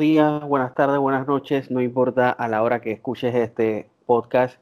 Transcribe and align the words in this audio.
Días, 0.00 0.42
buenas 0.44 0.74
tardes, 0.74 0.98
buenas 0.98 1.26
noches, 1.26 1.70
no 1.70 1.82
importa 1.82 2.30
a 2.30 2.48
la 2.48 2.62
hora 2.62 2.80
que 2.80 2.90
escuches 2.90 3.34
este 3.34 3.90
podcast. 4.06 4.58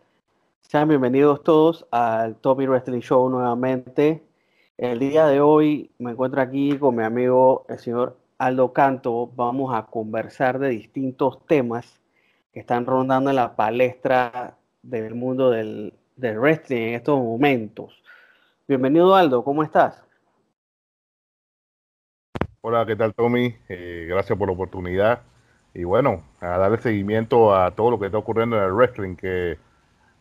Sean 0.62 0.88
bienvenidos 0.88 1.44
todos 1.44 1.86
al 1.92 2.34
Tommy 2.34 2.66
Wrestling 2.66 2.98
Show 2.98 3.30
nuevamente. 3.30 4.20
El 4.76 4.98
día 4.98 5.26
de 5.26 5.40
hoy 5.40 5.92
me 6.00 6.10
encuentro 6.10 6.40
aquí 6.40 6.76
con 6.76 6.96
mi 6.96 7.04
amigo 7.04 7.64
el 7.68 7.78
señor 7.78 8.16
Aldo 8.36 8.72
Canto. 8.72 9.30
Vamos 9.36 9.72
a 9.72 9.86
conversar 9.86 10.58
de 10.58 10.70
distintos 10.70 11.46
temas 11.46 12.00
que 12.52 12.58
están 12.58 12.84
rondando 12.84 13.30
en 13.30 13.36
la 13.36 13.54
palestra 13.54 14.56
del 14.82 15.14
mundo 15.14 15.50
del, 15.50 15.94
del 16.16 16.40
wrestling 16.40 16.88
en 16.88 16.94
estos 16.94 17.16
momentos. 17.16 18.02
Bienvenido 18.66 19.14
Aldo, 19.14 19.44
¿cómo 19.44 19.62
estás? 19.62 20.04
Hola, 22.60 22.84
¿qué 22.84 22.96
tal 22.96 23.14
Tommy? 23.14 23.54
Eh, 23.68 24.06
gracias 24.08 24.36
por 24.36 24.48
la 24.48 24.54
oportunidad. 24.54 25.27
Y 25.78 25.84
bueno, 25.84 26.24
a 26.40 26.58
darle 26.58 26.78
seguimiento 26.78 27.54
a 27.54 27.70
todo 27.70 27.92
lo 27.92 28.00
que 28.00 28.06
está 28.06 28.18
ocurriendo 28.18 28.56
en 28.56 28.64
el 28.64 28.72
wrestling, 28.72 29.14
que 29.14 29.58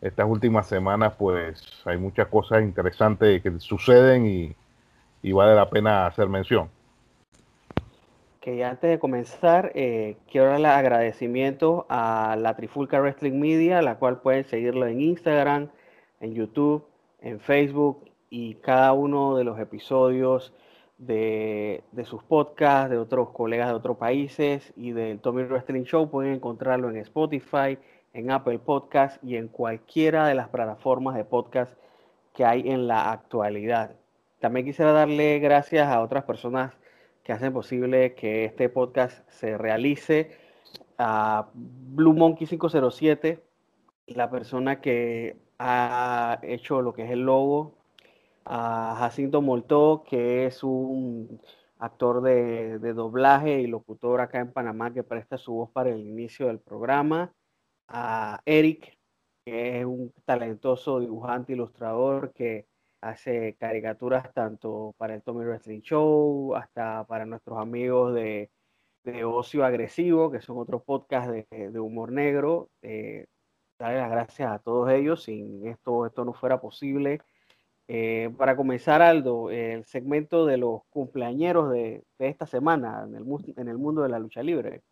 estas 0.00 0.24
últimas 0.24 0.68
semanas 0.68 1.14
pues 1.18 1.82
hay 1.84 1.98
muchas 1.98 2.28
cosas 2.28 2.62
interesantes 2.62 3.42
que 3.42 3.58
suceden 3.58 4.24
y, 4.24 4.54
y 5.20 5.32
vale 5.32 5.56
la 5.56 5.68
pena 5.68 6.06
hacer 6.06 6.28
mención. 6.28 6.70
Que 8.40 8.64
antes 8.64 8.88
de 8.88 9.00
comenzar, 9.00 9.72
eh, 9.74 10.16
quiero 10.30 10.46
darle 10.46 10.68
agradecimiento 10.68 11.86
a 11.88 12.36
la 12.38 12.54
Trifulca 12.54 13.00
Wrestling 13.00 13.40
Media, 13.40 13.82
la 13.82 13.96
cual 13.96 14.20
pueden 14.20 14.44
seguirlo 14.44 14.86
en 14.86 15.00
Instagram, 15.00 15.70
en 16.20 16.34
YouTube, 16.34 16.86
en 17.20 17.40
Facebook 17.40 18.08
y 18.30 18.54
cada 18.54 18.92
uno 18.92 19.36
de 19.36 19.42
los 19.42 19.58
episodios 19.58 20.54
de, 20.98 21.84
de, 21.92 22.04
sus 22.04 22.22
podcasts, 22.22 22.90
de 22.90 22.98
otros 22.98 23.30
colegas 23.30 23.68
de 23.68 23.74
otros 23.74 23.96
países 23.96 24.72
y 24.76 24.92
del 24.92 25.20
Tommy 25.20 25.44
Wrestling 25.44 25.84
Show. 25.84 26.10
Pueden 26.10 26.34
encontrarlo 26.34 26.90
en 26.90 26.96
Spotify, 26.96 27.78
en 28.12 28.30
Apple 28.30 28.58
Podcast 28.58 29.22
y 29.22 29.36
en 29.36 29.48
cualquiera 29.48 30.26
de 30.26 30.34
las 30.34 30.48
plataformas 30.48 31.14
de 31.14 31.24
podcast 31.24 31.78
que 32.34 32.44
hay 32.44 32.68
en 32.68 32.86
la 32.86 33.12
actualidad. 33.12 33.96
También 34.40 34.66
quisiera 34.66 34.92
darle 34.92 35.38
gracias 35.38 35.88
a 35.88 36.00
otras 36.00 36.24
personas 36.24 36.76
que 37.24 37.32
hacen 37.32 37.52
posible 37.52 38.14
que 38.14 38.44
este 38.44 38.68
podcast 38.68 39.28
se 39.30 39.58
realice. 39.58 40.30
A 40.96 41.48
Blue 41.54 42.12
Monkey 42.12 42.46
507, 42.46 43.42
la 44.08 44.30
persona 44.30 44.80
que 44.80 45.36
ha 45.58 46.38
hecho 46.42 46.82
lo 46.82 46.92
que 46.92 47.04
es 47.04 47.10
el 47.10 47.20
logo 47.20 47.77
a 48.50 48.96
Jacinto 48.98 49.42
Moltó, 49.42 50.04
que 50.08 50.46
es 50.46 50.62
un 50.64 51.40
actor 51.78 52.22
de, 52.22 52.78
de, 52.78 52.94
doblaje 52.94 53.60
y 53.60 53.66
locutor 53.66 54.20
acá 54.20 54.40
en 54.40 54.52
Panamá 54.52 54.92
que 54.92 55.02
presta 55.04 55.38
su 55.38 55.52
voz 55.54 55.70
para 55.70 55.90
el 55.90 56.00
inicio 56.00 56.46
del 56.48 56.58
programa, 56.60 57.34
a 57.88 58.40
Eric, 58.46 58.98
que 59.44 59.80
es 59.80 59.86
un 59.86 60.12
talentoso 60.24 61.00
dibujante, 61.00 61.52
ilustrador 61.52 62.32
que 62.32 62.66
hace 63.02 63.56
caricaturas 63.58 64.32
tanto 64.34 64.94
para 64.98 65.14
el 65.14 65.22
Tommy 65.22 65.44
Wrestling 65.44 65.80
Show, 65.82 66.54
hasta 66.56 67.04
para 67.06 67.26
nuestros 67.26 67.58
amigos 67.58 68.14
de, 68.14 68.50
de 69.04 69.24
Ocio 69.24 69.64
Agresivo, 69.64 70.30
que 70.30 70.40
son 70.40 70.58
otros 70.58 70.82
podcasts 70.84 71.30
de, 71.32 71.70
de 71.70 71.80
humor 71.80 72.12
negro. 72.12 72.70
Eh, 72.82 73.26
darle 73.78 73.98
las 74.00 74.10
gracias 74.10 74.50
a 74.50 74.58
todos 74.58 74.90
ellos, 74.90 75.24
sin 75.24 75.66
esto, 75.66 76.06
esto 76.06 76.24
no 76.24 76.32
fuera 76.32 76.60
posible. 76.60 77.20
Eh, 77.90 78.30
para 78.36 78.54
comenzar, 78.54 79.00
Aldo, 79.00 79.50
el 79.50 79.82
segmento 79.86 80.44
de 80.44 80.58
los 80.58 80.82
cumpleañeros 80.90 81.70
de, 81.70 82.04
esta 82.18 82.46
semana 82.46 83.04
en 83.08 83.14
el, 83.14 83.24
en 83.56 83.68
el, 83.68 83.78
mundo 83.78 84.02
de 84.02 84.10
la 84.10 84.18
lucha 84.18 84.42
libre. 84.42 84.82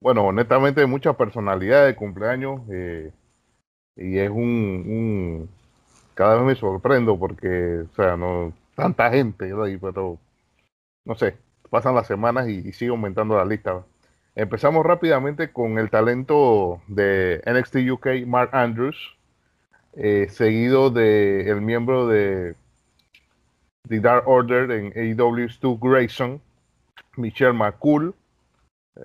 Bueno, 0.00 0.26
honestamente, 0.26 0.86
muchas 0.86 1.16
personalidades 1.16 1.88
de 1.88 1.96
cumpleaños 1.96 2.60
eh, 2.70 3.10
y 3.96 4.18
es 4.18 4.30
un, 4.30 4.38
un, 4.38 5.48
Cada 6.14 6.36
vez 6.36 6.44
me 6.44 6.54
sorprendo 6.54 7.18
porque, 7.18 7.86
o 7.90 7.94
sea, 7.96 8.16
no 8.16 8.52
tanta 8.76 9.10
gente 9.10 9.52
ahí, 9.64 9.76
pero 9.78 10.16
no 11.04 11.16
sé, 11.16 11.36
pasan 11.70 11.96
las 11.96 12.06
semanas 12.06 12.48
y 12.48 12.72
sigue 12.72 12.92
aumentando 12.92 13.36
la 13.36 13.44
lista. 13.44 13.84
Empezamos 14.36 14.86
rápidamente 14.86 15.52
con 15.52 15.78
el 15.78 15.90
talento 15.90 16.80
de 16.86 17.42
NXT 17.44 17.90
UK, 17.90 18.26
Mark 18.26 18.50
Andrews 18.52 19.19
eh, 19.94 20.28
seguido 20.30 20.90
de 20.90 21.50
el 21.50 21.60
miembro 21.60 22.06
de 22.06 22.54
The 23.88 24.00
Dark 24.00 24.28
Order 24.28 24.70
en 24.70 24.92
AEW, 24.96 25.48
Stu 25.48 25.78
Grayson, 25.78 26.40
Michelle 27.16 27.52
McCool, 27.52 28.14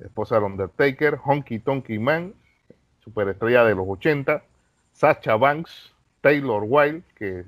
esposa 0.01 0.35
del 0.35 0.45
Undertaker, 0.45 1.19
Honky 1.23 1.59
Tonky 1.59 1.99
Man, 1.99 2.33
superestrella 2.99 3.63
de 3.63 3.75
los 3.75 3.85
80, 3.87 4.43
Sacha 4.91 5.35
Banks, 5.35 5.93
Taylor 6.21 6.63
Wilde, 6.65 7.03
que 7.15 7.45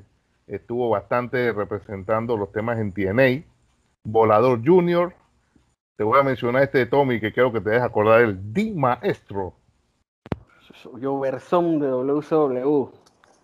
estuvo 0.48 0.90
bastante 0.90 1.52
representando 1.52 2.38
los 2.38 2.52
temas 2.52 2.80
en 2.80 2.92
TNA, 2.92 3.44
Volador 4.04 4.62
Junior, 4.66 5.14
te 5.98 6.04
voy 6.04 6.20
a 6.20 6.24
mencionar 6.24 6.62
este 6.62 6.78
de 6.78 6.86
Tommy 6.86 7.20
que 7.20 7.34
quiero 7.34 7.52
que 7.52 7.60
te 7.60 7.72
dejes 7.72 7.84
acordar, 7.84 8.22
el 8.22 8.54
Di 8.54 8.72
Maestro. 8.72 9.56
Yo 11.00 11.20
versón 11.20 11.80
de 11.80 11.88
WCW. 11.88 12.92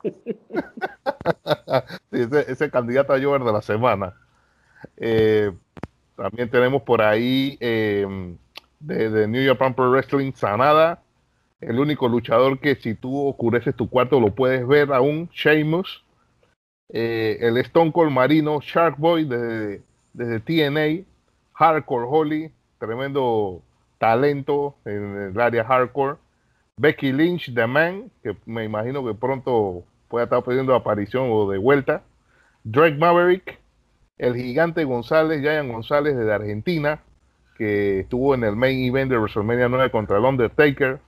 ese, 2.11 2.69
candidato 2.69 3.13
a 3.13 3.21
Jover 3.21 3.43
de 3.43 3.53
la 3.53 3.61
semana. 3.61 4.13
Eh, 4.97 5.51
también 6.15 6.49
tenemos 6.49 6.83
por 6.83 7.01
ahí 7.01 7.57
eh, 7.59 8.35
de, 8.79 9.27
New 9.27 9.43
York 9.43 9.75
Pro 9.75 9.91
Wrestling 9.91 10.33
Sanada, 10.33 11.01
el 11.61 11.79
único 11.79 12.07
luchador 12.07 12.59
que 12.59 12.75
si 12.75 12.93
tú 12.93 13.29
oscureces 13.29 13.75
tu 13.75 13.89
cuarto 13.89 14.19
lo 14.19 14.35
puedes 14.35 14.67
ver 14.67 14.91
aún, 14.91 15.29
Sheamus. 15.31 16.03
Eh, 16.89 17.37
el 17.41 17.57
Stone 17.57 17.91
Cold 17.91 18.11
Marino, 18.11 18.59
Shark 18.61 18.97
Boy 18.97 19.25
desde, 19.25 19.81
desde 20.13 20.39
TNA, 20.41 21.05
Hardcore 21.53 22.05
Holly, 22.07 22.51
tremendo 22.77 23.63
talento 23.97 24.75
en 24.85 25.31
el 25.31 25.39
área 25.39 25.63
hardcore. 25.63 26.17
Becky 26.77 27.13
Lynch, 27.13 27.53
The 27.53 27.67
Man, 27.67 28.11
que 28.21 28.35
me 28.45 28.65
imagino 28.65 29.05
que 29.05 29.13
pronto 29.13 29.85
puede 30.13 30.25
estar 30.25 30.43
pidiendo 30.43 30.75
aparición 30.75 31.29
o 31.31 31.49
de 31.49 31.57
vuelta. 31.57 32.03
Drake 32.63 32.99
Maverick, 32.99 33.57
el 34.19 34.35
gigante 34.35 34.83
González, 34.83 35.41
Giant 35.41 35.71
González 35.71 36.15
desde 36.15 36.31
Argentina, 36.31 37.01
que 37.57 38.01
estuvo 38.01 38.35
en 38.35 38.43
el 38.43 38.55
main 38.55 38.85
event 38.85 39.09
de 39.09 39.17
WrestleMania 39.17 39.69
9 39.69 39.89
contra 39.89 40.19
el 40.19 40.23
Undertaker. 40.25 40.99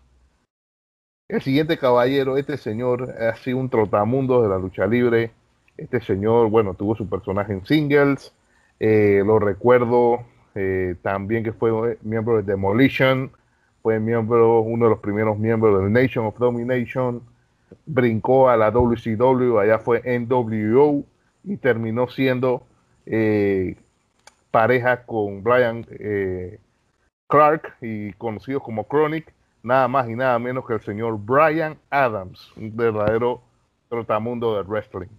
El 1.29 1.39
siguiente 1.43 1.77
caballero, 1.77 2.35
este 2.37 2.57
señor 2.57 3.13
ha 3.21 3.35
sido 3.35 3.59
un 3.59 3.69
trotamundo 3.69 4.41
de 4.41 4.49
la 4.49 4.57
lucha 4.57 4.87
libre. 4.87 5.29
Este 5.77 6.01
señor, 6.01 6.49
bueno, 6.49 6.73
tuvo 6.73 6.95
su 6.95 7.07
personaje 7.07 7.53
en 7.53 7.63
singles. 7.63 8.33
Eh, 8.79 9.21
lo 9.23 9.37
recuerdo 9.37 10.25
eh, 10.55 10.95
también 11.03 11.43
que 11.43 11.53
fue 11.53 11.99
miembro 12.01 12.37
de 12.37 12.41
Demolition, 12.41 13.29
fue 13.83 13.99
miembro, 13.99 14.61
uno 14.61 14.85
de 14.85 14.89
los 14.89 14.99
primeros 14.99 15.37
miembros 15.37 15.79
del 15.79 15.93
Nation 15.93 16.25
of 16.25 16.39
Domination 16.39 17.21
brincó 17.85 18.49
a 18.49 18.57
la 18.57 18.71
WCW, 18.71 19.59
allá 19.59 19.79
fue 19.79 20.01
NWO 20.19 21.03
y 21.43 21.57
terminó 21.57 22.07
siendo 22.07 22.63
eh, 23.05 23.75
pareja 24.51 25.05
con 25.05 25.43
Brian 25.43 25.85
eh, 25.91 26.59
Clark 27.27 27.75
y 27.81 28.13
conocido 28.13 28.59
como 28.59 28.87
Chronic, 28.87 29.33
nada 29.63 29.87
más 29.87 30.09
y 30.09 30.15
nada 30.15 30.37
menos 30.39 30.65
que 30.65 30.73
el 30.73 30.81
señor 30.81 31.17
Brian 31.19 31.77
Adams, 31.89 32.51
un 32.55 32.75
verdadero 32.75 33.41
trotamundo 33.89 34.55
del 34.55 34.65
wrestling. 34.65 35.09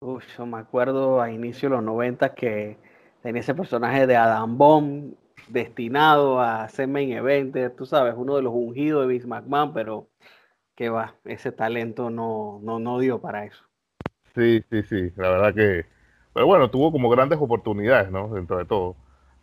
Uf, 0.00 0.24
yo 0.36 0.46
me 0.46 0.58
acuerdo 0.58 1.20
a 1.20 1.30
inicio 1.30 1.68
de 1.68 1.76
los 1.76 1.84
90 1.84 2.34
que 2.34 2.76
tenía 3.22 3.40
ese 3.40 3.54
personaje 3.54 4.06
de 4.06 4.16
Adam 4.16 4.58
Bomb 4.58 5.14
destinado 5.48 6.40
a 6.40 6.68
ser 6.68 6.88
main 6.88 7.12
event, 7.12 7.56
tú 7.76 7.86
sabes, 7.86 8.14
uno 8.16 8.36
de 8.36 8.42
los 8.42 8.52
ungidos 8.52 9.02
de 9.02 9.08
Vince 9.08 9.26
McMahon, 9.26 9.72
pero 9.72 10.08
que 10.76 10.90
va, 10.90 11.14
ese 11.24 11.50
talento 11.50 12.10
no, 12.10 12.60
no, 12.62 12.78
no 12.78 12.98
dio 12.98 13.20
para 13.20 13.44
eso. 13.44 13.64
Sí, 14.34 14.62
sí, 14.70 14.82
sí, 14.82 15.12
la 15.16 15.30
verdad 15.30 15.54
que, 15.54 15.86
pero 16.34 16.46
bueno, 16.46 16.70
tuvo 16.70 16.92
como 16.92 17.08
grandes 17.08 17.38
oportunidades, 17.40 18.10
¿no? 18.10 18.28
Dentro 18.28 18.58
de 18.58 18.66
todo. 18.66 18.94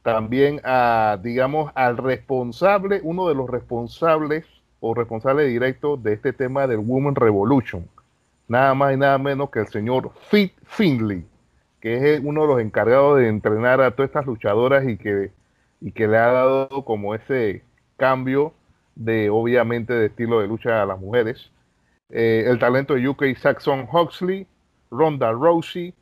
También 0.03 0.61
a, 0.63 1.17
digamos, 1.21 1.71
al 1.75 1.97
responsable, 1.97 3.01
uno 3.03 3.27
de 3.27 3.35
los 3.35 3.49
responsables 3.49 4.45
o 4.79 4.93
responsable 4.93 5.45
directo 5.45 5.97
de 5.97 6.13
este 6.13 6.33
tema 6.33 6.67
del 6.67 6.79
Women 6.79 7.15
Revolution, 7.15 7.89
nada 8.47 8.75
más 8.75 8.93
y 8.93 8.97
nada 8.97 9.17
menos 9.17 9.49
que 9.49 9.59
el 9.59 9.67
señor 9.67 10.11
Fit 10.29 10.53
Finley, 10.65 11.25
que 11.79 12.13
es 12.13 12.21
uno 12.23 12.41
de 12.43 12.47
los 12.47 12.61
encargados 12.61 13.17
de 13.17 13.27
entrenar 13.27 13.81
a 13.81 13.91
todas 13.91 14.09
estas 14.09 14.25
luchadoras 14.27 14.87
y 14.87 14.97
que, 14.97 15.31
y 15.81 15.91
que 15.93 16.07
le 16.07 16.17
ha 16.17 16.27
dado 16.31 16.85
como 16.85 17.15
ese 17.15 17.63
cambio 17.97 18.53
de, 18.95 19.29
obviamente, 19.29 19.93
de 19.93 20.07
estilo 20.07 20.39
de 20.39 20.47
lucha 20.47 20.81
a 20.81 20.85
las 20.85 20.99
mujeres. 20.99 21.51
Eh, 22.09 22.45
el 22.47 22.59
talento 22.59 22.93
de 22.93 23.07
UK 23.07 23.35
Saxon 23.35 23.87
Huxley, 23.91 24.45
Ronda 24.91 25.31
Rousey, 25.31 25.93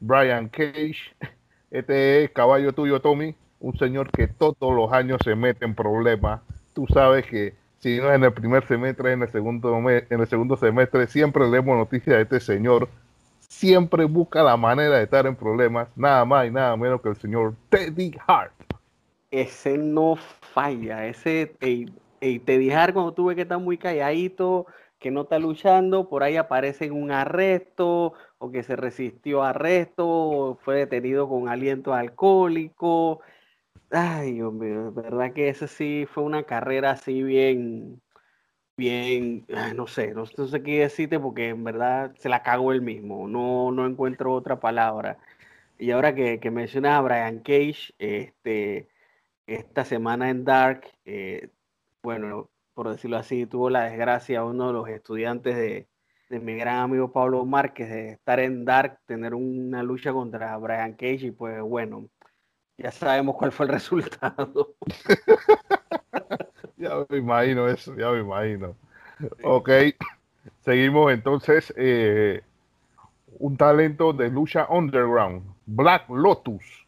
Brian 0.00 0.48
Cage. 0.48 1.14
Este 1.70 2.24
es 2.24 2.30
caballo 2.30 2.72
tuyo, 2.72 2.98
Tommy, 2.98 3.34
un 3.60 3.76
señor 3.76 4.10
que 4.10 4.26
todos 4.26 4.74
los 4.74 4.90
años 4.90 5.18
se 5.22 5.34
mete 5.34 5.66
en 5.66 5.74
problemas. 5.74 6.40
Tú 6.72 6.86
sabes 6.86 7.26
que 7.26 7.54
si 7.80 7.98
no 7.98 8.08
es 8.08 8.16
en 8.16 8.24
el 8.24 8.32
primer 8.32 8.66
semestre, 8.66 9.12
en 9.12 9.22
el 9.22 9.28
segundo, 9.28 9.76
en 9.90 10.20
el 10.20 10.26
segundo 10.26 10.56
semestre, 10.56 11.06
siempre 11.06 11.46
leemos 11.46 11.76
noticias 11.76 12.16
de 12.16 12.22
este 12.22 12.40
señor. 12.40 12.88
Siempre 13.40 14.04
busca 14.04 14.42
la 14.42 14.56
manera 14.56 14.96
de 14.96 15.04
estar 15.04 15.26
en 15.26 15.36
problemas, 15.36 15.88
nada 15.94 16.24
más 16.24 16.46
y 16.46 16.50
nada 16.50 16.76
menos 16.76 17.00
que 17.02 17.10
el 17.10 17.16
señor 17.16 17.54
Teddy 17.68 18.16
Hart. 18.26 18.52
Ese 19.30 19.76
no 19.76 20.16
falla, 20.16 21.06
ese 21.06 21.54
Teddy 22.20 22.70
Hart 22.70 22.94
cuando 22.94 23.14
tuve 23.14 23.34
que 23.34 23.42
estar 23.42 23.58
muy 23.58 23.78
calladito, 23.78 24.66
que 24.98 25.10
no 25.10 25.22
está 25.22 25.38
luchando, 25.38 26.08
por 26.08 26.22
ahí 26.22 26.36
aparece 26.36 26.86
en 26.86 26.92
un 26.92 27.12
arresto, 27.12 28.14
o 28.38 28.50
que 28.50 28.62
se 28.62 28.76
resistió 28.76 29.42
a 29.42 29.50
arresto, 29.50 30.58
fue 30.62 30.76
detenido 30.76 31.28
con 31.28 31.48
aliento 31.48 31.94
alcohólico, 31.94 33.20
Ay, 33.90 34.34
Dios 34.34 34.52
mío, 34.52 34.92
verdad 34.92 35.32
que 35.32 35.48
esa 35.48 35.66
sí 35.66 36.06
fue 36.12 36.22
una 36.22 36.44
carrera 36.44 36.90
así 36.90 37.22
bien, 37.22 38.02
bien, 38.76 39.46
no 39.76 39.86
sé, 39.86 40.14
no, 40.14 40.26
sé 40.26 40.62
qué 40.62 40.80
decirte 40.80 41.18
porque 41.20 41.48
en 41.50 41.64
verdad 41.64 42.14
se 42.18 42.28
la 42.28 42.42
cago 42.42 42.72
él 42.72 42.82
mismo, 42.82 43.28
no, 43.28 43.70
no 43.72 43.86
encuentro 43.86 44.34
otra 44.34 44.60
palabra. 44.60 45.18
Y 45.78 45.92
ahora 45.92 46.14
que, 46.14 46.40
que 46.40 46.50
mencionas 46.50 46.98
a 46.98 47.02
Brian 47.02 47.40
Cage, 47.40 47.94
este, 47.98 48.88
esta 49.46 49.84
semana 49.84 50.30
en 50.30 50.44
Dark, 50.44 50.82
eh, 51.06 51.50
bueno, 52.08 52.48
por 52.72 52.88
decirlo 52.88 53.18
así, 53.18 53.44
tuvo 53.44 53.68
la 53.68 53.84
desgracia 53.84 54.42
uno 54.42 54.68
de 54.68 54.72
los 54.72 54.88
estudiantes 54.88 55.54
de, 55.54 55.88
de 56.30 56.40
mi 56.40 56.56
gran 56.56 56.78
amigo 56.78 57.12
Pablo 57.12 57.44
Márquez 57.44 57.90
de 57.90 58.12
estar 58.12 58.40
en 58.40 58.64
Dark, 58.64 58.98
tener 59.04 59.34
una 59.34 59.82
lucha 59.82 60.10
contra 60.10 60.56
Brian 60.56 60.94
Cage 60.94 61.26
y 61.26 61.30
pues 61.32 61.60
bueno, 61.60 62.08
ya 62.78 62.90
sabemos 62.92 63.36
cuál 63.36 63.52
fue 63.52 63.66
el 63.66 63.72
resultado. 63.72 64.74
ya 66.78 67.04
me 67.10 67.18
imagino 67.18 67.68
eso, 67.68 67.94
ya 67.94 68.10
me 68.10 68.20
imagino. 68.20 68.74
Ok, 69.42 69.68
seguimos 70.64 71.12
entonces. 71.12 71.74
Eh, 71.76 72.40
un 73.38 73.58
talento 73.58 74.14
de 74.14 74.30
lucha 74.30 74.66
underground, 74.70 75.42
Black 75.66 76.08
Lotus, 76.08 76.86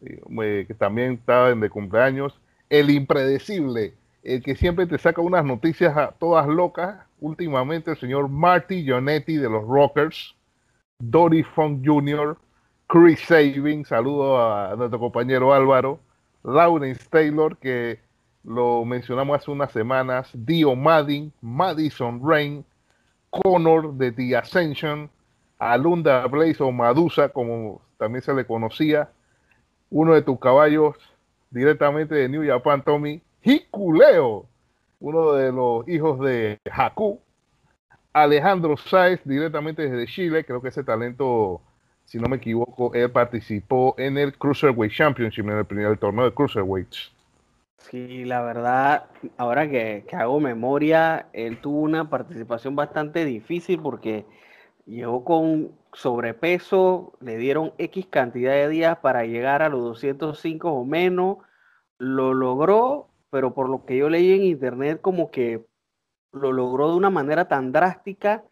que 0.00 0.74
también 0.76 1.12
está 1.12 1.54
de 1.54 1.70
cumpleaños. 1.70 2.40
El 2.68 2.90
impredecible, 2.90 3.94
el 4.22 4.42
que 4.42 4.54
siempre 4.54 4.86
te 4.86 4.98
saca 4.98 5.20
unas 5.20 5.44
noticias 5.44 6.14
todas 6.18 6.46
locas. 6.46 7.06
Últimamente, 7.20 7.92
el 7.92 7.96
señor 7.98 8.28
Marty 8.28 8.86
Jonetti 8.86 9.36
de 9.36 9.48
los 9.48 9.66
Rockers, 9.66 10.34
Dory 10.98 11.42
Funk 11.42 11.82
Jr., 11.84 12.36
Chris 12.86 13.20
Saving, 13.20 13.84
saludo 13.84 14.42
a 14.42 14.74
nuestro 14.74 14.98
compañero 14.98 15.54
Álvaro, 15.54 16.00
Lawrence 16.42 17.06
Taylor, 17.08 17.56
que 17.56 18.00
lo 18.42 18.84
mencionamos 18.84 19.38
hace 19.38 19.50
unas 19.50 19.70
semanas, 19.70 20.30
Dio 20.32 20.74
Maddin, 20.74 21.32
Madison 21.40 22.20
Rain, 22.24 22.64
Connor 23.30 23.94
de 23.94 24.10
The 24.10 24.36
Ascension, 24.36 25.08
Alunda 25.58 26.26
Blaze 26.26 26.62
o 26.62 26.72
Madusa, 26.72 27.28
como 27.28 27.80
también 27.96 28.22
se 28.22 28.34
le 28.34 28.44
conocía, 28.44 29.10
uno 29.90 30.14
de 30.14 30.22
tus 30.22 30.40
caballos 30.40 30.96
directamente 31.50 32.14
de 32.14 32.28
New 32.28 32.44
Japan, 32.44 32.82
Tommy, 32.82 33.22
Hikuleo, 33.42 34.46
uno 35.00 35.32
de 35.32 35.52
los 35.52 35.88
hijos 35.88 36.20
de 36.20 36.58
Haku, 36.70 37.20
Alejandro 38.12 38.76
Sáez, 38.76 39.20
directamente 39.24 39.88
desde 39.88 40.12
Chile, 40.12 40.44
creo 40.44 40.60
que 40.60 40.68
ese 40.68 40.84
talento 40.84 41.62
si 42.10 42.18
no 42.18 42.28
me 42.28 42.38
equivoco, 42.38 42.92
él 42.92 43.08
participó 43.12 43.94
en 43.96 44.18
el 44.18 44.36
Cruiserweight 44.36 44.92
Championship, 44.92 45.44
en 45.44 45.58
el 45.58 45.64
primer 45.64 45.96
torneo 45.96 46.24
de 46.24 46.34
Cruiserweights. 46.34 47.12
Sí, 47.78 48.24
la 48.24 48.42
verdad, 48.42 49.04
ahora 49.36 49.70
que, 49.70 50.04
hago 50.10 50.40
memoria, 50.40 51.28
él 51.32 51.60
tuvo 51.60 51.82
una 51.82 52.10
participación 52.10 52.74
bastante 52.74 53.24
difícil 53.24 53.78
porque 53.80 54.26
llegó 54.86 55.24
con 55.24 55.70
sobrepeso, 55.92 57.12
le 57.20 57.36
dieron 57.36 57.74
X 57.78 58.06
cantidad 58.10 58.54
de 58.54 58.68
días 58.68 58.98
para 58.98 59.24
llegar 59.24 59.62
a 59.62 59.68
los 59.68 59.80
205 59.82 60.68
o 60.68 60.84
menos, 60.84 61.38
lo 61.98 62.34
logró, 62.34 63.09
pero 63.30 63.54
por 63.54 63.68
lo 63.68 63.84
que 63.84 63.96
yo 63.96 64.08
leí 64.08 64.32
en 64.32 64.42
internet, 64.42 65.00
como 65.00 65.30
que 65.30 65.64
lo 66.32 66.52
logró 66.52 66.90
de 66.90 66.96
una 66.96 67.10
manera 67.10 67.48
tan 67.48 67.72
drástica 67.72 68.44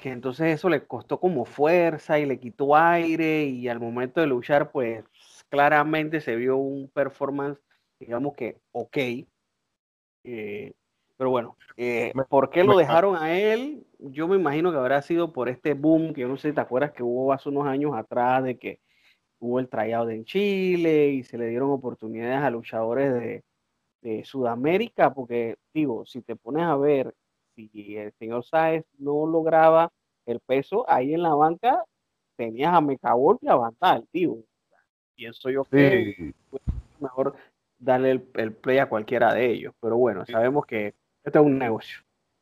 que 0.00 0.10
entonces 0.10 0.54
eso 0.54 0.68
le 0.68 0.86
costó 0.86 1.20
como 1.20 1.44
fuerza 1.44 2.18
y 2.18 2.26
le 2.26 2.40
quitó 2.40 2.76
aire 2.76 3.44
y 3.44 3.68
al 3.68 3.80
momento 3.80 4.20
de 4.20 4.26
luchar 4.26 4.70
pues 4.72 5.04
claramente 5.48 6.20
se 6.20 6.36
vio 6.36 6.56
un 6.56 6.88
performance 6.88 7.60
digamos 7.98 8.34
que 8.34 8.58
ok. 8.72 8.96
Eh, 10.24 10.72
pero 11.16 11.30
bueno, 11.30 11.56
eh, 11.76 12.12
¿por 12.28 12.48
qué 12.48 12.64
lo 12.64 12.76
dejaron 12.76 13.14
a 13.16 13.32
él? 13.38 13.86
Yo 13.98 14.26
me 14.26 14.36
imagino 14.36 14.72
que 14.72 14.78
habrá 14.78 15.02
sido 15.02 15.32
por 15.32 15.50
este 15.50 15.74
boom 15.74 16.14
que 16.14 16.22
yo 16.22 16.28
no 16.28 16.38
sé 16.38 16.48
si 16.48 16.54
te 16.54 16.60
acuerdas 16.62 16.92
que 16.92 17.02
hubo 17.02 17.32
hace 17.32 17.50
unos 17.50 17.66
años 17.66 17.92
atrás 17.94 18.42
de 18.42 18.58
que 18.58 18.80
hubo 19.38 19.60
el 19.60 19.68
tryout 19.68 20.08
en 20.10 20.24
Chile 20.24 21.08
y 21.08 21.22
se 21.22 21.36
le 21.36 21.46
dieron 21.48 21.70
oportunidades 21.70 22.42
a 22.42 22.50
luchadores 22.50 23.12
de, 23.12 23.44
de 24.02 24.24
Sudamérica, 24.24 25.12
porque 25.12 25.56
digo, 25.74 26.04
si 26.06 26.22
te 26.22 26.36
pones 26.36 26.64
a 26.64 26.76
ver 26.76 27.14
si 27.54 27.96
el 27.96 28.12
señor 28.12 28.44
Sáez 28.44 28.84
no 28.98 29.26
lograba 29.26 29.92
el 30.26 30.40
peso, 30.40 30.84
ahí 30.88 31.14
en 31.14 31.22
la 31.22 31.34
banca 31.34 31.84
tenías 32.36 32.72
a 32.72 32.80
Mecabol 32.80 33.38
y 33.42 33.48
a 33.48 34.02
tío. 34.10 34.38
Pienso 35.14 35.50
yo 35.50 35.64
que 35.64 36.32
mejor 36.98 37.36
darle 37.78 38.22
el, 38.34 38.52
play 38.52 38.78
a 38.78 38.88
cualquiera 38.88 39.34
de 39.34 39.50
ellos. 39.50 39.74
Pero 39.80 39.96
bueno, 39.96 40.24
sabemos 40.26 40.64
que 40.64 40.94
esto 41.24 41.40
es 41.40 41.44
un 41.44 41.58
negocio. 41.58 42.00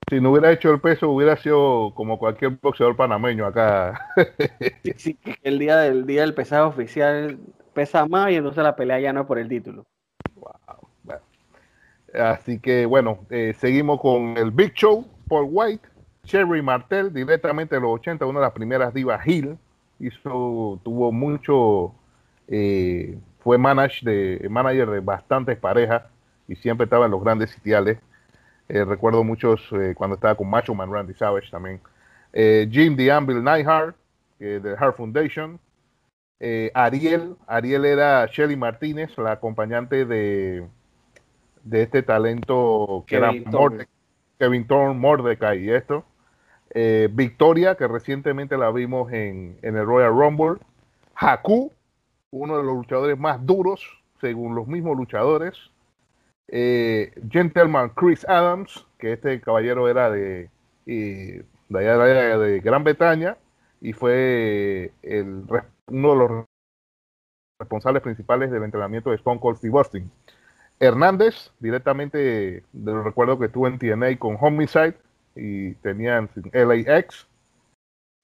Si 0.08 0.20
no 0.20 0.30
hubiera 0.30 0.52
hecho 0.52 0.70
el 0.70 0.80
peso, 0.80 1.10
hubiera 1.10 1.36
sido 1.36 1.92
como 1.94 2.18
cualquier 2.18 2.58
boxeador 2.62 2.96
panameño 2.96 3.46
acá. 3.46 4.12
sí, 4.96 5.18
el 5.42 5.58
día 5.58 5.76
del 5.78 6.06
día 6.06 6.22
del 6.22 6.34
pesado 6.34 6.68
oficial 6.68 7.38
pesa 7.74 8.06
más 8.06 8.30
y 8.30 8.36
entonces 8.36 8.62
la 8.62 8.76
pelea 8.76 9.00
ya 9.00 9.12
no 9.12 9.22
es 9.22 9.26
por 9.26 9.38
el 9.38 9.48
título. 9.48 9.86
Así 12.14 12.58
que 12.58 12.86
bueno, 12.86 13.26
eh, 13.30 13.54
seguimos 13.58 14.00
con 14.00 14.36
el 14.36 14.50
Big 14.50 14.72
Show 14.72 15.06
por 15.28 15.46
White, 15.48 15.86
Cherry 16.24 16.62
Martel, 16.62 17.12
directamente 17.12 17.74
de 17.74 17.80
los 17.80 17.90
80, 17.92 18.24
una 18.26 18.40
de 18.40 18.46
las 18.46 18.54
primeras 18.54 18.94
divas 18.94 19.26
Hill, 19.26 19.58
hizo, 19.98 20.80
tuvo 20.82 21.12
mucho, 21.12 21.94
eh, 22.46 23.18
fue 23.40 23.58
manage 23.58 24.04
de, 24.08 24.48
manager 24.48 24.90
de 24.90 25.00
bastantes 25.00 25.58
parejas 25.58 26.04
y 26.46 26.56
siempre 26.56 26.84
estaba 26.84 27.04
en 27.04 27.10
los 27.10 27.22
grandes 27.22 27.50
sitiales. 27.50 27.98
Eh, 28.68 28.84
recuerdo 28.84 29.24
muchos 29.24 29.70
cuando 29.94 30.16
estaba 30.16 30.34
con 30.34 30.48
Macho 30.48 30.74
Man 30.74 30.92
Randy 30.92 31.14
Savage 31.14 31.50
también. 31.50 31.80
Jim 32.32 32.96
The 32.96 33.10
Anvil 33.10 33.42
Neihart, 33.42 33.96
de 34.38 34.76
Heart 34.78 34.96
Foundation. 34.96 35.58
Ariel, 36.74 37.36
Ariel 37.46 37.84
era 37.84 38.26
Shelly 38.26 38.56
Martínez, 38.56 39.16
la 39.16 39.32
acompañante 39.32 40.04
de, 40.04 40.66
de 41.64 41.82
este 41.82 42.02
talento 42.02 43.04
que 43.06 43.16
era 43.16 43.30
Kevin 44.38 44.66
Thorne, 44.66 44.98
Mordecai 44.98 45.64
y 45.64 45.70
esto. 45.70 46.04
Eh, 46.70 47.08
Victoria, 47.12 47.76
que 47.76 47.88
recientemente 47.88 48.56
la 48.56 48.70
vimos 48.70 49.12
en, 49.12 49.58
el 49.62 49.86
Royal 49.86 50.10
Rumble. 50.10 50.60
Haku, 51.14 51.72
uno 52.30 52.58
de 52.58 52.64
los 52.64 52.76
luchadores 52.76 53.18
más 53.18 53.44
duros, 53.44 54.02
según 54.20 54.54
los 54.54 54.66
mismos 54.66 54.96
luchadores. 54.96 55.70
Eh, 56.48 57.12
Gentleman 57.30 57.90
Chris 57.90 58.26
Adams, 58.28 58.86
que 58.98 59.14
este 59.14 59.40
caballero 59.40 59.88
era 59.88 60.10
de, 60.10 60.50
de, 60.86 61.44
de 61.68 62.60
Gran 62.60 62.84
Bretaña 62.84 63.36
y 63.80 63.92
fue 63.92 64.92
el, 65.02 65.44
uno 65.88 66.10
de 66.10 66.16
los 66.16 66.44
responsables 67.60 68.02
principales 68.02 68.50
del 68.50 68.62
entrenamiento 68.62 69.10
de 69.10 69.16
Stone 69.16 69.40
Cold 69.40 69.58
Steve 69.58 69.76
Austin. 69.76 70.10
Hernández, 70.80 71.52
directamente, 71.58 72.62
recuerdo 72.72 73.38
que 73.38 73.46
estuvo 73.46 73.66
en 73.66 73.78
TNA 73.78 74.18
con 74.18 74.36
Homicide 74.40 74.96
y 75.34 75.74
tenían 75.74 76.28
LAX. 76.52 77.26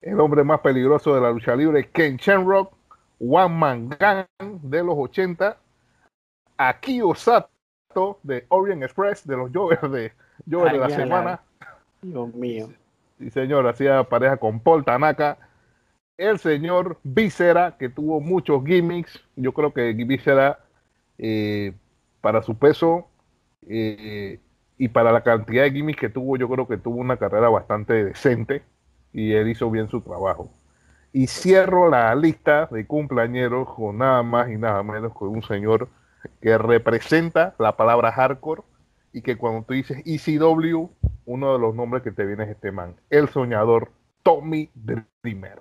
El 0.01 0.21
hombre 0.21 0.45
más 0.45 0.61
peligroso 0.61 1.15
de 1.15 1.21
la 1.21 1.31
lucha 1.31 1.57
libre, 1.57 1.89
Ken 1.91 2.17
Shamrock. 2.17 2.73
One 3.19 3.55
Man 3.55 3.89
Gang 3.99 4.27
de 4.39 4.83
los 4.83 4.97
80. 4.97 5.57
Akio 6.57 7.15
Sato 7.15 8.19
de 8.23 8.45
Orient 8.49 8.83
Express, 8.83 9.27
de 9.27 9.37
los 9.37 9.51
Jovers 9.53 9.91
de, 9.91 10.13
Jover 10.51 10.73
de 10.73 10.79
la 10.79 10.91
semana. 10.91 11.41
Dios 12.03 12.35
mío. 12.35 12.69
Sí, 13.19 13.31
señor, 13.31 13.67
hacía 13.67 14.05
pareja 14.05 14.37
con 14.37 14.61
Paul 14.61 14.85
Tanaka. 14.85 15.39
El 16.17 16.39
señor 16.39 16.99
Viscera, 17.03 17.77
que 17.77 17.89
tuvo 17.89 18.21
muchos 18.21 18.65
gimmicks. 18.65 19.21
Yo 19.37 19.53
creo 19.53 19.73
que 19.73 19.93
Viscera, 19.93 20.61
eh, 21.19 21.73
para 22.25 22.43
su 22.43 22.57
peso 22.57 23.07
eh, 23.69 24.41
y 24.79 24.89
para 24.89 25.13
la 25.13 25.23
cantidad 25.23 25.65
de 25.65 25.73
gimmicks 25.73 26.01
que 26.01 26.09
tuvo, 26.09 26.39
yo 26.39 26.49
creo 26.49 26.67
que 26.67 26.79
tuvo 26.79 26.97
una 26.97 27.19
carrera 27.19 27.51
bastante 27.51 28.03
decente 28.03 28.63
y 29.13 29.33
él 29.33 29.49
hizo 29.49 29.71
bien 29.71 29.91
su 29.91 30.01
trabajo. 30.01 30.51
Y 31.13 31.27
cierro 31.27 31.91
la 31.91 32.15
lista 32.15 32.67
de 32.73 32.87
cumpleañeros 32.87 33.69
con 33.75 33.99
nada 33.99 34.23
más 34.23 34.49
y 34.49 34.57
nada 34.57 34.83
menos 34.83 35.13
que 35.13 35.25
un 35.25 35.43
señor 35.43 35.91
que 36.41 36.57
representa 36.57 37.55
la 37.59 37.77
palabra 37.77 38.11
hardcore 38.11 38.63
y 39.13 39.21
que 39.21 39.37
cuando 39.37 39.67
tú 39.67 39.75
dices 39.75 40.03
ECW, 40.07 40.89
uno 41.27 41.53
de 41.53 41.59
los 41.59 41.75
nombres 41.75 42.03
que 42.03 42.11
te 42.11 42.25
viene 42.25 42.45
es 42.45 42.51
este 42.53 42.73
man, 42.73 42.97
el 43.11 43.29
soñador 43.29 43.93
Tommy 44.23 44.71
Dreamer. 44.75 45.61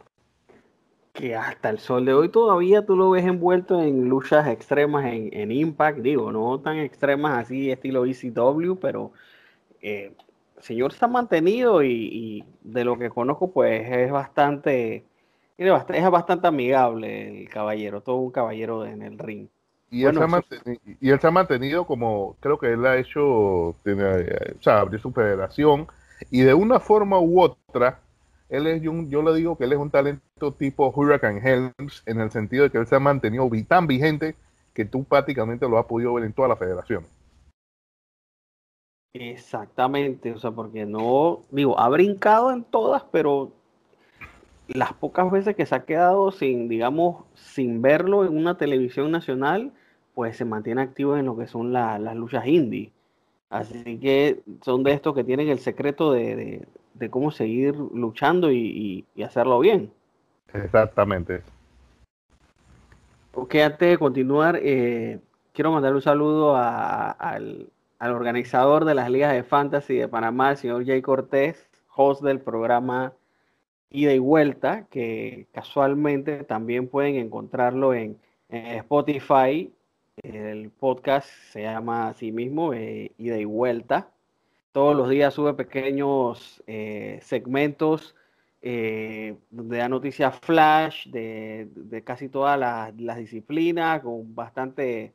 Que 1.13 1.36
hasta 1.36 1.70
el 1.70 1.77
sol 1.77 2.05
de 2.05 2.13
hoy 2.13 2.29
todavía 2.29 2.86
tú 2.86 2.96
lo 2.96 3.12
ves 3.12 3.24
envuelto 3.24 3.79
en 3.79 4.10
luchas 4.10 4.48
extremas 4.48 5.05
en, 5.05 5.51
Impact, 5.51 6.00
digo, 6.00 6.32
no 6.32 6.60
tan 6.60 6.77
extremas 6.77 7.38
así 7.38 7.70
estilo 7.70 8.05
ECW, 8.05 8.79
pero 8.82 9.12
eh, 9.79 10.12
el 10.58 10.63
señor 10.63 10.91
está 10.91 11.08
mantenido 11.08 11.84
y, 11.84 12.43
de 12.62 12.84
lo 12.84 12.98
que 12.98 13.12
conozco 13.12 13.51
pues 13.51 13.88
es 13.91 14.12
bastante, 14.12 15.05
es 15.58 16.10
bastante 16.10 16.48
amigable 16.48 17.41
el 17.41 17.50
caballero, 17.50 18.01
todo 18.01 18.15
un 18.15 18.32
caballero 18.32 18.84
en 18.84 19.03
el 19.03 19.20
ring. 19.20 19.48
Y, 19.91 20.05
él 20.05 20.15
se 21.20 21.27
ha 21.27 21.32
mantenido 21.32 21.86
como, 21.86 22.36
creo 22.39 22.58
que 22.58 22.72
él 22.72 22.84
ha 22.88 22.98
hecho, 22.98 23.75
tiene, 23.84 24.03
o 24.03 24.62
sea, 24.62 24.79
abrió 24.79 24.98
su 24.98 25.12
federación 25.12 25.86
y 26.32 26.41
de 26.41 26.55
una 26.55 26.79
forma 26.79 27.20
u 27.20 27.39
otra, 27.39 28.00
él 28.53 28.67
es 28.67 28.86
un, 28.88 29.10
yo 29.10 29.24
le 29.24 29.33
digo 29.33 29.57
que 29.57 29.63
él 29.63 29.74
es 29.74 29.79
un 29.79 29.89
talento 29.89 30.53
tipo 30.53 30.93
Hurricane 30.95 31.41
Helms 31.43 32.03
en 32.05 32.19
el 32.19 32.29
sentido 32.29 32.63
de 32.63 32.69
que 32.69 32.77
él 32.77 32.86
se 32.86 32.95
ha 32.95 33.00
mantenido 33.00 33.50
tan 33.67 33.88
vigente 33.88 34.36
que 34.74 34.86
tú 34.86 35.03
prácticamente 35.03 35.67
lo 35.67 35.79
has 35.79 35.86
podido 35.86 36.13
ver 36.13 36.25
en 36.25 36.33
toda 36.33 36.48
la 36.48 36.55
federación. 36.55 37.03
Exactamente, 39.15 40.33
o 40.33 40.38
sea, 40.38 40.51
porque 40.51 40.86
no, 40.86 41.41
digo, 41.50 41.79
ha 41.79 41.89
brincado 41.89 42.51
en 42.51 42.63
todas, 42.63 43.03
pero 43.12 43.51
las 44.67 44.93
pocas 44.93 45.31
veces 45.31 45.55
que 45.55 45.65
se 45.65 45.74
ha 45.74 45.86
quedado 45.86 46.31
sin, 46.31 46.69
digamos, 46.69 47.24
sin 47.33 47.81
verlo 47.81 48.24
en 48.24 48.38
una 48.38 48.57
televisión 48.57 49.10
nacional, 49.10 49.72
pues 50.13 50.38
se 50.38 50.45
mantiene 50.45 50.81
activo 50.81 51.17
en 51.17 51.25
lo 51.25 51.36
que 51.36 51.48
son 51.48 51.74
las 51.74 52.15
luchas 52.15 52.45
indie. 52.45 52.91
Así 53.50 53.98
que 54.00 54.43
son 54.62 54.83
de 54.83 54.93
estos 54.93 55.15
que 55.15 55.24
tienen 55.24 55.50
el 55.50 55.60
secreto 55.60 56.12
de, 56.12 56.67
cómo 57.10 57.32
seguir 57.32 57.76
luchando 57.76 58.52
y, 58.52 59.06
hacerlo 59.24 59.60
bien. 59.60 59.92
Exactamente. 60.54 61.42
Ok, 63.34 63.56
antes 63.56 63.90
de 63.90 63.98
continuar, 63.98 64.60
eh, 64.62 65.20
quiero 65.54 65.72
mandar 65.72 65.94
un 65.94 66.02
saludo 66.02 66.56
al, 66.56 67.70
organizador 68.00 68.86
de 68.86 68.96
las 68.96 69.10
ligas 69.10 69.34
de 69.34 69.44
fantasy 69.44 69.96
de 69.96 70.08
Panamá, 70.08 70.52
el 70.52 70.58
señor 70.58 70.86
Jay 70.86 71.02
Cortés, 71.02 71.70
host 71.96 72.22
del 72.22 72.42
programa 72.42 73.14
Ida 73.90 74.14
y 74.14 74.20
Vuelta, 74.20 74.86
que 74.90 75.48
casualmente 75.54 76.44
también 76.44 76.88
pueden 76.90 77.16
encontrarlo 77.16 77.94
en 77.94 78.18
Spotify 78.50 79.72
el 80.22 80.70
podcast 80.70 81.28
se 81.52 81.64
llama 81.64 82.10
así 82.10 82.32
mismo, 82.32 82.74
eh, 82.74 83.12
Ida 83.18 83.38
y 83.38 83.46
Vuelta. 83.46 84.12
Todos 84.74 84.96
los 84.96 85.08
días 85.08 85.36
sube 85.36 85.53
pequeños 85.53 86.63
eh, 86.65 87.20
segmentos 87.22 88.15
eh, 88.60 89.38
donde 89.51 89.77
da 89.77 89.88
noticias 89.88 90.39
flash 90.39 91.10
de, 91.10 92.01
casi 92.03 92.27
todas 92.27 92.60
las, 92.60 93.18
disciplinas, 93.18 94.01
con 94.01 94.34
bastante 94.34 95.13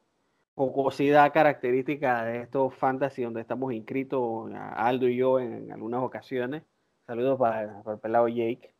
jocosidad 0.54 1.32
característica 1.32 2.22
de 2.24 2.42
estos 2.42 2.72
fantasy 2.72 3.24
donde 3.24 3.40
estamos 3.40 3.72
inscritos, 3.72 4.48
Aldo 4.54 5.08
y 5.08 5.16
yo, 5.16 5.40
en, 5.40 5.72
algunas 5.72 6.02
ocasiones. 6.04 6.62
Saludos 7.04 7.36
para, 7.36 7.82
el 7.84 7.98
pelado 7.98 8.28
Jake. 8.28 8.72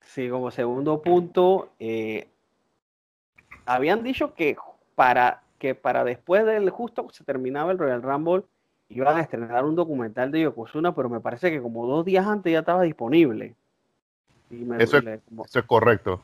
sí, 0.00 0.30
como 0.30 0.52
segundo 0.52 1.02
punto, 1.02 1.72
habían 3.66 4.04
dicho 4.04 4.32
que 4.34 4.56
para, 4.94 5.42
que 5.58 5.74
para 5.74 6.04
después 6.04 6.44
del 6.46 6.70
justo 6.70 7.06
se 7.12 7.24
terminaba 7.24 7.72
el 7.72 7.78
Royal 7.78 8.02
Rumble 8.02 8.44
iban 8.88 9.16
a 9.16 9.20
estrenar 9.20 9.64
un 9.64 9.74
documental 9.74 10.30
de 10.30 10.42
Yokozuna, 10.42 10.94
pero 10.94 11.08
me 11.08 11.20
parece 11.20 11.50
que 11.50 11.60
como 11.60 11.86
dos 11.86 12.04
días 12.04 12.26
antes 12.26 12.52
ya 12.52 12.60
estaba 12.60 12.82
disponible. 12.82 13.54
eso, 14.78 14.98
es, 14.98 15.62
correcto. 15.66 16.22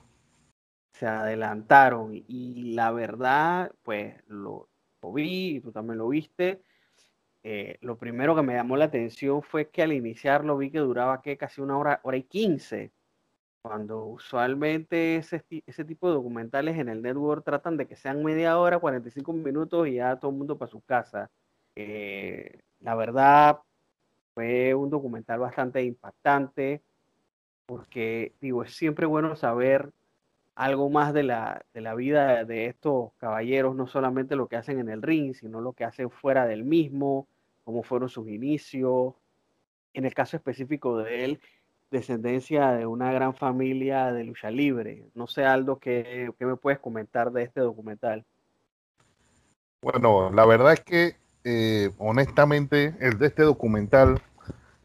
Se 0.93 1.07
adelantaron 1.07 2.15
y, 2.15 2.73
la 2.75 2.91
verdad, 2.93 3.73
pues 3.83 4.15
lo, 4.29 4.69
vi, 5.13 5.57
y 5.57 5.61
tú 5.61 5.73
también 5.73 5.99
lo 5.99 6.09
viste. 6.09 6.63
Eh, 7.43 7.77
lo 7.83 7.99
primero 7.99 8.35
que 8.35 8.43
me 8.43 8.55
llamó 8.55 8.77
la 8.77 8.87
atención 8.87 9.43
fue 9.43 9.69
que 9.69 9.83
al 9.83 9.93
iniciarlo 9.93 10.57
vi 10.57 10.71
que 10.71 10.79
duraba 10.79 11.21
que 11.21 11.37
casi 11.37 11.61
una 11.61 11.77
hora, 11.77 12.01
hora 12.03 12.17
y 12.17 12.23
quince 12.23 12.91
cuando 13.65 14.05
usualmente 14.05 15.17
ese, 15.17 15.43
ese 15.67 15.85
tipo 15.87 16.09
de 16.09 16.15
documentales 16.17 16.77
en 16.79 16.91
el 16.91 17.01
network 17.01 17.47
tratan 17.47 17.79
de 17.79 17.87
que 17.87 17.97
sean 17.97 18.23
media 18.23 18.59
hora, 18.59 18.79
45 18.79 19.33
minutos 19.33 19.89
y 19.89 19.95
ya 19.95 20.17
todo 20.17 20.33
el 20.33 20.37
mundo 20.37 20.59
para 20.59 20.71
su 20.71 20.83
casa. 20.83 21.31
Eh, 21.75 22.61
la 22.81 22.95
verdad, 22.95 23.61
fue 24.35 24.75
un 24.75 24.91
documental 24.91 25.39
bastante 25.39 25.83
impactante 25.83 26.83
porque, 27.65 28.35
digo, 28.39 28.65
es 28.65 28.77
siempre 28.77 29.07
bueno 29.07 29.35
saber 29.35 29.91
algo 30.55 30.91
más 30.91 31.15
de 31.15 31.23
la, 31.23 31.65
de 31.73 31.81
la 31.81 31.95
vida 31.95 32.45
de 32.45 32.67
estos 32.67 33.15
caballeros, 33.15 33.75
no 33.75 33.87
solamente 33.87 34.37
lo 34.37 34.47
que 34.47 34.57
hacen 34.57 34.79
en 34.79 34.91
el 34.91 35.01
ring, 35.01 35.33
sino 35.35 35.63
lo 35.63 35.73
que 35.73 35.85
hacen 35.85 36.11
fuera 36.11 36.45
del 36.45 36.65
mismo, 36.65 37.29
cómo 37.65 37.83
fueron 37.83 38.11
sus 38.11 38.29
inicios. 38.29 39.15
En 39.95 40.05
el 40.05 40.13
caso 40.13 40.37
específico 40.37 40.99
de 40.99 41.25
él, 41.25 41.41
descendencia 41.95 42.73
de 42.73 42.87
una 42.87 43.13
gran 43.13 43.35
familia 43.35 44.13
de 44.13 44.25
lucha 44.25 44.51
libre. 44.51 45.05
No 45.15 45.29
sé, 45.29 45.45
Aldo, 45.45 45.79
¿qué, 45.79 46.33
me 46.41 46.57
puedes 46.57 46.81
comentar 46.81 47.31
de 47.31 47.45
este 47.45 47.61
documental? 47.61 48.25
Bueno, 49.81 50.31
la 50.33 50.45
verdad 50.45 50.73
es 50.73 50.81
que 50.81 51.17
eh, 51.45 51.93
honestamente 51.99 52.97
el 53.01 53.19
de 53.19 53.29
este 53.29 53.43
documental 53.43 54.21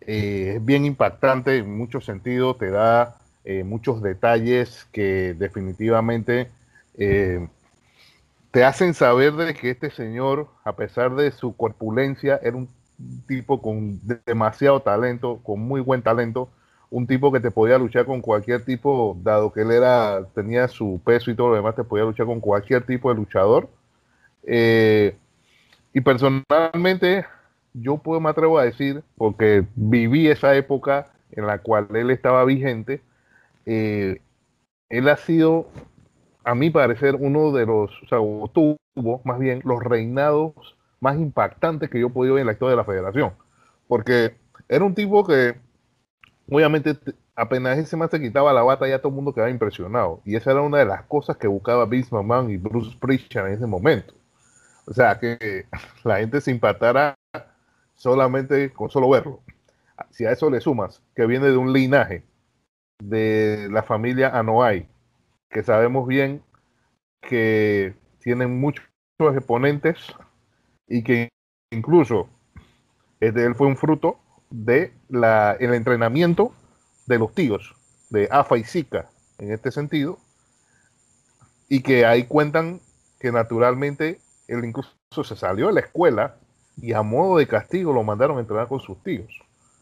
eh, 0.02 0.54
es 0.58 0.66
bien 0.66 0.86
impactante 0.86 1.58
en 1.58 1.76
muchos 1.76 2.06
sentidos, 2.06 2.60
te 2.60 2.70
da 2.70 3.18
eh, 3.44 3.64
muchos 3.64 4.04
detalles 4.04 4.86
que 4.92 5.34
definitivamente 5.34 6.52
te 8.52 8.66
hacen 8.66 8.94
saber 8.94 9.34
de 9.34 9.54
que 9.54 9.70
este 9.70 9.90
señor, 9.90 10.50
a 10.66 10.76
pesar 10.76 11.16
de 11.16 11.32
su 11.32 11.56
corpulencia, 11.56 12.42
era 12.44 12.58
un 12.58 12.68
tipo 13.26 13.62
con 13.62 14.02
demasiado 14.26 14.82
talento, 14.82 15.40
con 15.42 15.62
muy 15.62 15.80
buen 15.80 16.02
talento, 16.02 16.50
un 16.92 17.06
tipo 17.08 17.32
que 17.32 17.40
te 17.40 17.52
podía 17.52 17.78
luchar 17.78 18.06
con 18.06 18.22
cualquier 18.22 18.66
tipo, 18.66 19.18
dado 19.22 19.52
que 19.52 19.62
él 19.62 19.72
era, 19.72 20.26
tenía 20.34 20.68
su 20.68 21.02
peso 21.06 21.30
y 21.30 21.36
todo 21.36 21.50
lo 21.50 21.56
demás, 21.56 21.76
te 21.76 21.84
podía 21.84 22.06
luchar 22.06 22.26
con 22.26 22.40
cualquier 22.40 22.86
tipo 22.86 23.10
de 23.10 23.16
luchador. 23.16 23.70
Eh, 24.44 25.16
y 25.94 26.02
personalmente, 26.02 27.26
yo 27.74 27.98
puedo, 27.98 28.20
me 28.20 28.30
atrevo 28.30 28.58
a 28.58 28.66
decir, 28.66 29.04
porque 29.18 29.66
viví 29.76 30.28
esa 30.28 30.56
época 30.56 31.12
en 31.32 31.46
la 31.46 31.60
cual 31.60 31.88
él 31.94 32.10
estaba 32.10 32.44
vigente, 32.46 33.02
eh, 33.66 34.22
él 34.90 35.10
ha 35.10 35.18
sido, 35.18 35.68
a 36.44 36.56
mi 36.56 36.72
parecer, 36.72 37.16
uno 37.16 37.52
de 37.52 37.66
los, 37.68 37.92
o 38.04 38.08
sea, 38.08 38.18
tuvo 38.52 39.22
más 39.24 39.40
bien 39.40 39.62
los 39.64 39.84
reinados 39.84 40.54
más 41.00 41.18
impactantes 41.18 41.90
que 41.90 42.00
yo 42.00 42.08
he 42.08 42.10
podido 42.12 42.36
ver 42.36 42.42
en 42.42 42.48
la 42.48 42.54
historia 42.54 42.72
de 42.72 42.78
la 42.78 42.84
federación. 42.86 43.34
Porque 43.88 44.36
era 44.68 44.84
un 44.84 44.96
tipo 44.96 45.26
que 45.26 45.56
obviamente 46.52 46.98
apenas 47.36 47.78
ese 47.78 47.96
más 47.98 48.12
se 48.12 48.20
quitaba 48.20 48.54
la 48.54 48.64
bata, 48.64 48.88
ya 48.88 49.00
todo 49.00 49.10
el 49.10 49.16
mundo 49.16 49.34
quedaba 49.34 49.50
impresionado. 49.50 50.22
Y 50.26 50.36
esa 50.36 50.52
era 50.52 50.62
una 50.62 50.80
de 50.80 50.86
las 50.86 51.04
cosas 51.04 51.38
que 51.38 51.48
buscaba 51.48 51.86
Vince 51.86 52.14
McMahon 52.14 52.50
y 52.52 52.58
Bruce 52.58 52.98
Prichard 53.00 53.48
en 53.48 53.54
ese 53.54 53.68
momento. 53.68 54.14
O 54.86 54.94
sea, 54.94 55.20
que 55.20 55.66
la 56.04 56.18
gente 56.20 56.42
se 56.42 56.52
impactara 56.52 57.16
solamente 57.96 58.72
con 58.72 58.90
solo 58.90 59.10
verlo. 59.10 59.42
Si 60.12 60.26
a 60.26 60.32
eso 60.32 60.50
le 60.50 60.62
sumas 60.62 61.02
que 61.16 61.26
viene 61.26 61.48
de 61.48 61.58
un 61.58 61.74
linaje 61.74 62.24
de 63.00 63.68
la 63.70 63.84
familia 63.84 64.30
Anoa'i, 64.38 64.88
que 65.50 65.64
sabemos 65.64 66.08
bien 66.08 66.42
que 67.22 67.94
tienen 68.20 68.60
muchos 68.60 68.86
exponentes 69.20 69.98
y 70.88 71.04
que 71.04 71.30
incluso 71.72 72.30
este, 73.20 73.46
él 73.46 73.56
fue 73.56 73.68
un 73.68 73.78
fruto 73.78 74.20
de 74.50 74.94
la, 75.10 75.56
el 75.60 75.74
entrenamiento 75.74 76.54
de 77.06 77.20
los 77.20 77.34
tíos, 77.34 77.76
de 78.10 78.28
AFA 78.32 78.58
y 78.58 78.64
Zika, 78.64 79.10
en 79.38 79.52
este 79.52 79.72
sentido, 79.72 80.20
y 81.68 81.82
que 81.82 82.06
ahí 82.06 82.26
cuentan 82.26 82.82
que 83.20 83.32
naturalmente 83.32 84.20
él 84.48 84.66
incluso 84.66 85.24
se 85.24 85.36
salió 85.36 85.68
de 85.68 85.74
la 85.74 85.80
escuela 85.82 86.36
y 86.78 86.94
a 86.94 87.02
modo 87.02 87.38
de 87.38 87.48
castigo 87.48 87.94
lo 87.94 88.04
mandaron 88.04 88.38
a 88.38 88.42
entrenar 88.42 88.68
con 88.68 88.80
sus 88.80 89.02
tíos. 89.04 89.28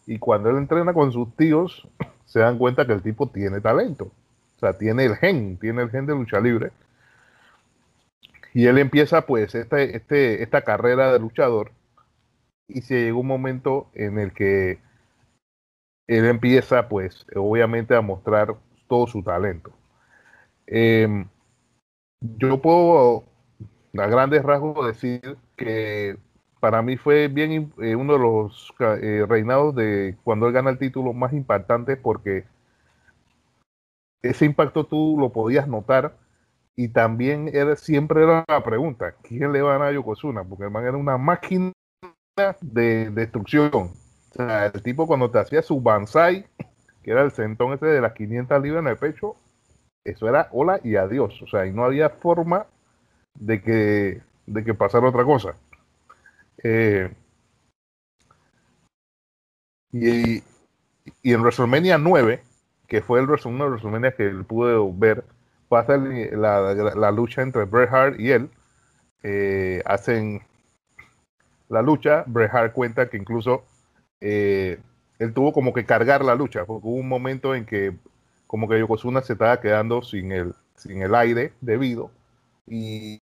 Y 0.05 0.19
cuando 0.19 0.49
él 0.49 0.57
entrena 0.57 0.93
con 0.93 1.11
sus 1.11 1.35
tíos, 1.35 1.87
se 2.25 2.39
dan 2.39 2.57
cuenta 2.57 2.85
que 2.85 2.93
el 2.93 3.01
tipo 3.01 3.29
tiene 3.29 3.61
talento. 3.61 4.05
O 4.05 4.59
sea, 4.59 4.77
tiene 4.77 5.05
el 5.05 5.15
gen, 5.15 5.57
tiene 5.57 5.83
el 5.83 5.91
gen 5.91 6.05
de 6.05 6.13
lucha 6.13 6.39
libre. 6.39 6.71
Y 8.53 8.65
él 8.65 8.79
empieza 8.79 9.21
pues 9.21 9.53
este, 9.53 9.95
este, 9.95 10.41
esta 10.41 10.61
carrera 10.63 11.13
de 11.13 11.19
luchador 11.19 11.71
y 12.67 12.81
se 12.81 12.95
llegó 13.05 13.21
un 13.21 13.27
momento 13.27 13.89
en 13.93 14.19
el 14.19 14.33
que 14.33 14.79
él 16.07 16.25
empieza 16.25 16.87
pues 16.89 17.25
obviamente 17.35 17.95
a 17.95 18.01
mostrar 18.01 18.55
todo 18.87 19.07
su 19.07 19.23
talento. 19.23 19.71
Em, 20.67 21.27
yo 22.21 22.61
puedo 22.61 23.23
a 23.97 24.07
grandes 24.07 24.43
rasgos 24.43 24.85
decir 24.85 25.37
que 25.55 26.17
para 26.59 26.81
mí 26.81 26.97
fue 26.97 27.27
bien 27.27 27.71
eh, 27.81 27.95
uno 27.95 28.13
de 28.13 28.19
los 28.19 28.73
eh, 28.79 29.25
reinados 29.27 29.75
de 29.75 30.17
cuando 30.23 30.47
él 30.47 30.53
gana 30.53 30.71
el 30.71 30.77
título 30.79 31.13
más 31.13 31.33
impactantes 31.33 31.97
porque 31.97 32.45
ese 34.21 34.45
impacto 34.45 34.85
tú 34.85 35.15
lo 35.19 35.31
podías 35.31 35.67
notar 35.67 36.17
y 36.75 36.89
también 36.89 37.49
era, 37.53 37.75
siempre 37.75 38.23
era 38.23 38.45
la 38.47 38.63
pregunta, 38.63 39.15
¿quién 39.23 39.51
le 39.51 39.61
va 39.61 39.71
a 39.71 39.73
ganar 39.73 39.87
a 39.89 39.93
Yokozuna? 39.93 40.43
Porque 40.43 40.65
el 40.65 40.71
man 40.71 40.85
era 40.85 40.97
una 40.97 41.17
máquina 41.17 41.71
de 42.61 43.09
destrucción. 43.09 43.71
O 43.73 43.91
sea, 44.31 44.67
el 44.67 44.83
tipo 44.83 45.07
cuando 45.07 45.31
te 45.31 45.39
hacía 45.39 45.61
su 45.61 45.81
banzai, 45.81 46.45
que 47.03 47.11
era 47.11 47.21
el 47.23 47.31
centón 47.31 47.73
ese 47.73 47.87
de 47.87 48.01
las 48.01 48.13
500 48.13 48.61
libras 48.61 48.81
en 48.81 48.87
el 48.89 48.97
pecho, 48.97 49.35
eso 50.03 50.29
era 50.29 50.47
hola 50.51 50.79
y 50.83 50.95
adiós. 50.95 51.41
O 51.41 51.47
sea, 51.47 51.65
y 51.65 51.71
no 51.71 51.83
había 51.83 52.09
forma 52.09 52.67
de 53.33 53.61
que, 53.61 54.21
de 54.45 54.63
que 54.63 54.73
pasara 54.73 55.09
otra 55.09 55.23
cosa. 55.23 55.55
Eh, 56.63 57.11
y, 59.91 60.37
y, 60.37 61.33
en 61.33 61.41
WrestleMania 61.41 61.97
9, 61.97 62.41
que 62.87 63.01
fue 63.01 63.19
el 63.19 63.25
uno 63.25 63.63
de 63.63 63.69
WrestleMania 63.69 64.15
que 64.15 64.29
pude 64.47 64.75
ver, 64.95 65.23
pasa 65.69 65.97
la, 65.97 66.73
la, 66.73 67.11
lucha 67.11 67.41
entre 67.41 67.65
Bret 67.65 67.91
Hart 67.91 68.19
y 68.19 68.31
él. 68.31 68.49
Eh, 69.23 69.81
hacen 69.85 70.41
la 71.69 71.81
lucha. 71.81 72.23
Bret 72.27 72.53
Hart 72.53 72.73
cuenta 72.73 73.09
que 73.09 73.17
incluso 73.17 73.63
eh, 74.21 74.79
él 75.19 75.33
tuvo 75.33 75.53
como 75.53 75.73
que 75.73 75.85
cargar 75.85 76.23
la 76.23 76.35
lucha, 76.35 76.65
porque 76.65 76.87
hubo 76.87 76.97
un 76.97 77.07
momento 77.07 77.55
en 77.55 77.65
que 77.65 77.95
como 78.47 78.67
que 78.67 78.79
Yokozuna 78.79 79.21
se 79.21 79.33
estaba 79.33 79.59
quedando 79.59 80.01
sin 80.01 80.31
el, 80.31 80.53
sin 80.75 81.01
el 81.01 81.15
aire 81.15 81.53
debido 81.61 82.11
y, 82.69 83.21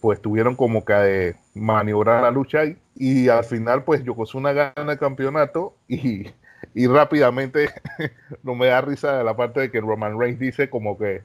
pues 0.00 0.20
tuvieron 0.20 0.56
como 0.56 0.84
que 0.84 1.36
maniobrar 1.54 2.22
la 2.22 2.30
lucha 2.30 2.62
y, 2.94 3.28
al 3.28 3.44
final 3.44 3.84
pues 3.84 4.04
Yokozuna 4.04 4.52
gana 4.52 4.92
el 4.92 4.98
campeonato 4.98 5.76
y, 5.88 6.26
y 6.74 6.86
rápidamente 6.86 7.70
no 8.42 8.54
me 8.54 8.66
da 8.66 8.80
risa 8.82 9.18
de 9.18 9.24
la 9.24 9.36
parte 9.36 9.60
de 9.60 9.70
que 9.70 9.80
Roman 9.80 10.18
Reigns 10.18 10.38
dice 10.38 10.68
como 10.68 10.98
que 10.98 11.22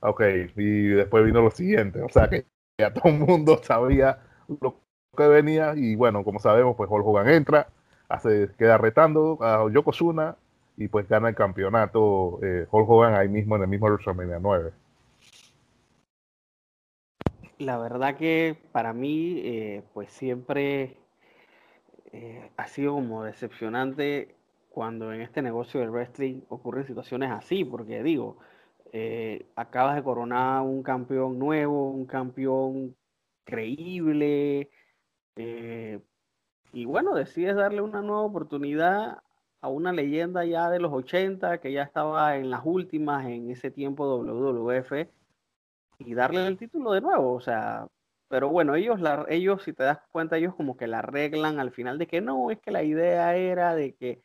ok 0.00 0.22
y 0.56 0.88
después 0.88 1.24
vino 1.24 1.42
lo 1.42 1.50
siguiente 1.50 2.00
o 2.00 2.08
sea 2.08 2.28
que 2.28 2.46
ya 2.78 2.92
todo 2.92 3.08
el 3.12 3.18
mundo 3.18 3.60
sabía 3.62 4.18
lo 4.60 4.80
que 5.16 5.28
venía 5.28 5.74
y 5.76 5.94
bueno 5.94 6.24
como 6.24 6.38
sabemos 6.38 6.76
pues 6.76 6.90
Hulk 6.90 7.06
Hogan 7.06 7.28
entra 7.28 7.68
hace, 8.08 8.48
queda 8.58 8.78
retando 8.78 9.38
a 9.42 9.70
Yokozuna 9.70 10.36
y 10.76 10.88
pues 10.88 11.08
gana 11.08 11.28
el 11.28 11.34
campeonato 11.34 12.38
eh, 12.42 12.66
Hulk 12.70 12.88
Hogan 12.88 13.14
ahí 13.14 13.28
mismo 13.28 13.56
en 13.56 13.62
el 13.62 13.68
mismo 13.68 13.86
WrestleMania 13.86 14.38
9 14.40 14.72
la 17.62 17.78
verdad 17.78 18.16
que 18.16 18.56
para 18.72 18.92
mí, 18.92 19.40
eh, 19.44 19.82
pues 19.94 20.10
siempre 20.12 20.96
eh, 22.12 22.50
ha 22.56 22.66
sido 22.66 22.94
como 22.94 23.24
decepcionante 23.24 24.34
cuando 24.68 25.12
en 25.12 25.20
este 25.20 25.42
negocio 25.42 25.80
del 25.80 25.90
wrestling 25.90 26.40
ocurren 26.48 26.86
situaciones 26.86 27.30
así, 27.30 27.64
porque 27.64 28.02
digo, 28.02 28.38
eh, 28.92 29.46
acabas 29.56 29.96
de 29.96 30.02
coronar 30.02 30.62
un 30.62 30.82
campeón 30.82 31.38
nuevo, 31.38 31.90
un 31.90 32.06
campeón 32.06 32.96
creíble, 33.44 34.70
y 35.36 36.84
bueno, 36.84 37.14
decides 37.14 37.56
darle 37.56 37.80
una 37.80 38.02
nueva 38.02 38.22
oportunidad 38.22 39.22
a 39.60 39.68
una 39.68 39.92
leyenda 39.92 40.44
ya 40.44 40.68
de 40.70 40.80
los 40.80 40.92
80 40.92 41.58
que 41.58 41.72
ya 41.72 41.82
estaba 41.84 42.36
en 42.36 42.50
las 42.50 42.62
últimas 42.64 43.26
en 43.26 43.50
ese 43.50 43.70
tiempo 43.70 44.06
WWF 44.06 45.08
y 45.98 46.14
darle 46.14 46.46
el 46.46 46.58
título 46.58 46.92
de 46.92 47.00
nuevo, 47.00 47.32
o 47.34 47.40
sea, 47.40 47.88
pero 48.32 48.48
bueno, 48.48 48.74
ellos, 48.74 49.00
la, 49.00 49.26
ellos, 49.28 49.62
si 49.62 49.72
te 49.74 49.84
das 49.84 49.98
cuenta, 50.10 50.38
ellos 50.38 50.54
como 50.54 50.76
que 50.76 50.86
la 50.86 51.00
arreglan 51.00 51.60
al 51.60 51.70
final 51.70 51.98
de 51.98 52.06
que 52.06 52.20
no, 52.22 52.50
es 52.50 52.58
que 52.60 52.70
la 52.70 52.82
idea 52.82 53.36
era 53.36 53.74
de 53.74 53.94
que, 53.94 54.22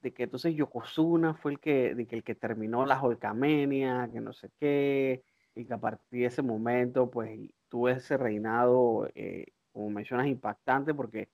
de 0.00 0.12
que 0.14 0.22
entonces 0.24 0.54
Yokozuna 0.54 1.34
fue 1.34 1.52
el 1.52 1.60
que, 1.60 1.94
de 1.94 2.06
que 2.06 2.16
el 2.16 2.24
que 2.24 2.34
terminó 2.34 2.86
la 2.86 3.00
Holcamenia, 3.02 4.08
que 4.12 4.20
no 4.20 4.32
sé 4.32 4.50
qué, 4.58 5.24
y 5.54 5.66
que 5.66 5.74
a 5.74 5.78
partir 5.78 6.20
de 6.20 6.26
ese 6.26 6.42
momento, 6.42 7.10
pues 7.10 7.38
tuvo 7.68 7.90
ese 7.90 8.16
reinado, 8.16 9.08
eh, 9.14 9.46
como 9.72 9.90
mencionas, 9.90 10.26
impactante, 10.26 10.94
porque 10.94 11.28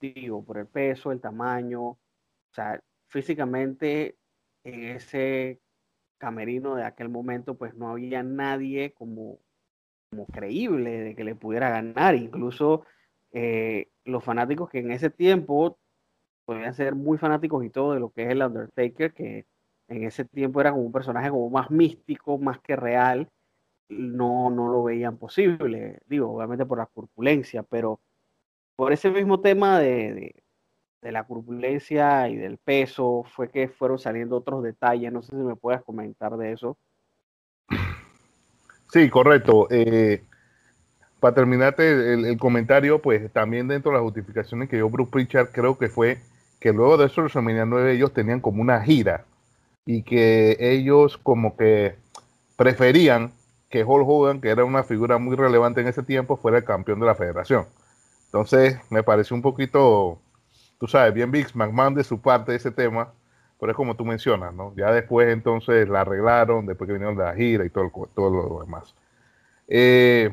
digo, 0.00 0.44
por 0.44 0.58
el 0.58 0.66
peso, 0.66 1.12
el 1.12 1.20
tamaño, 1.20 1.82
o 1.82 1.98
sea, 2.52 2.80
físicamente 3.08 4.16
ese 4.64 5.60
camerino 6.18 6.74
de 6.74 6.84
aquel 6.84 7.08
momento, 7.08 7.56
pues 7.56 7.74
no 7.74 7.90
había 7.90 8.22
nadie 8.22 8.92
como, 8.94 9.38
como 10.10 10.26
creíble 10.26 11.00
de 11.00 11.14
que 11.14 11.24
le 11.24 11.34
pudiera 11.34 11.70
ganar. 11.70 12.14
Incluso 12.14 12.84
eh, 13.32 13.90
los 14.04 14.24
fanáticos 14.24 14.70
que 14.70 14.80
en 14.80 14.90
ese 14.90 15.10
tiempo 15.10 15.78
podían 16.44 16.74
ser 16.74 16.94
muy 16.94 17.18
fanáticos 17.18 17.64
y 17.64 17.70
todo 17.70 17.92
de 17.94 18.00
lo 18.00 18.10
que 18.10 18.24
es 18.24 18.30
el 18.30 18.42
Undertaker, 18.42 19.12
que 19.12 19.46
en 19.88 20.04
ese 20.04 20.24
tiempo 20.24 20.60
era 20.60 20.72
como 20.72 20.84
un 20.84 20.92
personaje 20.92 21.30
como 21.30 21.50
más 21.50 21.70
místico, 21.70 22.38
más 22.38 22.60
que 22.60 22.76
real, 22.76 23.30
no, 23.88 24.50
no 24.50 24.68
lo 24.68 24.84
veían 24.84 25.16
posible. 25.18 26.00
Digo, 26.06 26.30
obviamente 26.30 26.66
por 26.66 26.78
la 26.78 26.86
corpulencia, 26.86 27.62
pero 27.62 28.00
por 28.76 28.92
ese 28.92 29.10
mismo 29.10 29.40
tema 29.40 29.78
de 29.80 30.34
de 31.06 31.12
la 31.12 31.24
corpulencia 31.24 32.28
y 32.28 32.36
del 32.36 32.58
peso, 32.58 33.24
fue 33.34 33.48
que 33.48 33.68
fueron 33.68 33.96
saliendo 33.96 34.36
otros 34.36 34.62
detalles. 34.64 35.12
No 35.12 35.22
sé 35.22 35.30
si 35.30 35.36
me 35.36 35.54
puedes 35.54 35.80
comentar 35.82 36.36
de 36.36 36.52
eso. 36.52 36.76
Sí, 38.92 39.08
correcto. 39.08 39.68
Eh, 39.70 40.24
para 41.20 41.34
terminarte 41.34 42.14
el, 42.14 42.36
comentario, 42.38 43.00
pues 43.00 43.32
también 43.32 43.68
dentro 43.68 43.92
de 43.92 43.98
las 43.98 44.02
justificaciones 44.02 44.68
que 44.68 44.76
dio 44.76 44.90
Bruce 44.90 45.12
Pritchard, 45.12 45.50
creo 45.52 45.78
que 45.78 45.88
fue 45.88 46.18
que 46.58 46.72
luego 46.72 46.96
de 46.96 47.06
eso, 47.06 47.20
WrestleMania 47.20 47.66
9, 47.66 47.92
ellos 47.92 48.12
tenían 48.12 48.40
como 48.40 48.60
una 48.60 48.82
gira 48.82 49.24
y 49.84 50.02
que 50.02 50.56
ellos 50.58 51.18
como 51.18 51.56
que 51.56 51.94
preferían 52.56 53.30
que 53.68 53.84
Hulk 53.84 54.08
Hogan, 54.08 54.40
que 54.40 54.50
era 54.50 54.64
una 54.64 54.84
figura 54.84 55.18
muy 55.18 55.36
relevante 55.36 55.80
en 55.80 55.88
ese 55.88 56.02
tiempo, 56.02 56.36
fuera 56.36 56.58
el 56.58 56.64
campeón 56.64 57.00
de 57.00 57.06
la 57.06 57.14
federación. 57.14 57.66
Entonces, 58.26 58.78
me 58.90 59.02
pareció 59.02 59.36
un 59.36 59.42
poquito 59.42 60.20
tú 60.78 60.86
sabes, 60.86 61.14
bien 61.14 61.30
Bix 61.30 61.54
McMahon 61.54 61.94
de 61.94 62.04
su 62.04 62.20
parte 62.20 62.52
de 62.52 62.58
ese 62.58 62.70
tema, 62.70 63.12
pero 63.58 63.72
es 63.72 63.76
como 63.76 63.96
tú 63.96 64.04
mencionas, 64.04 64.54
¿no? 64.54 64.74
Ya 64.76 64.92
después 64.92 65.28
entonces 65.28 65.88
la 65.88 66.02
arreglaron, 66.02 66.66
después 66.66 66.86
que 66.86 66.92
vinieron 66.92 67.16
la 67.16 67.34
gira 67.34 67.64
y 67.64 67.70
todo, 67.70 67.90
todo 68.14 68.30
lo 68.30 68.60
demás. 68.60 68.94
Eh, 69.68 70.30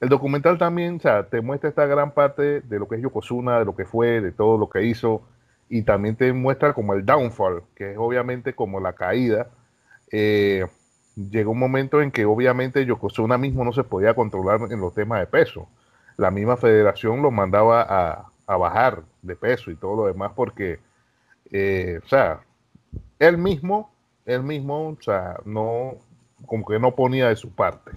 el 0.00 0.08
documental 0.08 0.58
también, 0.58 1.00
te 1.30 1.40
muestra 1.40 1.68
esta 1.68 1.86
gran 1.86 2.12
parte 2.12 2.60
de 2.60 2.78
lo 2.78 2.88
que 2.88 2.96
es 2.96 3.02
Yokozuna, 3.02 3.60
de 3.60 3.64
lo 3.64 3.76
que 3.76 3.84
fue, 3.84 4.20
de 4.20 4.32
todo 4.32 4.58
lo 4.58 4.68
que 4.68 4.82
hizo, 4.82 5.22
y 5.68 5.82
también 5.82 6.16
te 6.16 6.32
muestra 6.32 6.74
como 6.74 6.92
el 6.94 7.06
downfall, 7.06 7.62
que 7.76 7.92
es 7.92 7.98
obviamente 7.98 8.54
como 8.54 8.80
la 8.80 8.94
caída. 8.94 9.48
Eh, 10.10 10.66
llegó 11.16 11.52
un 11.52 11.58
momento 11.58 12.00
en 12.00 12.10
que 12.10 12.24
obviamente 12.24 12.84
Yokozuna 12.84 13.38
mismo 13.38 13.64
no 13.64 13.72
se 13.72 13.84
podía 13.84 14.14
controlar 14.14 14.60
en 14.70 14.80
los 14.80 14.94
temas 14.94 15.20
de 15.20 15.26
peso. 15.26 15.68
La 16.16 16.30
misma 16.30 16.56
federación 16.56 17.22
lo 17.22 17.30
mandaba 17.30 17.82
a, 17.82 18.32
a 18.46 18.56
bajar 18.56 19.02
de 19.22 19.36
peso 19.36 19.70
y 19.70 19.76
todo 19.76 19.96
lo 19.96 20.06
demás 20.06 20.32
porque, 20.34 20.80
eh, 21.50 22.00
o 22.04 22.08
sea, 22.08 22.40
él 23.18 23.38
mismo, 23.38 23.90
él 24.26 24.42
mismo, 24.42 24.88
o 24.88 24.98
sea, 25.00 25.36
no, 25.44 25.94
como 26.46 26.64
que 26.64 26.78
no 26.78 26.94
ponía 26.94 27.28
de 27.28 27.36
su 27.36 27.54
parte. 27.54 27.92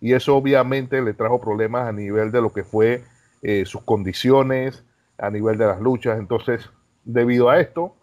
Y 0.00 0.12
eso 0.12 0.36
obviamente 0.36 1.02
le 1.02 1.14
trajo 1.14 1.40
problemas 1.40 1.88
a 1.88 1.92
nivel 1.92 2.30
de 2.30 2.40
lo 2.40 2.52
que 2.52 2.62
fue 2.64 3.02
eh, 3.42 3.64
sus 3.66 3.82
condiciones, 3.82 4.84
a 5.18 5.30
nivel 5.30 5.58
de 5.58 5.66
las 5.66 5.80
luchas. 5.80 6.18
Entonces, 6.18 6.70
debido 7.04 7.48
a 7.48 7.60
esto, 7.60 7.94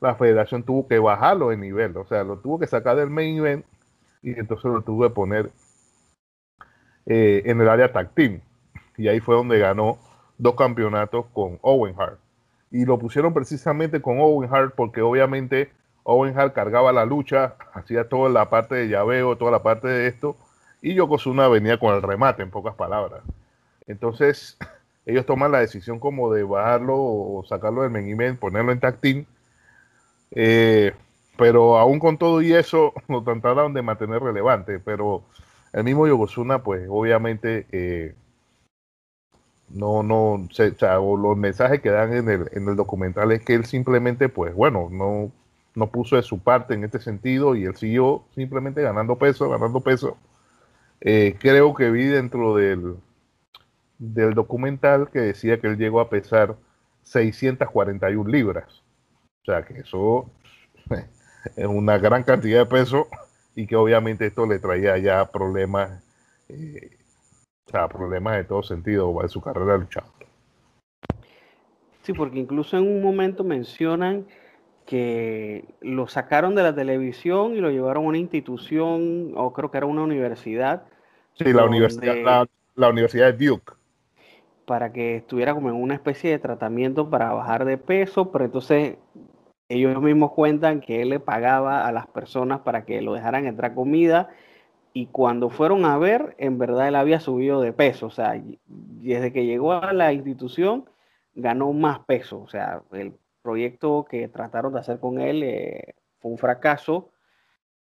la 0.00 0.14
federación 0.14 0.62
tuvo 0.62 0.86
que 0.86 0.98
bajarlo 0.98 1.48
de 1.48 1.56
nivel, 1.56 1.96
o 1.96 2.06
sea, 2.06 2.24
lo 2.24 2.38
tuvo 2.38 2.58
que 2.58 2.66
sacar 2.66 2.96
del 2.96 3.10
main 3.10 3.36
event 3.38 3.64
y 4.22 4.38
entonces 4.38 4.70
lo 4.70 4.82
tuve 4.82 5.08
que 5.08 5.14
poner 5.14 5.50
eh, 7.06 7.42
en 7.46 7.60
el 7.60 7.68
área 7.68 7.92
tag 7.92 8.14
team. 8.14 8.40
Y 8.96 9.08
ahí 9.08 9.20
fue 9.20 9.34
donde 9.34 9.58
ganó 9.58 9.98
dos 10.38 10.54
campeonatos 10.54 11.26
con 11.32 11.58
Owen 11.62 11.94
Hart. 11.98 12.18
Y 12.70 12.84
lo 12.84 12.98
pusieron 12.98 13.34
precisamente 13.34 14.00
con 14.00 14.20
Owen 14.20 14.52
Hart 14.52 14.74
porque 14.76 15.00
obviamente 15.00 15.70
Owen 16.04 16.38
Hart 16.38 16.54
cargaba 16.54 16.92
la 16.92 17.04
lucha, 17.04 17.56
hacía 17.72 18.08
toda 18.08 18.30
la 18.30 18.50
parte 18.50 18.74
de 18.74 18.88
llaveo, 18.88 19.36
toda 19.36 19.50
la 19.50 19.62
parte 19.62 19.88
de 19.88 20.06
esto, 20.06 20.36
y 20.82 20.94
Yokozuna 20.94 21.48
venía 21.48 21.78
con 21.78 21.94
el 21.94 22.02
remate, 22.02 22.42
en 22.42 22.50
pocas 22.50 22.74
palabras. 22.74 23.22
Entonces, 23.86 24.56
ellos 25.06 25.26
toman 25.26 25.52
la 25.52 25.60
decisión 25.60 25.98
como 25.98 26.32
de 26.32 26.42
bajarlo 26.42 26.96
o 26.96 27.44
sacarlo 27.48 27.82
del 27.82 27.90
main 27.90 28.36
ponerlo 28.36 28.72
en 28.72 28.80
tag 28.80 28.98
team. 29.00 29.26
Eh, 30.32 30.92
pero 31.40 31.78
aún 31.78 31.98
con 31.98 32.18
todo 32.18 32.42
y 32.42 32.52
eso, 32.52 32.92
lo 33.08 33.22
trataron 33.22 33.72
de 33.72 33.80
mantener 33.80 34.22
relevante. 34.22 34.78
Pero 34.78 35.24
el 35.72 35.84
mismo 35.84 36.06
Yokozuna, 36.06 36.62
pues 36.62 36.86
obviamente, 36.90 37.66
eh, 37.72 38.14
no, 39.70 40.02
no, 40.02 40.48
o 41.00 41.16
los 41.16 41.36
mensajes 41.38 41.80
que 41.80 41.90
dan 41.90 42.12
en 42.12 42.28
el, 42.28 42.50
en 42.52 42.68
el 42.68 42.76
documental 42.76 43.32
es 43.32 43.42
que 43.42 43.54
él 43.54 43.64
simplemente, 43.64 44.28
pues 44.28 44.54
bueno, 44.54 44.88
no, 44.92 45.32
no 45.74 45.90
puso 45.90 46.16
de 46.16 46.22
su 46.22 46.40
parte 46.40 46.74
en 46.74 46.84
este 46.84 47.00
sentido 47.00 47.56
y 47.56 47.64
él 47.64 47.76
siguió 47.76 48.24
simplemente 48.34 48.82
ganando 48.82 49.16
peso, 49.16 49.48
ganando 49.48 49.80
peso. 49.80 50.18
Eh, 51.00 51.36
creo 51.40 51.74
que 51.74 51.90
vi 51.90 52.04
dentro 52.04 52.54
del, 52.56 52.96
del 53.98 54.34
documental 54.34 55.08
que 55.10 55.20
decía 55.20 55.58
que 55.60 55.68
él 55.68 55.78
llegó 55.78 56.00
a 56.00 56.10
pesar 56.10 56.56
641 57.04 58.28
libras. 58.28 58.82
O 59.42 59.44
sea 59.46 59.64
que 59.64 59.80
eso 59.80 60.30
es 60.90 61.04
una 61.56 61.98
gran 61.98 62.22
cantidad 62.22 62.60
de 62.60 62.66
peso 62.66 63.08
y 63.54 63.66
que 63.66 63.76
obviamente 63.76 64.26
esto 64.26 64.46
le 64.46 64.58
traía 64.58 64.96
ya 64.98 65.30
problemas, 65.30 66.02
eh, 66.48 66.90
o 67.66 67.70
sea, 67.70 67.88
problemas 67.88 68.36
de 68.36 68.44
todo 68.44 68.62
sentido 68.62 69.14
en 69.22 69.28
su 69.28 69.40
carrera 69.40 69.76
luchando. 69.76 70.12
Sí, 72.02 72.12
porque 72.12 72.38
incluso 72.38 72.76
en 72.78 72.84
un 72.84 73.02
momento 73.02 73.44
mencionan 73.44 74.26
que 74.86 75.64
lo 75.80 76.08
sacaron 76.08 76.54
de 76.54 76.62
la 76.62 76.74
televisión 76.74 77.54
y 77.54 77.60
lo 77.60 77.70
llevaron 77.70 78.04
a 78.04 78.08
una 78.08 78.18
institución, 78.18 79.32
o 79.36 79.52
creo 79.52 79.70
que 79.70 79.78
era 79.78 79.86
una 79.86 80.02
universidad. 80.02 80.82
Sí, 81.34 81.52
la, 81.52 81.64
universidad, 81.64 82.48
la, 82.74 82.88
Universidad 82.88 83.32
de 83.32 83.46
Duke. 83.46 83.72
Para 84.64 84.92
que 84.92 85.16
estuviera 85.16 85.54
como 85.54 85.68
en 85.68 85.76
una 85.76 85.94
especie 85.94 86.30
de 86.30 86.38
tratamiento 86.38 87.08
para 87.08 87.32
bajar 87.32 87.64
de 87.64 87.78
peso, 87.78 88.32
pero 88.32 88.46
entonces 88.46 88.96
ellos 89.70 90.02
mismos 90.02 90.32
cuentan 90.32 90.80
que 90.80 91.02
él 91.02 91.10
le 91.10 91.20
pagaba 91.20 91.86
a 91.86 91.92
las 91.92 92.08
personas 92.08 92.60
para 92.60 92.84
que 92.84 93.00
lo 93.00 93.14
dejaran 93.14 93.46
entrar 93.46 93.74
comida 93.74 94.28
y 94.92 95.06
cuando 95.06 95.48
fueron 95.50 95.84
a 95.84 95.96
ver, 95.96 96.34
en 96.38 96.58
verdad 96.58 96.88
él 96.88 96.96
había 96.96 97.20
subido 97.20 97.60
de 97.60 97.72
peso, 97.72 98.06
o 98.06 98.10
sea, 98.10 98.40
desde 98.66 99.32
que 99.32 99.46
llegó 99.46 99.72
a 99.72 99.92
la 99.92 100.12
institución 100.12 100.86
ganó 101.34 101.72
más 101.72 102.00
peso, 102.00 102.40
o 102.40 102.48
sea, 102.48 102.82
el 102.92 103.14
proyecto 103.42 104.04
que 104.08 104.28
trataron 104.28 104.72
de 104.72 104.80
hacer 104.80 104.98
con 104.98 105.20
él 105.20 105.42
eh, 105.44 105.94
fue 106.18 106.32
un 106.32 106.38
fracaso. 106.38 107.10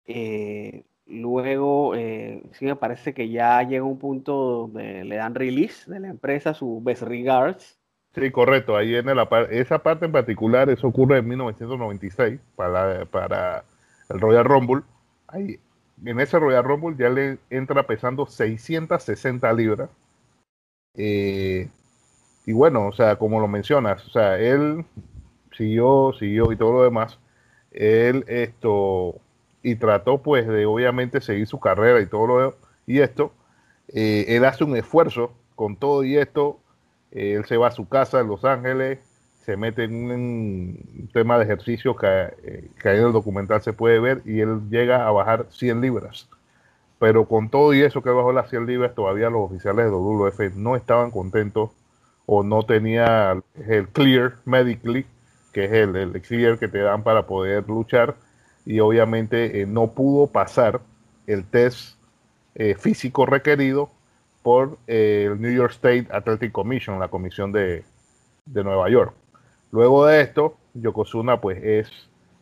Eh, 0.07 0.85
luego, 1.07 1.95
eh, 1.95 2.43
sí 2.53 2.65
me 2.65 2.77
parece 2.77 3.15
que 3.15 3.29
ya 3.31 3.63
llega 3.63 3.85
un 3.85 3.99
punto 3.99 4.35
donde 4.35 5.05
le 5.05 5.17
dan 5.17 5.35
release 5.35 5.91
de 5.91 6.01
la 6.01 6.09
empresa, 6.09 6.55
su 6.55 6.81
best 6.83 7.03
regards, 7.03 7.80
Sí, 8.15 8.31
correcto. 8.33 8.77
Ahí 8.77 8.97
en 8.97 9.07
la, 9.07 9.29
esa 9.51 9.79
parte 9.79 10.07
en 10.07 10.13
particular, 10.13 10.69
eso 10.69 10.89
ocurre 10.89 11.19
en 11.19 11.29
1996 11.29 12.41
para, 12.57 13.65
el 14.09 14.21
Royal 14.21 14.45
Rumble. 14.45 14.83
Ahí, 15.29 15.61
en 16.05 16.21
ese 16.21 16.39
Royal 16.39 16.65
Rumble 16.65 16.97
ya 16.99 17.09
le 17.09 17.39
entra 17.51 17.87
pesando 17.87 18.27
660 18.27 19.53
libras. 19.53 19.91
Eh, 20.95 21.69
y 22.47 22.53
bueno, 22.53 22.89
o 22.89 22.93
sea, 22.93 23.17
como 23.17 23.41
lo 23.41 23.49
mencionas, 23.49 24.05
o 24.07 24.11
sea, 24.11 24.39
él 24.39 24.85
siguió, 25.53 26.13
siguió 26.19 26.53
y 26.53 26.57
todo 26.57 26.73
lo 26.73 26.83
demás. 26.85 27.19
Él 27.73 28.25
esto 28.29 29.17
y 29.63 29.77
trató 29.77 30.19
pues 30.23 30.49
de 30.49 30.67
obviamente 30.67 31.21
seguir 31.21 31.47
su 31.47 31.61
carrera 31.61 32.01
y 32.01 32.07
todo 32.07 32.27
lo 32.27 32.57
y 32.87 33.01
esto. 33.01 33.33
Eh, 33.89 34.27
él 34.29 34.45
hace 34.45 34.65
un 34.65 34.77
esfuerzo 34.77 35.33
con 35.55 35.77
todo 35.77 36.05
y 36.05 36.17
esto 36.17 36.60
él 37.13 37.45
se 37.47 37.57
va 37.57 37.69
a 37.69 37.73
su 37.73 37.89
casa 37.89 38.21
en 38.21 38.29
Los 38.29 38.45
Ángeles, 38.45 38.99
se 39.45 39.57
mete 39.57 39.85
en 39.85 40.11
un 40.11 41.09
tema 41.13 41.39
de 41.39 41.45
ejercicio 41.45 41.97
que, 41.97 42.07
eh, 42.07 42.71
en 42.85 43.05
el 43.05 43.13
documental 43.13 43.63
se 43.63 43.73
puede 43.73 43.99
ver 43.99 44.23
y 44.25 44.41
él 44.41 44.61
llega 44.71 45.07
a 45.07 45.11
bajar 45.11 45.47
100 45.51 45.81
libras. 45.81 46.29
Pero 46.99 47.27
con 47.27 47.49
todo 47.49 47.73
y 47.73 47.81
eso 47.81 48.03
que 48.03 48.11
bajó 48.11 48.33
las 48.33 48.51
100 48.51 48.67
libras, 48.67 48.95
todavía 48.95 49.31
los 49.31 49.51
oficiales 49.51 49.87
de 49.87 49.91
WWF 49.91 50.55
no 50.55 50.77
estaban 50.77 51.11
contentos 51.11 51.71
o 52.27 52.43
no 52.43 52.65
tenía 52.65 53.43
el 53.67 53.89
clear 53.89 54.35
medically, 54.45 55.07
que 55.53 55.65
es 55.65 55.73
el, 55.73 55.97
el 55.97 56.23
clear 56.23 56.59
que 56.59 56.69
te 56.69 56.79
dan 56.79 57.03
para 57.03 57.27
poder 57.27 57.67
luchar, 57.67 58.15
y 58.65 58.81
obviamente 58.81 59.63
eh, 59.63 59.67
no 59.67 59.89
pudo 59.89 60.27
pasar 60.27 60.81
el 61.27 61.45
test 61.45 61.97
eh, 62.55 62.75
físico 62.79 63.27
requerido 63.27 63.91
por 64.43 64.79
eh, 64.87 65.29
el 65.31 65.41
New 65.41 65.53
York 65.53 65.73
State 65.73 66.07
Athletic 66.11 66.53
Commission, 66.53 66.99
la 66.99 67.09
comisión 67.09 67.53
de, 67.53 67.85
Nueva 68.47 68.89
York. 68.89 69.15
Luego 69.71 70.07
de 70.07 70.23
esto, 70.23 70.57
Yokozuna 70.75 71.41
pues 71.41 71.63
es, 71.63 71.91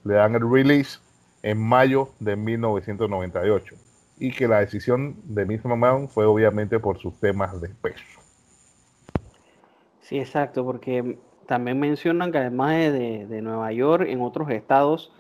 le 0.05 0.15
dan 0.15 0.35
el 0.35 0.51
release 0.51 1.01
en 1.43 1.61
mayo 1.61 2.11
de 2.19 2.37
1998 2.37 3.75
y 4.19 4.33
que 4.33 4.49
la 4.49 4.61
decisión 4.61 5.17
de 5.25 5.45
Miss 5.45 5.65
McMahon 5.65 6.09
fue 6.09 6.25
obviamente 6.25 6.79
por 6.81 6.99
sus 6.99 7.19
temas 7.21 7.61
de 7.61 7.69
peso. 7.69 8.05
Sí, 10.01 10.19
exacto, 10.19 10.65
porque 10.65 11.19
también 11.47 11.79
mencionan 11.79 12.33
que 12.33 12.39
además 12.39 12.73
de, 12.73 13.27
de, 13.27 13.43
Nueva 13.43 13.71
York, 13.73 14.07
en 14.09 14.23
otros 14.23 14.51
estados 14.51 15.13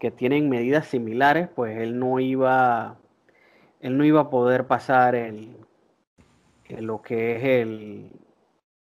que 0.00 0.10
tienen 0.10 0.48
medidas 0.48 0.86
similares, 0.86 1.48
pues 1.54 1.78
él 1.78 1.98
no 1.98 2.18
iba, 2.18 2.96
él 3.80 3.96
no 3.96 4.04
iba 4.04 4.22
a 4.22 4.30
poder 4.30 4.66
pasar 4.66 5.14
el, 5.14 5.61
lo 6.80 7.02
que 7.02 7.36
es 7.36 7.44
el, 7.44 8.10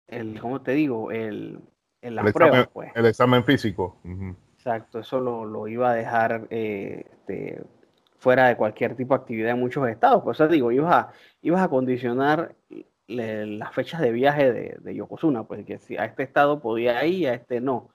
el 0.07 0.41
¿cómo 0.41 0.63
te 0.63 0.73
digo? 0.73 1.11
El, 1.11 1.61
el, 2.03 2.15
la 2.15 2.23
examen, 2.23 2.69
pues. 2.73 2.93
el 2.95 3.07
examen 3.07 3.45
físico. 3.45 3.99
Exacto, 4.55 5.01
eso 5.01 5.21
lo, 5.21 5.45
lo, 5.45 5.69
iba 5.69 5.91
a 5.91 5.95
dejar 5.95 6.47
eh, 6.51 7.07
este, 7.11 7.63
fuera 8.19 8.49
de 8.49 8.57
cualquier 8.57 8.95
tipo 8.95 9.15
de 9.15 9.21
actividad 9.21 9.53
en 9.53 9.61
muchos 9.61 9.89
estados. 9.89 10.23
Pues, 10.23 10.37
o 10.37 10.45
sea, 10.45 10.53
digo, 10.53 10.71
ibas 10.71 10.93
a, 10.93 11.13
ibas 11.43 11.63
a 11.63 11.69
condicionar 11.69 12.55
las 13.07 13.75
fechas 13.75 14.01
de 14.01 14.13
viaje 14.13 14.53
de, 14.53 14.79
de, 14.81 14.95
Yokozuna, 14.95 15.45
pues 15.45 15.65
que 15.65 15.79
si 15.79 15.97
a 15.97 16.05
este 16.05 16.23
estado 16.23 16.61
podía 16.61 17.05
ir, 17.07 17.29
a 17.29 17.35
este 17.35 17.61
no. 17.61 17.91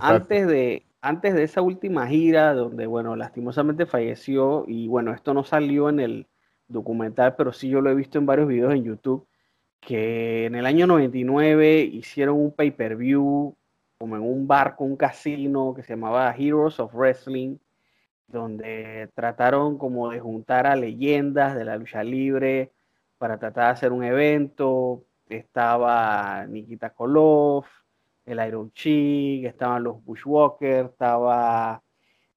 Antes 0.00 0.46
de, 0.46 0.86
antes 1.02 1.34
de 1.34 1.42
esa 1.42 1.62
última 1.62 2.06
gira, 2.06 2.54
donde, 2.54 2.86
bueno, 2.86 3.16
lastimosamente 3.16 3.86
falleció, 3.86 4.64
y 4.66 4.88
bueno, 4.88 5.12
esto 5.12 5.34
no 5.34 5.44
salió 5.44 5.88
en 5.88 6.00
el, 6.00 6.26
documental, 6.70 7.36
pero 7.36 7.52
sí 7.52 7.68
yo 7.68 7.80
lo 7.80 7.90
he 7.90 7.94
visto 7.94 8.18
en 8.18 8.26
varios 8.26 8.48
videos 8.48 8.74
en 8.74 8.84
YouTube, 8.84 9.26
que 9.80 10.46
en 10.46 10.54
el 10.54 10.66
año 10.66 10.86
99 10.86 11.80
hicieron 11.82 12.36
un 12.36 12.52
pay-per-view 12.52 13.56
como 13.98 14.16
en 14.16 14.22
un 14.22 14.46
barco, 14.46 14.84
un 14.84 14.96
casino 14.96 15.74
que 15.74 15.82
se 15.82 15.94
llamaba 15.94 16.34
Heroes 16.36 16.80
of 16.80 16.94
Wrestling, 16.94 17.58
donde 18.28 19.10
trataron 19.14 19.76
como 19.78 20.10
de 20.10 20.20
juntar 20.20 20.66
a 20.66 20.76
leyendas 20.76 21.54
de 21.56 21.64
la 21.64 21.76
lucha 21.76 22.02
libre 22.02 22.72
para 23.18 23.38
tratar 23.38 23.66
de 23.66 23.70
hacer 23.72 23.92
un 23.92 24.04
evento. 24.04 25.04
Estaba 25.28 26.46
Nikita 26.46 26.90
Koloff, 26.90 27.66
el 28.24 28.46
Iron 28.46 28.72
Chick, 28.72 29.44
estaban 29.44 29.82
los 29.84 30.02
Bushwalkers, 30.04 30.90
estaba 30.90 31.82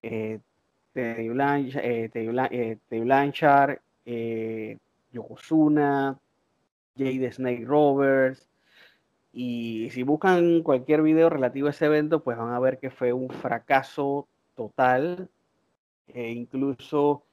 eh, 0.01 0.39
Teddy, 0.93 1.29
eh, 1.75 2.09
eh, 2.13 2.99
Blanchard, 2.99 3.79
eh, 4.05 4.77
Yokozuna, 5.11 6.19
Jade 6.97 7.31
Snake 7.31 7.65
Roberts. 7.65 8.49
Y 9.31 9.89
si 9.91 10.03
buscan 10.03 10.61
cualquier 10.61 11.01
video 11.01 11.29
relativo 11.29 11.67
a 11.67 11.71
ese 11.71 11.85
evento, 11.85 12.23
pues 12.23 12.37
van 12.37 12.53
a 12.53 12.59
ver 12.59 12.79
que 12.79 12.91
fue 12.91 13.13
un 13.13 13.29
fracaso 13.29 14.27
total. 14.55 15.29
E 16.07 16.31
incluso 16.31 17.23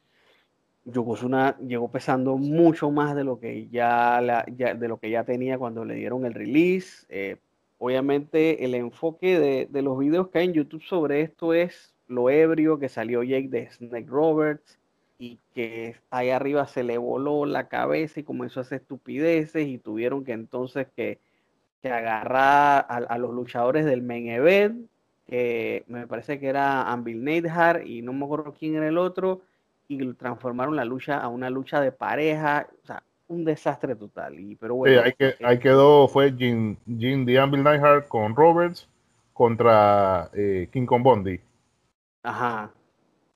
Yokozuna 0.85 1.59
llegó 1.59 1.91
pesando 1.91 2.37
mucho 2.37 2.91
más 2.91 3.15
de 3.15 3.25
lo 3.25 3.39
que 3.39 3.69
ya, 3.69 4.21
de 4.49 4.89
lo 4.89 4.99
que 4.99 5.11
ya 5.11 5.25
tenía 5.25 5.59
cuando 5.59 5.85
le 5.85 5.95
dieron 5.95 6.25
el 6.25 6.35
release. 6.35 7.07
Eh, 7.09 7.37
obviamente 7.79 8.65
el 8.65 8.75
enfoque 8.75 9.67
de, 9.71 9.83
los 9.83 9.99
videos 9.99 10.29
que 10.29 10.39
hay 10.39 10.47
en 10.47 10.55
YouTube 10.55 10.83
sobre 10.83 11.23
esto 11.23 11.55
es 11.55 11.95
lo 12.09 12.29
ebrio 12.29 12.79
que 12.79 12.89
salió 12.89 13.23
Jake 13.23 13.49
de 13.49 13.71
Snake 13.71 14.09
Roberts, 14.09 14.80
y 15.21 15.39
que 15.55 15.97
ahí 16.09 16.31
arriba 16.31 16.67
se 16.67 16.83
le 16.83 16.97
voló 16.97 17.45
la 17.45 17.69
cabeza 17.69 18.19
y 18.19 18.25
comenzó 18.25 18.61
a 18.61 18.63
hacer 18.63 18.81
estupideces 18.81 19.69
y 19.69 19.77
tuvieron 19.77 20.25
que 20.25 20.33
entonces 20.33 20.87
que, 20.97 21.19
agarrar 21.85 22.87
a, 22.89 23.19
los 23.19 23.33
luchadores 23.33 23.85
del 23.85 24.03
main 24.03 24.29
event, 24.29 24.89
que 25.27 25.85
me 25.89 26.07
parece 26.07 26.41
que 26.41 26.49
era 26.49 26.91
Ambil 26.91 27.23
Neidhart 27.23 27.87
y 27.87 28.01
no 28.01 28.15
me 28.15 28.25
acuerdo 28.25 28.55
quién 28.59 28.77
era 28.77 28.89
el 28.89 28.97
otro, 28.97 29.43
y 29.89 30.13
transformaron 30.15 30.75
la 30.75 30.87
lucha 30.87 31.19
a 31.19 31.29
una 31.29 31.51
lucha 31.51 31.81
de 31.81 31.93
pareja, 31.93 32.67
o 32.83 32.87
sea, 32.87 33.03
un 33.29 33.45
desastre 33.45 33.97
total. 33.97 34.41
Y, 34.41 34.57
pero 34.57 34.75
bueno, 34.75 35.03
ahí, 35.03 35.13
ahí, 35.43 35.59
quedó, 35.59 36.09
fue 36.09 36.33
Jim, 36.33 36.77
Jim 36.87 37.27
The 37.27 37.39
Anvil 37.39 37.63
Nightheart 37.63 38.09
con 38.09 38.35
Roberts 38.35 38.89
contra 39.35 40.31
eh, 40.33 40.69
King 40.73 40.87
Kong 40.87 41.03
Bondi. 41.03 41.41
Ajá. 42.23 42.71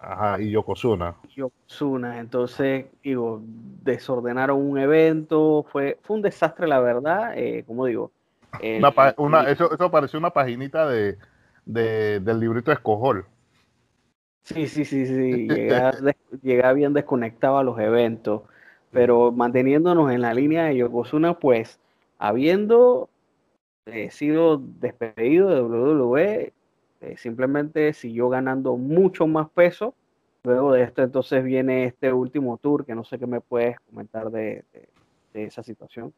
Ajá, 0.06 0.40
y 0.40 0.50
Yokozuna. 0.50 1.14
Yokozuna, 1.34 2.18
entonces, 2.18 2.86
digo, 3.02 3.40
desordenaron 3.82 4.60
un 4.60 4.78
evento, 4.78 5.64
fue, 5.72 5.98
fue 6.02 6.16
un 6.16 6.22
desastre, 6.22 6.66
la 6.68 6.78
verdad, 6.80 7.32
eh, 7.36 7.64
como 7.66 7.86
digo. 7.86 8.10
una, 9.16 9.48
eso, 9.48 9.72
eso 9.72 9.90
pareció 9.90 10.18
una 10.18 10.30
paginita 10.30 10.86
de, 10.86 11.16
de, 11.64 12.20
del 12.20 12.38
librito 12.38 12.70
de 12.70 12.74
Escojol. 12.74 13.24
Sí, 14.42 14.66
sí, 14.66 14.84
sí, 14.84 15.06
sí, 15.06 15.48
llega, 16.42 16.72
bien 16.74 16.92
desconectado 16.92 17.56
a 17.56 17.64
los 17.64 17.78
eventos, 17.78 18.42
pero 18.90 19.32
manteniéndonos 19.32 20.12
en 20.12 20.20
la 20.20 20.34
línea 20.34 20.64
de 20.64 20.76
Yokozuna, 20.76 21.38
pues, 21.38 21.80
habiendo 22.18 23.08
eh, 23.86 24.10
sido 24.10 24.58
despedido 24.58 25.48
de 25.48 25.62
WWE, 25.62 26.52
eh, 27.04 27.16
simplemente 27.18 27.92
siguió 27.92 28.30
ganando 28.30 28.76
mucho 28.76 29.26
más 29.26 29.50
peso. 29.50 29.94
Luego 30.42 30.72
de 30.72 30.82
esto, 30.82 31.02
entonces 31.02 31.44
viene 31.44 31.84
este 31.84 32.12
último 32.12 32.58
tour, 32.58 32.84
que 32.84 32.94
no 32.94 33.04
sé 33.04 33.18
qué 33.18 33.26
me 33.26 33.40
puedes 33.40 33.78
comentar 33.80 34.30
de, 34.30 34.64
esa 35.34 35.62
situación. 35.62 36.12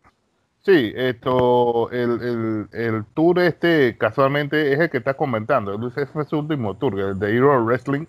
Sí, 0.63 0.93
esto, 0.97 1.91
el, 1.91 2.69
el, 2.73 3.05
tour 3.15 3.39
este 3.39 3.97
casualmente 3.97 4.73
es 4.73 4.81
el 4.81 4.91
que 4.91 4.99
estás 4.99 5.15
comentando. 5.15 5.89
Ese 5.89 6.07
fue 6.07 6.25
su 6.25 6.39
último 6.39 6.77
tour, 6.77 6.99
el 6.99 7.19
de 7.19 7.37
Hero 7.37 7.65
Wrestling, 7.65 8.07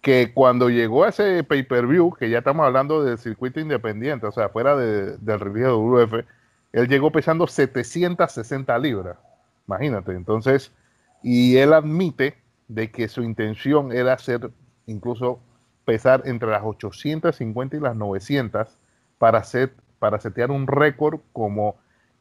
que 0.00 0.32
cuando 0.32 0.70
llegó 0.70 1.04
a 1.04 1.08
ese 1.08 1.42
pay-per-view, 1.44 2.14
que 2.14 2.30
ya 2.30 2.38
estamos 2.38 2.64
hablando 2.64 3.04
del 3.04 3.18
circuito 3.18 3.60
independiente, 3.60 4.26
o 4.26 4.32
sea, 4.32 4.48
fuera 4.48 4.76
de, 4.76 5.16
del 5.18 5.40
review 5.40 5.96
de 5.96 6.04
WF, 6.04 6.26
él 6.72 6.88
llegó 6.88 7.10
pesando 7.10 7.46
760 7.46 8.78
libras. 8.78 9.18
Imagínate, 9.66 10.12
entonces 10.12 10.72
y 11.22 11.56
él 11.56 11.72
admite 11.72 12.36
de 12.68 12.90
que 12.90 13.08
su 13.08 13.22
intención 13.22 13.92
era 13.92 14.12
hacer 14.12 14.50
incluso 14.86 15.40
pesar 15.84 16.22
entre 16.24 16.50
las 16.50 16.62
850 16.62 17.76
y 17.76 17.80
las 17.80 17.96
900 17.96 18.68
para, 19.18 19.38
hacer, 19.38 19.74
para 19.98 20.20
setear 20.20 20.50
un 20.50 20.66
récord 20.66 21.20
como 21.32 21.76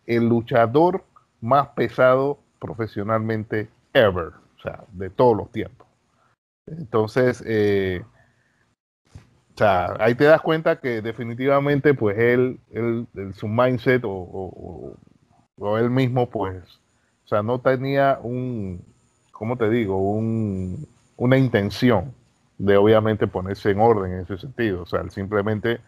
el 0.06 0.28
luchador 0.28 1.04
más 1.42 1.70
pesado 1.70 2.40
profesionalmente 2.60 3.70
ever, 3.94 4.34
o 4.58 4.62
sea, 4.62 4.84
de 4.92 5.10
todos 5.10 5.38
los 5.38 5.52
tiempos. 5.52 5.88
Entonces, 6.66 7.44
eh, 7.46 8.04
o 9.54 9.58
sea, 9.58 9.94
ahí 10.00 10.16
te 10.16 10.26
das 10.26 10.42
cuenta 10.42 10.80
que 10.80 11.02
definitivamente, 11.02 11.94
pues 11.94 12.18
él, 12.18 12.60
él, 12.72 13.08
su 13.34 13.48
mindset 13.48 14.04
o, 14.06 14.98
o 15.58 15.78
él 15.78 15.90
mismo, 15.90 16.30
pues, 16.30 16.64
o 17.30 17.36
sea, 17.36 17.44
no 17.44 17.60
tenía 17.60 18.18
un, 18.24 18.84
¿cómo 19.32 19.56
te 19.56 19.70
digo? 19.70 20.00
Un, 20.00 20.88
una 21.16 21.38
intención 21.38 22.12
de 22.58 22.76
obviamente 22.76 23.28
ponerse 23.28 23.70
en 23.70 23.80
orden 23.80 24.14
en 24.14 24.22
ese 24.22 24.40
sentido. 24.40 24.82
O 24.82 24.88
sea, 24.88 25.02
él 25.02 25.12
simplemente 25.12 25.80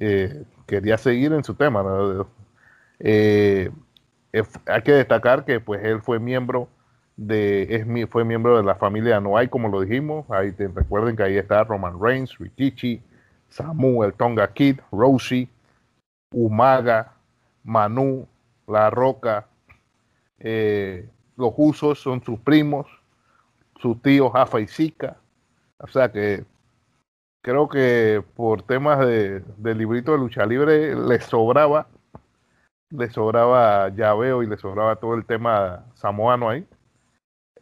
eh, 0.00 0.42
quería 0.66 0.98
seguir 0.98 1.34
en 1.34 1.44
su 1.44 1.54
tema. 1.54 1.84
Eh, 2.98 3.70
hay 4.66 4.82
que 4.82 4.90
destacar 4.90 5.44
que 5.44 5.60
pues 5.60 5.84
él 5.84 6.02
fue 6.02 6.18
miembro 6.18 6.68
de 7.16 7.76
es, 7.76 8.10
fue 8.10 8.24
miembro 8.24 8.56
de 8.56 8.64
la 8.64 8.74
familia 8.74 9.20
Noai, 9.20 9.46
como 9.46 9.68
lo 9.68 9.82
dijimos. 9.82 10.28
Ahí 10.32 10.50
recuerden 10.50 11.14
que 11.14 11.22
ahí 11.22 11.36
está 11.36 11.62
Roman 11.62 11.94
Reigns, 12.02 12.36
Rikichi, 12.38 13.00
Samuel 13.50 14.14
Tonga 14.14 14.52
Kid, 14.52 14.80
Roshi, 14.90 15.48
Umaga, 16.32 17.12
Manu, 17.62 18.26
La 18.66 18.90
Roca, 18.90 19.46
eh, 20.44 21.08
los 21.36 21.52
usos 21.56 22.00
son 22.00 22.22
sus 22.22 22.38
primos, 22.40 22.86
sus 23.80 24.00
tíos 24.02 24.32
Jafa 24.32 24.60
y. 24.60 24.68
O 25.78 25.86
sea 25.86 26.10
que 26.10 26.44
creo 27.42 27.68
que 27.68 28.22
por 28.36 28.62
temas 28.62 28.98
de, 29.06 29.42
librito 29.62 30.12
de 30.12 30.18
lucha 30.18 30.44
libre 30.44 30.94
les 30.94 31.24
sobraba, 31.24 31.86
les 32.90 33.12
sobraba 33.12 33.88
llaveo 33.90 34.42
y 34.42 34.46
les 34.46 34.60
sobraba 34.60 34.96
todo 34.96 35.14
el 35.14 35.24
tema 35.24 35.84
samoano 35.94 36.50
ahí. 36.50 36.66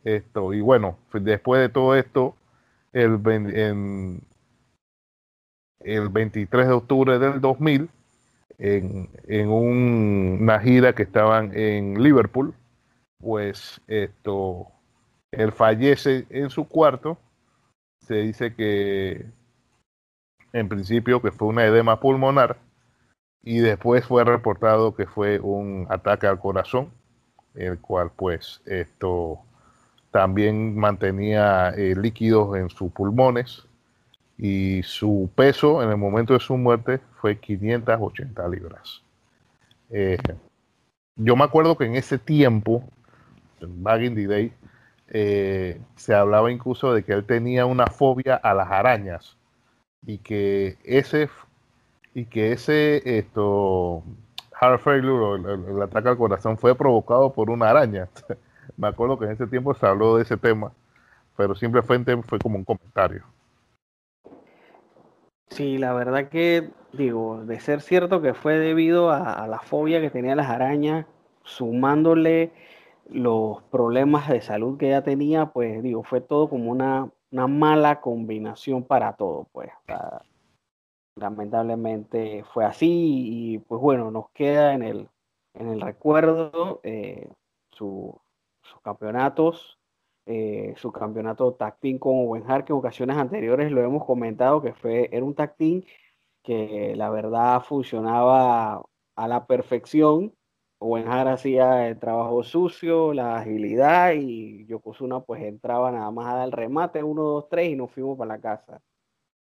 Esto, 0.02 0.54
y 0.54 0.62
bueno, 0.62 0.96
después 1.12 1.60
de 1.60 1.68
todo 1.68 1.94
esto, 1.94 2.34
el, 2.92 3.20
en, 3.26 4.22
el 5.80 6.08
23 6.08 6.66
de 6.66 6.72
octubre 6.72 7.18
del 7.18 7.40
2000, 7.42 7.90
en, 8.58 9.10
en 9.28 9.48
una 9.50 10.58
gira 10.60 10.94
que 10.94 11.02
estaban 11.02 11.52
en 11.54 12.02
Liverpool, 12.02 12.54
pues 13.20 13.80
esto, 13.86 14.68
él 15.30 15.52
fallece 15.52 16.26
en 16.30 16.50
su 16.50 16.66
cuarto. 16.66 17.18
Se 18.00 18.14
dice 18.14 18.54
que 18.54 19.26
en 20.52 20.68
principio 20.68 21.22
que 21.22 21.30
fue 21.30 21.48
una 21.48 21.64
edema 21.64 22.00
pulmonar 22.00 22.58
y 23.42 23.58
después 23.58 24.04
fue 24.04 24.24
reportado 24.24 24.94
que 24.94 25.06
fue 25.06 25.38
un 25.38 25.86
ataque 25.90 26.26
al 26.26 26.40
corazón, 26.40 26.90
el 27.54 27.78
cual 27.78 28.10
pues 28.14 28.62
esto 28.66 29.40
también 30.10 30.76
mantenía 30.76 31.70
eh, 31.70 31.94
líquidos 31.96 32.56
en 32.56 32.68
sus 32.68 32.90
pulmones 32.92 33.66
y 34.36 34.82
su 34.82 35.30
peso 35.34 35.82
en 35.82 35.90
el 35.90 35.96
momento 35.96 36.32
de 36.32 36.40
su 36.40 36.56
muerte 36.56 37.00
fue 37.20 37.38
580 37.38 38.48
libras. 38.48 39.02
Eh, 39.90 40.18
yo 41.16 41.36
me 41.36 41.44
acuerdo 41.44 41.76
que 41.76 41.84
en 41.84 41.96
ese 41.96 42.18
tiempo 42.18 42.84
back 43.66 44.02
in 44.02 44.14
the 44.14 44.26
day, 44.26 44.52
eh, 45.08 45.80
se 45.96 46.14
hablaba 46.14 46.52
incluso 46.52 46.94
de 46.94 47.02
que 47.02 47.12
él 47.12 47.24
tenía 47.24 47.66
una 47.66 47.86
fobia 47.86 48.36
a 48.36 48.54
las 48.54 48.70
arañas 48.70 49.36
y 50.06 50.18
que 50.18 50.78
ese 50.84 51.28
y 52.14 52.26
que 52.26 52.52
ese 52.52 53.18
esto 53.18 54.04
heart 54.60 54.80
failure 54.80 55.24
o 55.24 55.34
el, 55.34 55.82
ataque 55.82 56.08
al 56.08 56.16
corazón 56.16 56.56
fue 56.58 56.74
provocado 56.74 57.32
por 57.32 57.50
una 57.50 57.70
araña. 57.70 58.08
Me 58.76 58.88
acuerdo 58.88 59.18
que 59.18 59.24
en 59.24 59.32
ese 59.32 59.46
tiempo 59.46 59.74
se 59.74 59.86
habló 59.86 60.16
de 60.16 60.22
ese 60.22 60.36
tema, 60.36 60.72
pero 61.36 61.54
simplemente 61.54 62.16
fue 62.22 62.38
como 62.38 62.56
un 62.56 62.64
comentario. 62.64 63.24
Sí, 65.48 65.78
la 65.78 65.92
verdad 65.92 66.28
que 66.28 66.70
digo, 66.92 67.44
de 67.44 67.58
ser 67.58 67.80
cierto 67.80 68.22
que 68.22 68.34
fue 68.34 68.58
debido 68.58 69.10
a, 69.10 69.32
a 69.32 69.48
la 69.48 69.58
fobia 69.58 70.00
que 70.00 70.10
tenía 70.10 70.36
las 70.36 70.48
arañas, 70.48 71.06
sumándole 71.42 72.52
los 73.12 73.62
problemas 73.64 74.28
de 74.28 74.40
salud 74.40 74.78
que 74.78 74.88
ella 74.88 75.02
tenía, 75.02 75.46
pues 75.46 75.82
digo, 75.82 76.02
fue 76.02 76.20
todo 76.20 76.48
como 76.48 76.70
una, 76.70 77.10
mala 77.30 78.00
combinación 78.00 78.84
para 78.84 79.14
todo, 79.14 79.46
pues. 79.52 79.70
lamentablemente 81.16 82.44
fue 82.52 82.64
así 82.64 82.86
y 82.88 83.58
pues 83.58 83.80
bueno, 83.80 84.10
nos 84.10 84.30
queda 84.30 84.74
en 84.74 84.82
el, 84.82 85.08
en 85.54 85.68
el 85.68 85.80
recuerdo 85.80 86.80
eh, 86.82 87.28
sus 87.70 88.14
campeonatos, 88.82 89.78
eh, 90.26 90.74
su 90.76 90.92
campeonato 90.92 91.54
tag 91.54 91.78
team 91.80 91.98
con 91.98 92.16
Owen 92.16 92.44
Hart, 92.48 92.70
en 92.70 92.76
ocasiones 92.76 93.16
anteriores 93.16 93.70
lo 93.72 93.82
hemos 93.82 94.04
comentado 94.04 94.62
que 94.62 94.72
fue, 94.72 95.08
era 95.12 95.24
un 95.24 95.34
tag 95.34 95.56
que 96.42 96.94
la 96.96 97.10
verdad 97.10 97.62
funcionaba 97.62 98.82
a 99.16 99.28
la 99.28 99.46
perfección 99.46 100.34
Owen 100.82 101.06
hacía 101.08 101.88
el 101.88 101.98
trabajo 101.98 102.42
sucio, 102.42 103.12
la 103.12 103.36
agilidad 103.36 104.12
y 104.14 104.64
Yokozuna 104.64 105.20
pues 105.20 105.42
entraba 105.42 105.92
nada 105.92 106.10
más 106.10 106.26
a 106.26 106.36
dar 106.38 106.46
el 106.46 106.52
remate, 106.52 107.02
1, 107.02 107.22
2, 107.22 107.48
3 107.50 107.68
y 107.68 107.76
nos 107.76 107.90
fuimos 107.92 108.16
para 108.16 108.36
la 108.36 108.40
casa. 108.40 108.80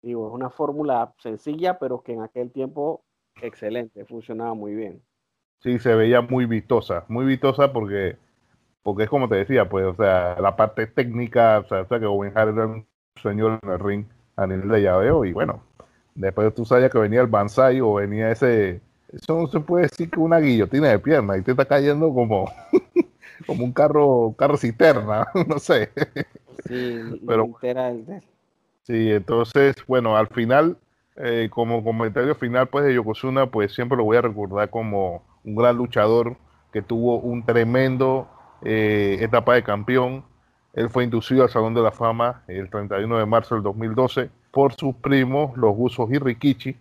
Digo, 0.01 0.27
es 0.27 0.33
una 0.33 0.49
fórmula 0.49 1.13
sencilla, 1.19 1.79
pero 1.79 2.03
que 2.03 2.11
en 2.11 2.23
aquel 2.23 2.51
tiempo 2.51 3.05
excelente, 3.41 4.03
funcionaba 4.03 4.53
muy 4.53 4.75
bien. 4.75 5.01
Sí, 5.61 5.79
se 5.79 5.95
veía 5.95 6.21
muy 6.21 6.45
vistosa, 6.45 7.05
muy 7.07 7.23
vistosa 7.25 7.71
porque, 7.71 8.17
porque 8.81 9.03
es 9.03 9.09
como 9.09 9.29
te 9.29 9.35
decía, 9.35 9.69
pues, 9.69 9.85
o 9.85 9.95
sea, 9.95 10.35
la 10.41 10.57
parte 10.57 10.87
técnica, 10.87 11.59
o 11.59 11.63
sea, 11.65 11.85
que 11.85 12.05
Owen 12.05 12.33
era 12.35 12.65
un 12.65 12.85
señor 13.21 13.61
en 13.63 13.69
el 13.69 13.79
ring 13.79 14.05
a 14.35 14.45
nivel 14.45 14.67
de 14.67 14.81
llaveo 14.81 15.23
y 15.23 15.31
bueno, 15.31 15.63
después 16.15 16.53
tú 16.53 16.65
sabías 16.65 16.91
que 16.91 16.99
venía 16.99 17.21
el 17.21 17.27
Banzai 17.27 17.79
o 17.79 17.93
venía 17.93 18.29
ese 18.29 18.81
eso 19.13 19.39
no 19.39 19.47
se 19.47 19.59
puede 19.59 19.83
decir 19.83 20.09
que 20.09 20.19
una 20.19 20.39
guillotina 20.39 20.89
de 20.89 20.99
pierna 20.99 21.37
y 21.37 21.41
te 21.41 21.51
está 21.51 21.65
cayendo 21.65 22.13
como, 22.13 22.51
como 23.45 23.63
un 23.63 23.71
carro, 23.71 24.33
carro 24.37 24.57
cisterna, 24.57 25.27
no 25.47 25.59
sé. 25.59 25.91
Sí, 26.67 27.21
pero 27.27 27.49
Sí, 28.83 29.11
entonces, 29.11 29.75
bueno, 29.87 30.17
al 30.17 30.27
final, 30.27 30.77
eh, 31.15 31.47
como 31.49 31.83
comentario 31.83 32.35
final 32.35 32.67
pues 32.67 32.85
de 32.85 32.93
Yokozuna, 32.93 33.45
pues 33.49 33.73
siempre 33.73 33.97
lo 33.97 34.03
voy 34.03 34.17
a 34.17 34.21
recordar 34.21 34.69
como 34.69 35.23
un 35.45 35.55
gran 35.55 35.77
luchador 35.77 36.35
que 36.73 36.81
tuvo 36.81 37.19
un 37.19 37.45
tremendo 37.45 38.27
eh, 38.63 39.19
etapa 39.21 39.53
de 39.53 39.63
campeón. 39.63 40.25
Él 40.73 40.89
fue 40.89 41.03
inducido 41.03 41.43
al 41.43 41.49
Salón 41.49 41.73
de 41.73 41.81
la 41.81 41.91
Fama 41.91 42.43
el 42.47 42.69
31 42.69 43.19
de 43.19 43.25
marzo 43.25 43.55
del 43.55 43.63
2012 43.63 44.29
por 44.51 44.73
sus 44.73 44.95
primos, 44.95 45.55
los 45.55 45.73
Usos 45.77 46.09
y 46.11 46.17
Rikichi. 46.17 46.75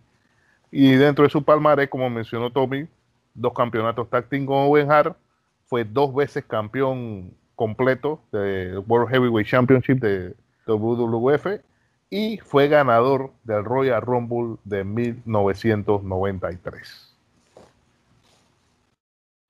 Y 0.75 0.95
dentro 0.95 1.25
de 1.25 1.31
su 1.31 1.45
palmarés, 1.45 1.91
como 1.91 2.09
mencionó 2.09 2.51
Tommy, 2.51 2.89
dos 3.35 3.53
campeonatos 3.53 4.09
tag 4.09 4.27
team 4.29 4.47
con 4.47 4.57
Owen 4.57 4.91
Hart, 4.91 5.15
fue 5.67 5.85
dos 5.85 6.15
veces 6.15 6.47
campeón 6.47 7.31
completo 7.55 8.21
de 8.33 8.79
World 8.79 9.11
Heavyweight 9.11 9.47
Championship 9.47 10.01
de 10.01 10.35
WWF 10.67 11.61
y 12.09 12.39
fue 12.39 12.69
ganador 12.69 13.33
del 13.45 13.63
Royal 13.65 14.01
Rumble 14.01 14.57
de 14.65 14.85
1993. 14.85 17.15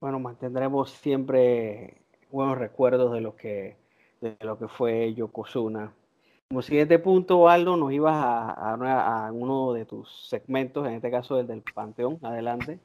Bueno, 0.01 0.19
mantendremos 0.19 0.91
siempre 0.91 2.03
buenos 2.33 2.59
recuerdos 2.59 3.13
de 3.13 3.21
lo 3.21 3.37
que, 3.37 3.77
de 4.21 4.37
lo 4.41 4.59
que 4.59 4.67
fue 4.67 5.15
Yokozuna. 5.15 5.93
Como 6.53 6.61
siguiente 6.61 6.99
punto, 6.99 7.49
Aldo, 7.49 7.79
nos 7.79 7.91
ibas 7.95 8.15
a, 8.15 9.31
uno 9.33 9.73
de 9.73 9.87
tus 9.87 10.29
segmentos, 10.29 10.87
en 10.87 10.93
este 10.93 11.11
caso 11.11 11.41
el 11.41 11.47
del 11.47 11.63
Panteón. 11.63 12.19
Adelante. 12.21 12.79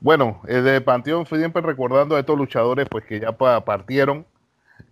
Bueno, 0.00 0.40
el 0.48 0.64
de 0.64 0.80
Panteón 0.80 1.24
siempre 1.24 1.62
recordando 1.62 2.16
a 2.16 2.18
estos 2.18 2.36
luchadores 2.36 2.88
pues 2.90 3.04
que 3.04 3.20
ya 3.20 3.30
partieron. 3.36 4.26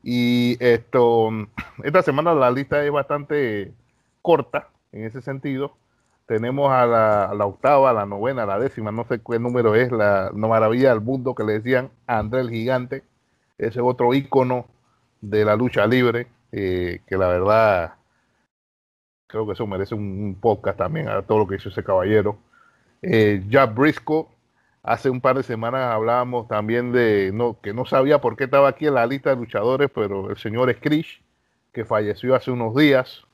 Y 0.04 0.56
esto, 0.60 1.30
esta 1.82 2.02
semana 2.02 2.32
la 2.32 2.52
lista 2.52 2.80
es 2.84 2.92
bastante 2.92 3.74
corta 4.22 4.68
en 4.92 5.06
ese 5.06 5.20
sentido. 5.20 5.72
Tenemos 6.26 6.70
a 6.70 6.86
la, 6.86 7.44
octava, 7.44 7.90
a 7.90 7.92
la 7.92 8.06
novena, 8.06 8.44
a 8.44 8.46
la 8.46 8.60
décima, 8.60 8.92
no 8.92 9.02
sé 9.02 9.20
qué 9.20 9.40
número 9.40 9.74
es, 9.74 9.90
la, 9.90 10.30
maravilla 10.32 10.90
del 10.90 11.00
mundo 11.00 11.34
que 11.34 11.42
le 11.42 11.54
decían 11.54 11.90
André 12.06 12.42
el 12.42 12.50
Gigante. 12.50 13.02
Ese 13.58 13.80
otro 13.80 14.14
ícono 14.14 14.66
de 15.20 15.44
la 15.44 15.56
lucha 15.56 15.88
libre, 15.88 16.28
eh, 16.52 17.00
que 17.06 17.16
la 17.16 17.28
verdad 17.28 17.94
creo 19.26 19.46
que 19.46 19.52
eso 19.52 19.66
merece 19.66 19.94
un, 19.94 20.36
podcast 20.40 20.78
también 20.78 21.08
a 21.08 21.22
todo 21.22 21.38
lo 21.38 21.46
que 21.46 21.56
hizo 21.56 21.68
ese 21.68 21.84
caballero. 21.84 22.38
Eh, 23.02 23.44
Jack 23.48 23.74
Briscoe, 23.74 24.26
hace 24.82 25.08
un 25.10 25.20
par 25.20 25.36
de 25.36 25.42
semanas 25.42 25.92
hablábamos 25.92 26.48
también 26.48 26.92
de 26.92 27.30
no, 27.32 27.60
que 27.60 27.72
no 27.72 27.84
sabía 27.84 28.20
por 28.20 28.36
qué 28.36 28.44
estaba 28.44 28.68
aquí 28.68 28.86
en 28.86 28.94
la 28.94 29.06
lista 29.06 29.30
de 29.30 29.36
luchadores, 29.36 29.90
pero 29.94 30.30
el 30.30 30.36
señor 30.36 30.72
Screech, 30.74 31.22
que 31.72 31.84
falleció 31.84 32.34
hace 32.34 32.50
unos 32.50 32.74
días, 32.74 33.24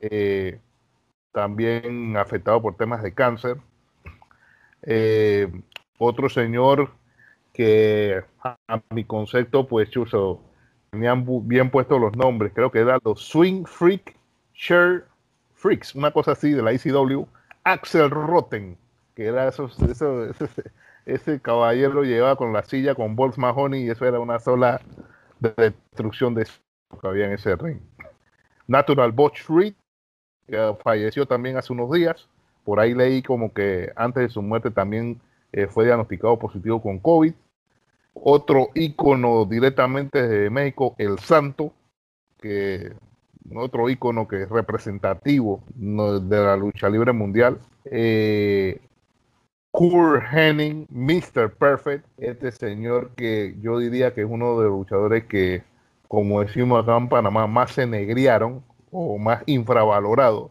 eh, 0.00 0.60
también 1.32 2.16
afectado 2.16 2.62
por 2.62 2.76
temas 2.76 3.02
de 3.02 3.14
cáncer. 3.14 3.56
Otro 6.02 6.30
señor 6.30 6.90
que 7.52 8.22
a, 8.42 8.56
mi 8.88 9.04
concepto, 9.04 9.68
pues, 9.68 9.90
chuso, 9.90 10.40
tenían 10.90 11.24
bien 11.46 11.70
puestos 11.70 12.00
los 12.00 12.16
nombres, 12.16 12.52
creo 12.54 12.70
que 12.70 12.80
eran 12.80 13.00
los 13.04 13.22
Swing 13.22 13.64
Freak 13.64 14.16
Share 14.54 15.04
Freaks, 15.54 15.94
una 15.94 16.10
cosa 16.10 16.32
así 16.32 16.50
de 16.52 16.62
la 16.62 16.72
ICW, 16.72 17.26
Axel 17.64 18.10
Rotten, 18.10 18.76
que 19.14 19.26
era 19.26 19.48
eso, 19.48 19.70
ese, 21.06 21.40
caballero 21.40 22.02
llevaba 22.02 22.36
con 22.36 22.52
la 22.52 22.62
silla 22.62 22.94
con 22.94 23.16
Bols 23.16 23.38
Mahoney 23.38 23.84
y 23.84 23.90
eso 23.90 24.04
era 24.06 24.20
una 24.20 24.38
sola 24.38 24.80
destrucción 25.38 26.34
de 26.34 26.44
que 26.44 27.06
había 27.06 27.26
en 27.26 27.32
ese 27.32 27.56
ring. 27.56 27.80
Natural 28.66 29.12
Botch 29.12 29.48
Reed, 29.48 29.74
falleció 30.82 31.26
también 31.26 31.56
hace 31.56 31.72
unos 31.72 31.90
días. 31.92 32.28
Por 32.64 32.80
ahí 32.80 32.94
leí 32.94 33.22
como 33.22 33.52
que 33.52 33.92
antes 33.96 34.22
de 34.22 34.28
su 34.28 34.42
muerte 34.42 34.70
también 34.70 35.20
eh, 35.52 35.66
fue 35.66 35.84
diagnosticado 35.84 36.38
positivo 36.38 36.80
con 36.82 36.98
COVID. 36.98 37.34
Otro 38.14 38.68
ícono 38.74 39.44
directamente 39.44 40.26
de 40.26 40.50
México, 40.50 40.94
El 40.98 41.18
Santo, 41.18 41.72
que 42.38 42.92
otro 43.54 43.88
ícono 43.88 44.28
que 44.28 44.42
es 44.42 44.48
representativo 44.48 45.62
de 45.74 46.38
la 46.38 46.56
lucha 46.56 46.88
libre 46.88 47.12
mundial. 47.12 47.58
Eh, 47.84 48.80
Kurt 49.70 50.22
Henning, 50.32 50.86
Mr. 50.90 51.52
Perfect, 51.54 52.04
este 52.18 52.50
señor 52.50 53.10
que 53.16 53.56
yo 53.60 53.78
diría 53.78 54.12
que 54.12 54.22
es 54.22 54.26
uno 54.28 54.58
de 54.58 54.68
los 54.68 54.78
luchadores 54.78 55.24
que, 55.24 55.62
como 56.08 56.40
decimos 56.40 56.82
acá 56.82 56.96
en 56.96 57.08
Panamá, 57.08 57.46
más 57.46 57.72
se 57.72 57.86
negriaron 57.86 58.64
o 58.90 59.16
más 59.18 59.42
infravalorado, 59.46 60.50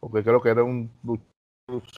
porque 0.00 0.22
creo 0.22 0.40
que 0.40 0.48
era 0.48 0.64
un 0.64 0.90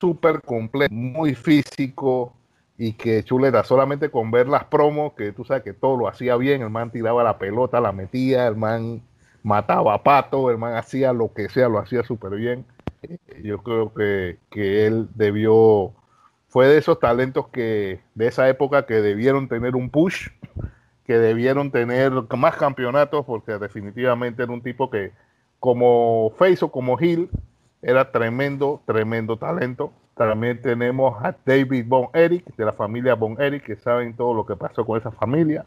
súper 0.01 0.43
completo, 0.43 0.93
muy 0.93 1.35
físico 1.35 2.33
y 2.79 2.93
que 2.93 3.23
chuleta, 3.25 3.65
solamente 3.65 4.11
con 4.11 4.31
ver 4.31 4.49
las 4.49 4.65
promos, 4.65 5.15
que 5.15 5.33
tú 5.33 5.45
sabes 5.45 5.63
que 5.63 5.73
todo 5.73 5.97
lo 5.97 6.09
hacía 6.09 6.37
bien, 6.37 6.63
el 6.63 6.71
man 6.71 6.91
tiraba 6.91 7.25
la 7.25 7.39
pelota, 7.39 7.81
la 7.81 7.93
metía, 7.93 8.47
el 8.47 8.57
man 8.57 9.03
mataba 9.43 9.95
a 9.95 10.03
pato, 10.03 10.51
el 10.51 10.59
man 10.59 10.75
hacía 10.75 11.13
lo 11.13 11.33
que 11.33 11.49
sea, 11.49 11.69
lo 11.69 11.79
hacía 11.79 12.03
súper 12.03 12.33
bien. 12.33 12.67
Yo 13.43 13.63
creo 13.63 13.95
que, 13.95 14.39
que 14.51 14.87
él 14.87 15.09
debió, 15.15 15.93
fue 16.49 16.67
de 16.67 16.79
esos 16.79 16.99
talentos 16.99 17.49
que 17.49 18.01
de 18.15 18.27
esa 18.27 18.49
época 18.49 18.87
que 18.87 18.95
debieron 18.95 19.49
tener 19.49 19.77
un 19.77 19.89
push, 19.89 20.29
que 21.05 21.19
debieron 21.19 21.71
tener 21.71 22.13
más 22.37 22.57
campeonatos, 22.57 23.25
porque 23.25 23.59
definitivamente 23.59 24.43
era 24.43 24.53
un 24.53 24.63
tipo 24.63 24.91
que 24.91 25.13
como 25.61 26.33
face 26.37 26.65
o 26.65 26.71
como 26.71 26.99
heel, 26.99 27.31
era 27.81 28.11
tremendo, 28.11 28.83
tremendo 28.85 29.37
talento. 29.39 29.93
También 30.17 30.63
tenemos 30.63 31.23
a 31.23 31.37
David 31.45 31.85
Von 31.87 32.09
Eric, 32.15 32.57
de 32.57 32.65
la 32.65 32.73
familia 32.73 33.15
Von 33.15 33.37
Eric, 33.39 33.65
que 33.65 33.77
saben 33.77 34.17
todo 34.17 34.33
lo 34.33 34.47
que 34.47 34.57
pasó 34.57 34.87
con 34.87 34.99
esa 34.99 35.11
familia. 35.11 35.67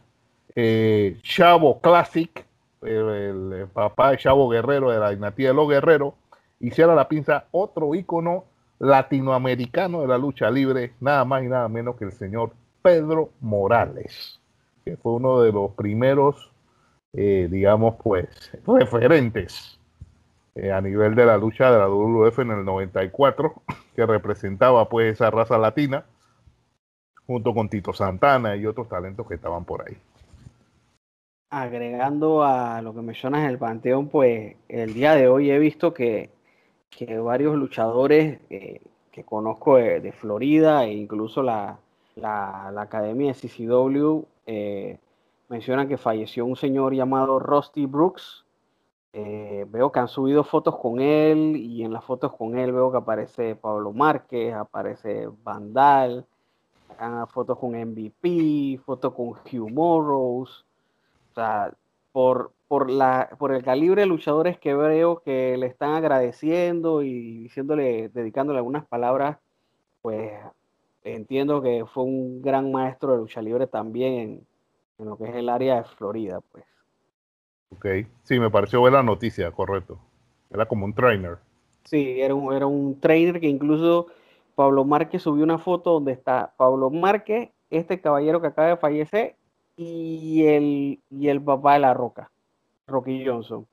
Eh, 0.55 1.19
Chavo 1.21 1.79
Classic, 1.79 2.43
el, 2.81 3.67
papá 3.71 4.09
de 4.09 4.17
Chavo 4.17 4.49
Guerrero, 4.49 4.89
de 4.89 4.97
la 4.97 5.11
dinastía 5.11 5.49
de 5.49 5.53
los 5.53 5.69
Guerreros. 5.69 6.15
Hiciera 6.59 6.95
la 6.95 7.07
pinza 7.07 7.45
otro 7.51 7.93
ícono 7.93 8.45
latinoamericano 8.79 10.01
de 10.01 10.07
la 10.07 10.17
lucha 10.17 10.49
libre, 10.49 10.93
nada 10.99 11.23
más 11.25 11.43
y 11.43 11.47
nada 11.47 11.69
menos 11.69 11.95
que 11.95 12.05
el 12.05 12.11
señor 12.11 12.53
Pedro 12.81 13.29
Morales, 13.41 14.39
que 14.83 14.97
fue 14.97 15.13
uno 15.13 15.41
de 15.41 15.51
los 15.51 15.71
primeros, 15.73 16.49
eh, 17.13 17.47
digamos, 17.51 17.97
pues, 18.01 18.51
referentes 18.65 19.78
eh, 20.55 20.71
a 20.71 20.81
nivel 20.81 21.15
de 21.15 21.25
la 21.25 21.37
lucha 21.37 21.71
de 21.71 21.77
la 21.77 21.87
WWF 21.87 22.39
en 22.39 22.51
el 22.51 22.65
94, 22.65 23.53
que 23.95 24.05
representaba 24.05 24.87
pues 24.89 25.13
esa 25.13 25.29
raza 25.29 25.57
latina, 25.57 26.05
junto 27.25 27.53
con 27.53 27.69
Tito 27.69 27.93
Santana 27.93 28.55
y 28.55 28.65
otros 28.65 28.89
talentos 28.89 29.27
que 29.27 29.35
estaban 29.35 29.65
por 29.65 29.87
ahí. 29.87 29.97
Agregando 31.51 32.43
a 32.43 32.81
lo 32.81 32.93
que 32.93 33.01
mencionas 33.01 33.41
en 33.41 33.49
el 33.49 33.57
Panteón, 33.57 34.07
pues 34.07 34.55
el 34.67 34.93
día 34.93 35.15
de 35.15 35.27
hoy 35.27 35.49
he 35.49 35.59
visto 35.59 35.93
que, 35.93 36.31
varios 37.23 37.55
luchadores 37.55 38.39
eh, 38.49 38.81
que 39.11 39.23
conozco 39.23 39.77
de, 39.77 40.11
Florida 40.11 40.85
e 40.85 40.93
incluso 40.93 41.41
la, 41.41 41.79
la, 42.15 42.73
academia 42.77 43.33
de 43.33 43.39
CCW 43.39 44.25
eh, 44.45 44.97
mencionan 45.49 45.87
que 45.87 45.97
falleció 45.97 46.45
un 46.45 46.55
señor 46.55 46.93
llamado 46.93 47.39
Rusty 47.39 47.85
Brooks, 47.85 48.45
eh, 49.13 49.65
veo 49.69 49.91
que 49.91 49.99
han 49.99 50.07
subido 50.07 50.43
fotos 50.43 50.77
con 50.77 50.99
él 50.99 51.55
y 51.55 51.83
en 51.83 51.93
las 51.93 52.03
fotos 52.05 52.35
con 52.35 52.57
él 52.57 52.71
veo 52.71 52.91
que 52.91 52.97
aparece 52.97 53.55
Pablo 53.55 53.91
Márquez, 53.91 54.53
aparece 54.53 55.27
Vandal, 55.43 56.25
fotos 57.27 57.57
con 57.57 57.71
MVP, 57.71 58.79
fotos 58.85 59.13
con 59.13 59.29
Hugh 59.29 59.71
Morrows. 59.71 60.65
O 61.31 61.35
sea, 61.35 61.73
por, 62.11 62.51
por, 62.67 62.89
la, 62.89 63.29
por 63.39 63.51
el 63.53 63.63
calibre 63.63 64.01
de 64.01 64.07
luchadores 64.07 64.59
que 64.59 64.73
veo 64.75 65.21
que 65.21 65.57
le 65.57 65.67
están 65.67 65.95
agradeciendo 65.95 67.01
y 67.03 67.43
diciéndole, 67.43 68.09
dedicándole 68.09 68.59
algunas 68.59 68.85
palabras, 68.87 69.37
pues 70.01 70.33
entiendo 71.03 71.61
que 71.61 71.85
fue 71.85 72.03
un 72.03 72.41
gran 72.41 72.71
maestro 72.71 73.13
de 73.13 73.19
lucha 73.19 73.41
libre 73.41 73.67
también 73.67 74.45
en 74.97 75.05
lo 75.05 75.17
que 75.17 75.25
es 75.25 75.35
el 75.35 75.49
área 75.49 75.77
de 75.77 75.83
Florida, 75.83 76.41
pues. 76.51 76.65
Ok, 77.71 77.85
sí, 78.23 78.39
me 78.39 78.49
pareció 78.49 78.81
ver 78.81 78.93
la 78.93 79.03
noticia, 79.03 79.51
correcto. 79.51 79.99
Era 80.49 80.65
como 80.65 80.85
un 80.85 80.93
trainer. 80.93 81.37
Sí, 81.83 82.19
era 82.21 82.35
un, 82.35 82.53
era 82.53 82.65
un 82.65 82.99
trainer 82.99 83.39
que 83.39 83.47
incluso 83.47 84.07
Pablo 84.55 84.83
Márquez 84.83 85.21
subió 85.21 85.43
una 85.43 85.57
foto 85.57 85.93
donde 85.93 86.11
está 86.11 86.53
Pablo 86.57 86.89
Márquez, 86.89 87.49
este 87.69 88.01
caballero 88.01 88.41
que 88.41 88.47
acaba 88.47 88.69
de 88.69 88.77
fallecer, 88.77 89.35
y 89.77 90.43
el, 90.45 90.99
y 91.09 91.29
el 91.29 91.41
papá 91.41 91.73
de 91.73 91.79
la 91.79 91.93
roca, 91.93 92.29
Rocky 92.87 93.25
Johnson. 93.25 93.65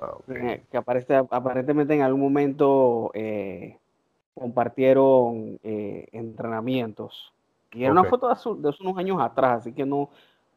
Ah, 0.00 0.16
eh, 0.28 0.64
que 0.70 0.76
aparece, 0.76 1.14
aparentemente 1.14 1.94
en 1.94 2.00
algún 2.00 2.22
momento 2.22 3.10
eh, 3.14 3.78
compartieron 4.34 5.60
eh, 5.62 6.08
entrenamientos. 6.12 7.32
Y 7.72 7.84
era 7.84 7.92
una 7.92 8.04
foto 8.04 8.26
de, 8.26 8.62
de, 8.62 8.68
hace 8.68 8.82
unos 8.82 8.98
años 8.98 9.20
atrás, 9.20 9.60
así 9.60 9.72
que 9.72 9.86
no, 9.86 10.10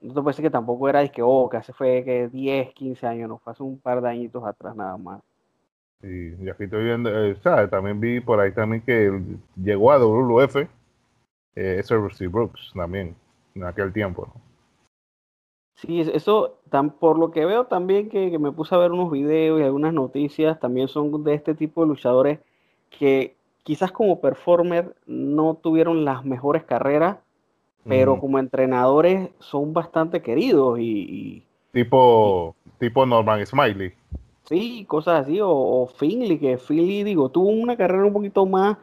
no 0.06 0.14
te 0.14 0.22
decir 0.22 0.44
que 0.44 0.50
tampoco 0.50 0.88
era 0.88 1.08
que, 1.08 1.22
oh, 1.22 1.50
que 1.50 1.58
hace 1.58 1.74
fue 1.74 2.04
que 2.04 2.28
10, 2.30 2.74
15 2.74 3.08
años, 3.08 3.30
no, 3.30 3.38
fue 3.38 3.54
hace 3.54 3.64
un 3.64 3.80
par 3.80 4.02
de 4.02 4.10
añitos 4.10 4.44
atrás 4.44 4.76
nada 4.76 4.98
más. 4.98 5.22
Sí, 6.02 6.36
y 6.40 6.50
aquí 6.50 6.66
estoy 6.66 6.84
viendo, 6.84 7.10
eh, 7.10 7.36
También 7.70 8.00
vi 8.00 8.20
por 8.20 8.40
ahí 8.40 8.52
también 8.52 8.82
que 8.82 9.12
llegó 9.56 9.92
a 9.92 9.98
WWF, 9.98 10.68
eh, 11.56 11.82
Rusty 11.90 12.28
Brooks 12.28 12.72
también, 12.76 13.16
en 13.56 13.64
aquel 13.64 13.92
tiempo, 13.92 14.32
Sí, 15.76 16.00
eso, 16.00 16.60
tan, 16.70 16.92
por 16.92 17.20
lo 17.20 17.32
que 17.32 17.46
veo 17.46 17.66
también 17.66 18.10
que, 18.10 18.40
me 18.40 18.52
puse 18.52 18.74
a 18.74 18.78
ver 18.78 18.94
unos 18.94 19.12
videos 19.12 19.60
y 19.60 19.64
algunas 19.64 19.94
noticias, 19.94 20.60
también 20.60 20.88
son 20.88 21.24
de 21.24 21.34
este 21.34 21.54
tipo 21.54 21.82
de 21.82 21.88
luchadores 21.88 22.40
que 22.90 23.36
quizás 23.64 23.92
como 23.92 24.22
performer 24.22 24.96
no 25.06 25.56
tuvieron 25.56 26.06
las 26.06 26.24
mejores 26.24 26.64
carreras, 26.64 27.18
pero 27.88 28.20
como 28.20 28.40
entrenadores 28.40 29.30
son 29.40 29.74
bastante 29.74 30.22
queridos 30.22 30.80
y... 30.80 31.44
tipo, 31.72 32.56
tipo 32.80 33.06
Norman 33.06 33.46
Smiley. 33.46 33.94
Sí, 34.44 34.86
cosas 34.86 35.24
así, 35.24 35.40
o, 35.42 35.88
Finley, 35.98 36.38
que 36.38 36.58
Finley, 36.58 37.04
digo, 37.04 37.30
tuvo 37.30 37.50
una 37.50 37.76
carrera 37.76 38.06
un 38.06 38.14
poquito 38.14 38.46
más, 38.46 38.78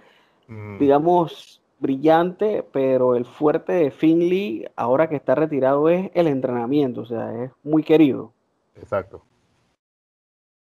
digamos, 0.79 1.63
brillante, 1.79 2.65
pero 2.73 3.15
el 3.17 3.25
fuerte 3.25 3.73
de 3.73 3.91
Finley, 3.91 4.67
ahora 4.77 5.09
que 5.09 5.17
está 5.17 5.35
retirado, 5.35 5.89
es 5.89 6.11
el 6.15 6.27
entrenamiento, 6.27 7.03
o 7.03 7.07
sea, 7.07 7.45
es 7.45 7.51
muy 7.63 7.83
querido. 7.83 8.33
Exacto. 8.77 9.23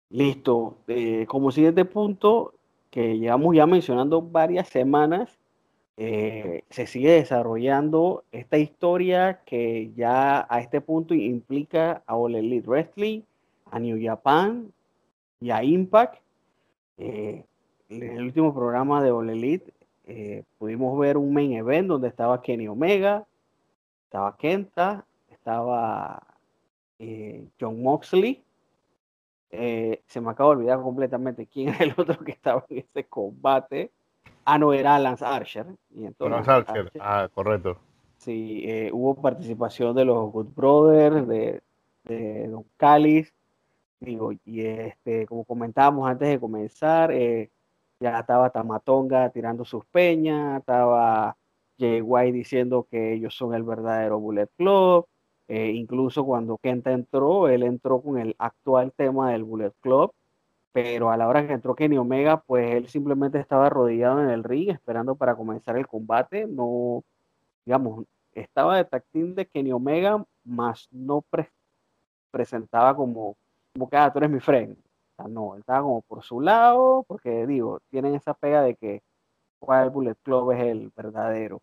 Listo. 0.09 0.77
Eh, 0.87 1.25
como 1.27 1.51
siguiente 1.51 1.85
punto, 1.85 2.53
que 2.89 3.17
llevamos 3.17 3.55
ya 3.55 3.65
mencionando 3.65 4.21
varias 4.21 4.67
semanas, 4.67 5.39
eh, 5.97 6.63
se 6.69 6.87
sigue 6.87 7.11
desarrollando 7.11 8.23
esta 8.31 8.57
historia 8.57 9.41
que 9.45 9.91
ya 9.95 10.47
a 10.49 10.59
este 10.61 10.81
punto 10.81 11.13
implica 11.13 12.01
a 12.05 12.15
All 12.15 12.35
Elite 12.35 12.67
Wrestling, 12.67 13.21
a 13.69 13.79
New 13.79 13.99
Japan 14.01 14.71
y 15.39 15.51
a 15.51 15.63
Impact. 15.63 16.21
Eh, 16.97 17.43
en 17.89 18.03
el 18.03 18.23
último 18.23 18.53
programa 18.53 19.03
de 19.03 19.11
All 19.11 19.29
Elite 19.29 19.73
eh, 20.05 20.43
pudimos 20.57 20.97
ver 20.97 21.17
un 21.17 21.33
main 21.33 21.53
event 21.53 21.87
donde 21.87 22.07
estaba 22.07 22.41
Kenny 22.41 22.67
Omega, 22.67 23.25
estaba 24.05 24.35
Kenta, 24.37 25.05
estaba 25.29 26.23
eh, 26.99 27.45
John 27.59 27.81
Moxley. 27.81 28.43
Se 29.51 30.21
me 30.21 30.31
acaba 30.31 30.51
de 30.51 30.57
olvidar 30.57 30.81
completamente 30.81 31.45
quién 31.45 31.69
era 31.69 31.83
el 31.83 31.93
otro 31.97 32.17
que 32.23 32.31
estaba 32.31 32.65
en 32.69 32.77
ese 32.79 33.03
combate. 33.03 33.91
Ah, 34.45 34.57
no, 34.57 34.73
era 34.73 34.97
Lance 34.99 35.25
Archer. 35.25 35.65
Y 35.89 36.05
entonces, 36.05 36.47
Lance 36.47 36.71
Archer. 36.71 36.91
ah, 36.99 37.29
correcto. 37.33 37.77
Sí, 38.17 38.89
hubo 38.91 39.15
participación 39.15 39.95
de 39.95 40.05
los 40.05 40.31
Good 40.31 40.53
Brothers, 40.55 41.27
de, 41.27 41.61
de 42.03 42.47
Don 42.47 42.65
Callis. 42.77 43.33
Digo, 43.99 44.31
y 44.45 44.61
este, 44.61 45.25
como 45.27 45.43
comentábamos 45.45 46.09
antes 46.09 46.27
de 46.27 46.39
comenzar, 46.39 47.11
ya 47.99 48.19
estaba 48.19 48.49
Tamatonga 48.49 49.29
tirando 49.29 49.63
sus 49.63 49.85
peñas, 49.85 50.59
estaba 50.59 51.37
Jay 51.77 52.01
White 52.01 52.37
diciendo 52.37 52.87
que 52.89 53.13
ellos 53.13 53.35
son 53.35 53.53
el 53.53 53.63
verdadero 53.63 54.19
Bullet 54.19 54.49
Club. 54.57 55.07
Eh, 55.47 55.71
incluso 55.71 56.23
cuando 56.25 56.57
Kenta 56.57 56.91
entró, 56.91 57.47
él 57.49 57.63
entró 57.63 58.01
con 58.01 58.17
el 58.17 58.35
actual 58.39 58.93
tema 58.95 59.31
del 59.31 59.43
Bullet 59.43 59.73
Club, 59.81 60.13
pero 60.71 61.11
a 61.11 61.17
la 61.17 61.27
hora 61.27 61.45
que 61.45 61.53
entró 61.53 61.75
Kenny 61.75 61.97
Omega, 61.97 62.41
pues 62.41 62.71
él 62.75 62.87
simplemente 62.87 63.39
estaba 63.39 63.67
arrodillado 63.67 64.21
en 64.23 64.29
el 64.29 64.43
ring 64.43 64.69
esperando 64.69 65.15
para 65.15 65.35
comenzar 65.35 65.77
el 65.77 65.87
combate. 65.87 66.47
No, 66.47 67.03
digamos, 67.65 68.05
estaba 68.33 68.77
de 68.77 68.85
tactín 68.85 69.35
de 69.35 69.47
Kenny 69.47 69.71
Omega, 69.73 70.25
más 70.43 70.87
no 70.91 71.23
presentaba 72.31 72.95
como, 72.95 73.37
como 73.73 73.89
que, 73.89 73.97
ah, 73.97 74.11
tú 74.11 74.19
eres 74.19 74.31
mi 74.31 74.39
friend 74.39 74.77
no, 75.27 75.55
él 75.55 75.61
estaba 75.61 75.81
como 75.81 76.01
por 76.01 76.23
su 76.23 76.41
lado, 76.41 77.03
porque 77.07 77.45
digo, 77.47 77.79
tienen 77.89 78.15
esa 78.15 78.33
pega 78.33 78.61
de 78.61 78.75
que 78.75 79.03
cuál 79.59 79.89
Bullet 79.89 80.15
Club 80.23 80.51
es 80.51 80.63
el 80.63 80.91
verdadero. 80.95 81.61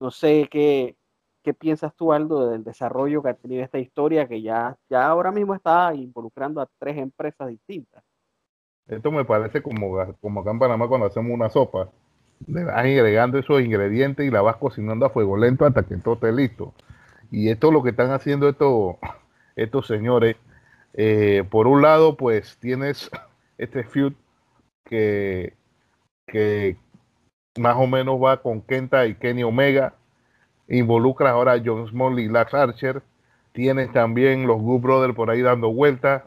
No 0.00 0.10
sé 0.10 0.48
qué, 0.50 0.96
qué 1.42 1.54
piensas 1.54 1.94
tú, 1.94 2.12
Aldo, 2.12 2.50
del 2.50 2.64
desarrollo 2.64 3.22
que 3.22 3.30
ha 3.30 3.34
tenido 3.34 3.64
esta 3.64 3.78
historia, 3.78 4.28
que 4.28 4.42
ya, 4.42 4.76
ya 4.90 5.06
ahora 5.06 5.32
mismo 5.32 5.54
está 5.54 5.94
involucrando 5.94 6.60
a 6.60 6.68
tres 6.78 6.98
empresas 6.98 7.48
distintas. 7.48 8.04
Esto 8.88 9.10
me 9.10 9.24
parece 9.24 9.62
como, 9.62 9.96
como 10.20 10.40
acá 10.40 10.50
en 10.50 10.58
Panamá 10.58 10.88
cuando 10.88 11.06
hacemos 11.06 11.32
una 11.32 11.50
sopa. 11.50 11.90
Le 12.46 12.64
vas 12.64 12.76
agregando 12.76 13.38
esos 13.38 13.60
ingredientes 13.60 14.26
y 14.26 14.30
la 14.30 14.42
vas 14.42 14.56
cocinando 14.56 15.06
a 15.06 15.10
fuego 15.10 15.36
lento 15.36 15.64
hasta 15.64 15.82
que 15.82 15.96
todo 15.96 16.14
esté 16.14 16.32
listo. 16.32 16.74
Y 17.30 17.48
esto 17.48 17.68
es 17.68 17.72
lo 17.72 17.82
que 17.82 17.90
están 17.90 18.10
haciendo 18.12 18.48
estos, 18.48 18.96
estos 19.56 19.86
señores 19.86 20.36
eh, 20.98 21.44
por 21.50 21.66
un 21.66 21.82
lado, 21.82 22.16
pues 22.16 22.56
tienes 22.58 23.10
este 23.58 23.84
feud 23.84 24.14
que, 24.84 25.54
que 26.26 26.76
más 27.58 27.76
o 27.76 27.86
menos 27.86 28.22
va 28.22 28.40
con 28.40 28.62
Kenta 28.62 29.06
y 29.06 29.14
Kenny 29.14 29.42
Omega. 29.42 29.94
Involucra 30.68 31.30
ahora 31.30 31.52
a 31.52 31.62
John 31.64 31.86
Smalley 31.86 32.24
y 32.24 32.28
Lax 32.28 32.54
Archer. 32.54 33.02
Tienes 33.52 33.92
también 33.92 34.46
los 34.46 34.60
Good 34.60 34.80
Brothers 34.80 35.14
por 35.14 35.30
ahí 35.30 35.42
dando 35.42 35.70
vueltas. 35.72 36.22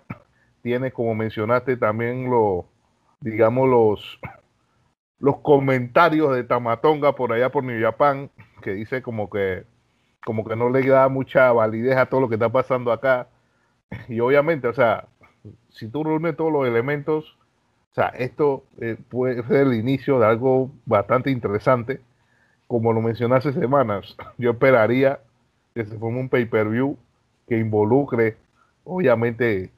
Tienes, 0.61 0.93
como 0.93 1.15
mencionaste, 1.15 1.77
también 1.77 2.29
los, 2.29 2.65
digamos, 3.21 3.69
los, 3.69 4.19
los 5.19 5.37
comentarios 5.39 6.35
de 6.35 6.43
Tamatonga 6.43 7.15
por 7.15 7.33
allá 7.33 7.49
por 7.49 7.63
New 7.63 7.81
Japan, 7.81 8.29
que 8.61 8.73
dice 8.73 9.01
como 9.01 9.29
que, 9.29 9.65
como 10.25 10.45
que 10.45 10.55
no 10.55 10.69
le 10.69 10.85
da 10.87 11.07
mucha 11.09 11.51
validez 11.51 11.97
a 11.97 12.07
todo 12.07 12.21
lo 12.21 12.29
que 12.29 12.35
está 12.35 12.49
pasando 12.49 12.91
acá 12.91 13.27
y 14.07 14.19
obviamente, 14.19 14.67
o 14.67 14.73
sea, 14.73 15.07
si 15.69 15.87
tú 15.87 16.03
reúnes 16.03 16.35
todos 16.35 16.51
los 16.51 16.67
elementos, 16.67 17.37
o 17.91 17.95
sea, 17.95 18.07
esto 18.09 18.63
eh, 18.79 18.97
puede 19.09 19.43
ser 19.43 19.67
el 19.67 19.73
inicio 19.73 20.19
de 20.19 20.27
algo 20.27 20.71
bastante 20.85 21.31
interesante. 21.31 22.01
Como 22.67 22.93
lo 22.93 23.01
mencioné 23.01 23.35
hace 23.35 23.53
semanas, 23.53 24.15
yo 24.37 24.51
esperaría 24.51 25.19
que 25.73 25.85
se 25.85 25.97
forme 25.97 26.19
un 26.19 26.29
pay-per-view 26.29 26.97
que 27.47 27.57
involucre, 27.57 28.37
obviamente, 28.83 29.71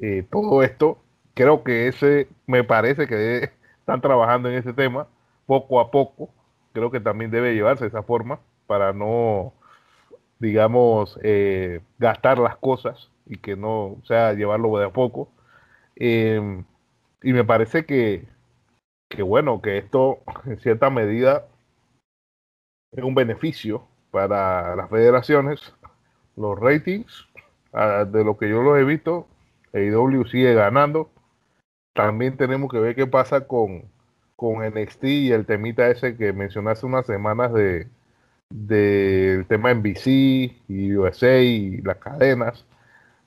eh, 0.00 0.24
todo 0.30 0.62
esto. 0.62 0.98
Creo 1.34 1.62
que 1.62 1.88
ese, 1.88 2.28
me 2.46 2.64
parece 2.64 3.06
que 3.06 3.50
están 3.80 4.00
trabajando 4.00 4.48
en 4.48 4.56
ese 4.56 4.72
tema 4.72 5.06
poco 5.46 5.80
a 5.80 5.90
poco. 5.90 6.30
Creo 6.72 6.90
que 6.90 7.00
también 7.00 7.30
debe 7.30 7.54
llevarse 7.54 7.86
esa 7.86 8.02
forma 8.02 8.40
para 8.66 8.92
no, 8.92 9.52
digamos, 10.38 11.18
eh, 11.22 11.80
gastar 11.98 12.38
las 12.38 12.56
cosas 12.56 13.10
y 13.26 13.38
que 13.38 13.56
no 13.56 13.96
sea 14.04 14.32
llevarlo 14.34 14.76
de 14.78 14.86
a 14.86 14.90
poco. 14.90 15.30
Em, 15.96 16.64
y 17.22 17.32
me 17.32 17.44
parece 17.44 17.84
que, 17.86 18.26
que, 19.08 19.22
bueno, 19.22 19.60
que 19.62 19.78
esto 19.78 20.20
en 20.46 20.58
cierta 20.60 20.90
medida 20.90 21.46
es 22.92 23.04
un 23.04 23.14
beneficio 23.14 23.86
para 24.10 24.76
las 24.76 24.90
federaciones. 24.90 25.74
Los 26.36 26.58
ratings, 26.58 27.28
ah, 27.72 28.04
de 28.04 28.24
lo 28.24 28.38
que 28.38 28.48
yo 28.48 28.62
los 28.62 28.78
he 28.78 28.84
visto, 28.84 29.26
AEW 29.72 30.26
sigue 30.26 30.54
ganando. 30.54 31.10
También 31.94 32.36
tenemos 32.36 32.70
que 32.70 32.78
ver 32.78 32.94
qué 32.94 33.06
pasa 33.06 33.46
con, 33.46 33.84
con 34.36 34.64
NXT 34.64 35.04
y 35.04 35.32
el 35.32 35.46
temita 35.46 35.88
ese 35.88 36.16
que 36.16 36.32
mencioné 36.32 36.70
hace 36.70 36.86
unas 36.86 37.06
semanas 37.06 37.52
de 37.52 37.88
del 38.50 39.46
tema 39.46 39.72
NBC 39.72 40.06
y 40.68 40.96
USA 40.96 41.40
y 41.40 41.80
las 41.82 41.98
cadenas 41.98 42.66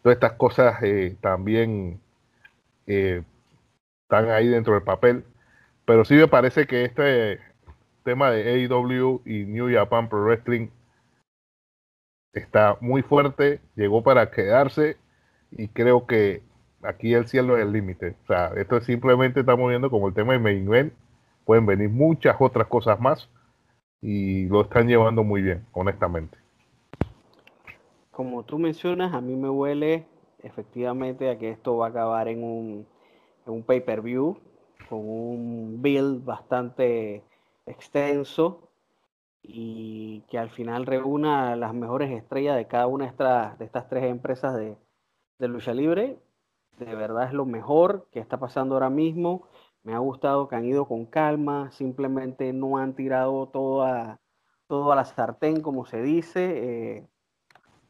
Todas 0.04 0.18
estas 0.18 0.34
cosas 0.34 0.84
eh, 0.84 1.16
también 1.22 2.02
eh, 2.88 3.24
están 4.04 4.30
ahí 4.30 4.50
dentro 4.50 4.74
del 4.74 4.84
papel. 4.84 5.24
Pero 5.86 6.04
sí 6.04 6.16
me 6.16 6.28
parece 6.28 6.68
que 6.68 6.84
este 6.84 7.39
tema 8.04 8.30
de 8.32 8.68
AEW 8.68 9.22
y 9.26 9.46
New 9.46 9.74
Japan 9.74 10.10
Pro 10.10 10.26
Wrestling 10.26 10.68
está 12.34 12.78
muy 12.82 13.02
fuerte, 13.02 13.62
llegó 13.76 14.04
para 14.04 14.30
quedarse 14.30 14.98
y 15.58 15.68
creo 15.70 16.06
que 16.06 16.43
aquí 16.82 17.14
el 17.14 17.28
cielo 17.28 17.58
es 17.58 17.64
el 17.64 17.72
límite. 17.72 18.16
O 18.24 18.28
sea, 18.28 18.51
esto 18.56 18.78
es 18.78 18.86
simplemente 18.86 19.41
estamos 19.41 19.70
viendo 19.70 19.89
como 19.89 20.08
el 20.08 20.14
tema 20.14 20.34
de 20.34 20.39
main 20.39 20.68
event. 20.68 20.93
Pueden 21.45 21.66
venir 21.66 21.89
muchas 21.89 22.36
otras 22.39 22.68
cosas 22.68 22.99
más 22.99 23.30
y 24.01 24.47
lo 24.47 24.62
están 24.62 24.88
llevando 24.88 25.24
muy 25.24 25.41
bien, 25.41 25.66
honestamente 25.72 26.43
como 28.14 28.43
tú 28.43 28.60
mencionas, 28.60 29.14
a 29.14 29.22
mí 29.22 29.36
me 29.36 29.49
huele 29.49 30.06
efectivamente 30.43 31.30
a 31.30 31.38
que 31.39 31.49
esto 31.49 31.78
va 31.78 31.88
a 31.88 31.89
acabar 31.89 32.28
en 32.28 32.43
un, 32.43 32.88
un 33.47 33.64
pay-per-view 33.64 34.38
con 34.88 34.99
un 34.99 35.82
build 35.82 36.24
bastante 36.24 37.24
extenso 37.66 38.70
y 39.41 40.22
que 40.30 40.38
al 40.38 40.51
final 40.51 40.86
reúna 40.86 41.56
las 41.56 41.74
mejores 41.74 42.12
estrellas 42.12 42.56
de 42.56 42.68
cada 42.68 42.86
una 42.86 43.06
de 43.06 43.12
estas, 43.12 43.58
de 43.58 43.66
estas 43.66 43.89
tres 43.89 44.04
empresas 44.04 44.56
de, 44.56 44.78
lucha 45.40 45.74
libre. 45.74 46.20
De 46.80 46.96
verdad 46.96 47.28
es 47.28 47.34
lo 47.34 47.46
mejor 47.46 48.08
que 48.12 48.20
está 48.20 48.40
pasando 48.40 48.76
ahora 48.76 48.90
mismo. 48.90 49.48
Me 49.84 49.94
ha 49.94 50.00
gustado 50.00 50.48
que 50.48 50.56
han 50.56 50.66
ido 50.66 50.88
con 50.88 51.06
calma, 51.06 51.72
simplemente 51.72 52.54
no 52.54 52.78
han 52.78 52.96
tirado 52.96 53.48
todo 53.50 53.84
a, 53.84 54.20
todo 54.68 54.92
a 54.92 54.96
la 54.96 55.06
sartén, 55.06 55.62
como 55.62 55.86
se 55.86 56.02
dice. 56.02 56.98
Eh, 56.98 57.08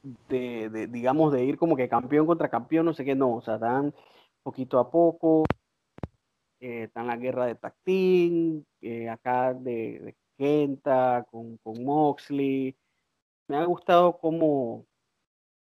de, 0.03 0.87
digamos, 0.87 1.31
de 1.31 1.45
ir 1.45 1.57
como 1.57 1.75
que 1.75 1.87
campeón 1.89 2.25
contra 2.25 2.49
campeón, 2.49 2.85
no 2.85 2.93
sé 2.93 3.05
qué, 3.05 3.15
no, 3.15 3.35
o 3.35 3.41
sea, 3.41 3.57
dan 3.57 3.93
poquito 4.43 4.79
a 4.79 4.91
poco, 4.91 5.45
eh, 6.59 6.83
están 6.83 7.07
la 7.07 7.17
guerra 7.17 7.45
de 7.45 7.55
Tactín, 7.55 8.65
eh, 8.81 9.09
acá 9.09 9.53
de, 9.53 9.99
de, 9.99 10.15
Kenta, 10.37 11.25
con, 11.29 11.57
con 11.57 11.83
Moxley. 11.83 12.75
Me 13.47 13.57
ha 13.57 13.65
gustado 13.65 14.17
cómo, 14.17 14.85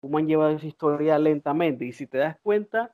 cómo 0.07 0.19
han 0.19 0.27
llevado 0.27 0.51
esa 0.51 0.65
historia 0.65 1.19
lentamente. 1.19 1.83
Y 1.83 1.91
si 1.91 2.07
te 2.07 2.17
das 2.17 2.37
cuenta, 2.41 2.93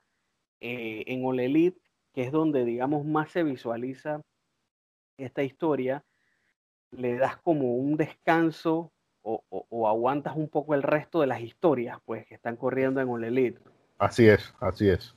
eh, 0.60 1.04
en 1.06 1.24
All 1.24 1.38
Elite, 1.38 1.80
que 2.12 2.24
es 2.24 2.32
donde, 2.32 2.64
digamos, 2.64 3.06
más 3.06 3.30
se 3.30 3.44
visualiza 3.44 4.20
esta 5.16 5.44
historia, 5.44 6.04
le 6.90 7.16
das 7.16 7.36
como 7.36 7.76
un 7.76 7.96
descanso 7.96 8.90
o, 9.22 9.88
aguantas 9.88 10.36
un 10.36 10.48
poco 10.48 10.74
el 10.74 10.82
resto 10.82 11.20
de 11.20 11.28
las 11.28 11.40
historias, 11.40 11.98
pues, 12.04 12.26
que 12.26 12.34
están 12.34 12.56
corriendo 12.56 13.00
en 13.00 13.08
All 13.08 13.22
Elite. 13.22 13.60
Así 13.98 14.28
es, 14.28 14.52
así 14.58 14.88
es. 14.88 15.14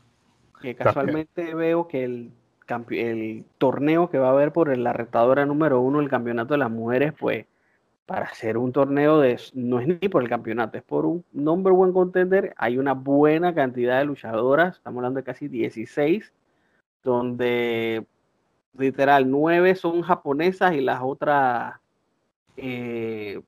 Que 0.62 0.76
casualmente 0.76 1.56
veo 1.56 1.88
que 1.88 2.04
el, 2.04 2.32
el 2.92 3.44
torneo 3.58 4.10
que 4.10 4.20
va 4.20 4.28
a 4.28 4.32
haber 4.32 4.54
por 4.54 4.76
la 4.78 4.94
retadora 4.94 5.48
número 5.48 5.82
uno, 5.82 6.00
el 6.00 6.10
campeonato 6.10 6.54
de 6.54 6.60
las 6.60 6.72
mujeres, 6.72 7.14
pues, 7.20 7.48
para 8.08 8.26
hacer 8.26 8.58
un 8.58 8.72
torneo 8.72 9.20
de 9.20 9.38
no 9.54 9.82
es 9.82 9.88
ni 9.88 10.08
por 10.08 10.24
el 10.24 10.30
campeonato, 10.30 10.78
es 10.78 10.84
por 10.84 11.06
un 11.06 11.26
number 11.34 11.74
one 11.74 11.92
contender. 11.92 12.54
Hay 12.58 12.78
una 12.78 12.94
buena 12.94 13.54
cantidad 13.54 14.00
de 14.00 14.06
luchadoras, 14.06 14.78
estamos 14.78 15.00
hablando 15.00 15.20
de 15.20 15.26
casi 15.26 15.50
16, 15.50 16.34
donde 17.04 18.06
literal 18.78 19.30
nueve 19.30 19.76
son 19.76 20.02
japonesas 20.02 20.74
y 20.74 20.80
las 20.80 21.02
otras 21.04 21.76
eh, 22.56 23.42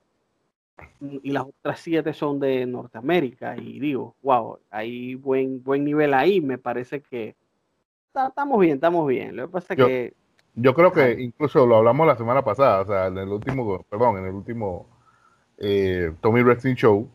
y 0.99 1.31
las 1.31 1.45
otras 1.45 1.79
siete 1.79 2.13
son 2.13 2.39
de 2.41 2.65
Norteamérica. 2.65 3.55
Y 3.55 3.79
digo, 3.79 4.17
wow, 4.21 4.59
hay 4.69 5.15
buen, 5.15 5.63
buen 5.63 5.85
nivel 5.85 6.13
ahí. 6.13 6.41
Me 6.41 6.57
parece 6.57 7.01
que 7.01 7.37
estamos 8.13 8.59
bien, 8.59 8.75
estamos 8.75 9.07
bien. 9.07 9.37
Lo 9.37 9.47
que 9.47 9.53
pasa 9.53 9.73
es 9.73 9.77
que 9.77 10.13
yo 10.55 10.73
creo 10.73 10.91
que 10.91 11.21
incluso 11.21 11.65
lo 11.65 11.77
hablamos 11.77 12.07
la 12.07 12.17
semana 12.17 12.43
pasada, 12.43 12.81
o 12.81 12.85
sea, 12.85 13.07
en 13.07 13.17
el 13.17 13.29
último, 13.29 13.83
perdón, 13.89 14.17
en 14.17 14.25
el 14.25 14.33
último 14.33 14.87
eh, 15.57 16.13
Tommy 16.21 16.41
Wrestling 16.41 16.75
Show, 16.75 17.09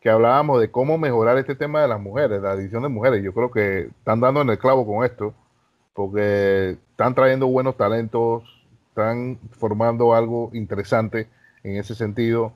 que 0.00 0.10
hablábamos 0.10 0.60
de 0.60 0.70
cómo 0.70 0.98
mejorar 0.98 1.38
este 1.38 1.54
tema 1.54 1.82
de 1.82 1.88
las 1.88 2.00
mujeres, 2.00 2.40
la 2.40 2.52
edición 2.54 2.82
de 2.82 2.88
mujeres. 2.88 3.22
Yo 3.22 3.34
creo 3.34 3.50
que 3.50 3.88
están 3.98 4.20
dando 4.20 4.42
en 4.42 4.50
el 4.50 4.58
clavo 4.58 4.86
con 4.86 5.04
esto, 5.04 5.34
porque 5.94 6.78
están 6.90 7.14
trayendo 7.14 7.48
buenos 7.48 7.76
talentos, 7.76 8.44
están 8.90 9.38
formando 9.52 10.14
algo 10.14 10.50
interesante 10.52 11.28
en 11.64 11.76
ese 11.76 11.94
sentido. 11.94 12.52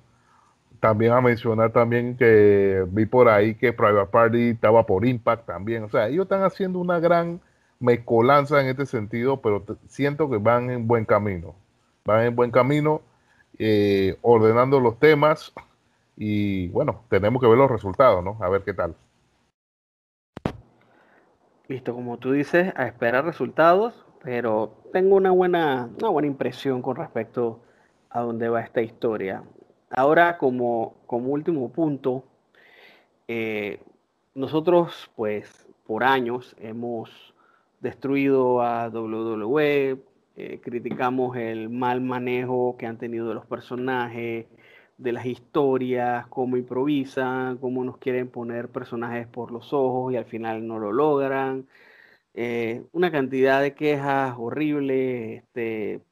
También 0.80 1.12
a 1.12 1.20
mencionar 1.20 1.72
también 1.72 2.16
que 2.16 2.84
vi 2.88 3.06
por 3.06 3.28
ahí 3.28 3.54
que 3.54 3.72
Private 3.72 4.10
Party 4.10 4.50
estaba 4.50 4.84
por 4.84 5.06
Impact 5.06 5.46
también. 5.46 5.84
O 5.84 5.88
sea, 5.88 6.08
ellos 6.08 6.24
están 6.24 6.42
haciendo 6.42 6.78
una 6.78 6.98
gran 6.98 7.40
me 7.82 8.04
colanza 8.04 8.60
en 8.60 8.68
este 8.68 8.86
sentido, 8.86 9.42
pero 9.42 9.64
siento 9.88 10.30
que 10.30 10.38
van 10.38 10.70
en 10.70 10.86
buen 10.86 11.04
camino. 11.04 11.56
Van 12.04 12.24
en 12.24 12.36
buen 12.36 12.52
camino, 12.52 13.02
eh, 13.58 14.16
ordenando 14.22 14.78
los 14.78 14.98
temas 14.98 15.52
y 16.16 16.68
bueno, 16.68 17.02
tenemos 17.08 17.42
que 17.42 17.48
ver 17.48 17.58
los 17.58 17.70
resultados, 17.70 18.22
¿no? 18.22 18.38
A 18.40 18.48
ver 18.48 18.62
qué 18.62 18.72
tal. 18.72 18.94
Listo, 21.66 21.92
como 21.94 22.18
tú 22.18 22.32
dices, 22.32 22.72
a 22.76 22.86
esperar 22.86 23.24
resultados, 23.24 24.06
pero 24.22 24.76
tengo 24.92 25.16
una 25.16 25.32
buena, 25.32 25.90
una 25.98 26.08
buena 26.08 26.28
impresión 26.28 26.82
con 26.82 26.96
respecto 26.96 27.62
a 28.10 28.20
dónde 28.20 28.48
va 28.48 28.60
esta 28.60 28.80
historia. 28.80 29.42
Ahora, 29.90 30.38
como, 30.38 30.94
como 31.06 31.30
último 31.30 31.72
punto, 31.72 32.24
eh, 33.26 33.80
nosotros, 34.34 35.10
pues, 35.16 35.66
por 35.84 36.04
años 36.04 36.54
hemos 36.60 37.31
destruido 37.82 38.62
a 38.62 38.88
WWE, 38.88 39.98
eh, 40.36 40.60
criticamos 40.62 41.36
el 41.36 41.68
mal 41.68 42.00
manejo 42.00 42.76
que 42.78 42.86
han 42.86 42.98
tenido 42.98 43.34
los 43.34 43.46
personajes, 43.46 44.46
de 44.98 45.12
las 45.12 45.26
historias, 45.26 46.26
cómo 46.28 46.56
improvisan, 46.56 47.58
cómo 47.58 47.84
nos 47.84 47.98
quieren 47.98 48.28
poner 48.28 48.68
personajes 48.68 49.26
por 49.26 49.50
los 49.52 49.72
ojos 49.72 50.12
y 50.12 50.16
al 50.16 50.26
final 50.26 50.66
no 50.66 50.78
lo 50.78 50.92
logran. 50.92 51.66
Eh, 52.34 52.84
una 52.92 53.10
cantidad 53.12 53.60
de 53.62 53.74
quejas 53.74 54.34
horribles. 54.38 55.42
Este, 55.42 56.02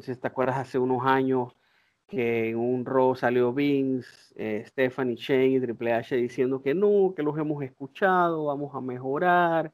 si 0.00 0.16
te 0.16 0.28
acuerdas 0.28 0.58
hace 0.58 0.78
unos 0.78 1.06
años 1.06 1.54
que 2.06 2.50
en 2.50 2.56
un 2.58 2.84
Raw 2.86 3.14
salió 3.16 3.52
Vince, 3.52 4.08
eh, 4.36 4.64
Stephanie 4.68 5.16
Shane 5.16 5.46
y 5.56 5.60
Triple 5.60 5.92
H 5.94 6.16
diciendo 6.16 6.62
que 6.62 6.74
no, 6.74 7.14
que 7.16 7.22
los 7.22 7.38
hemos 7.38 7.62
escuchado, 7.62 8.46
vamos 8.46 8.74
a 8.74 8.80
mejorar 8.80 9.72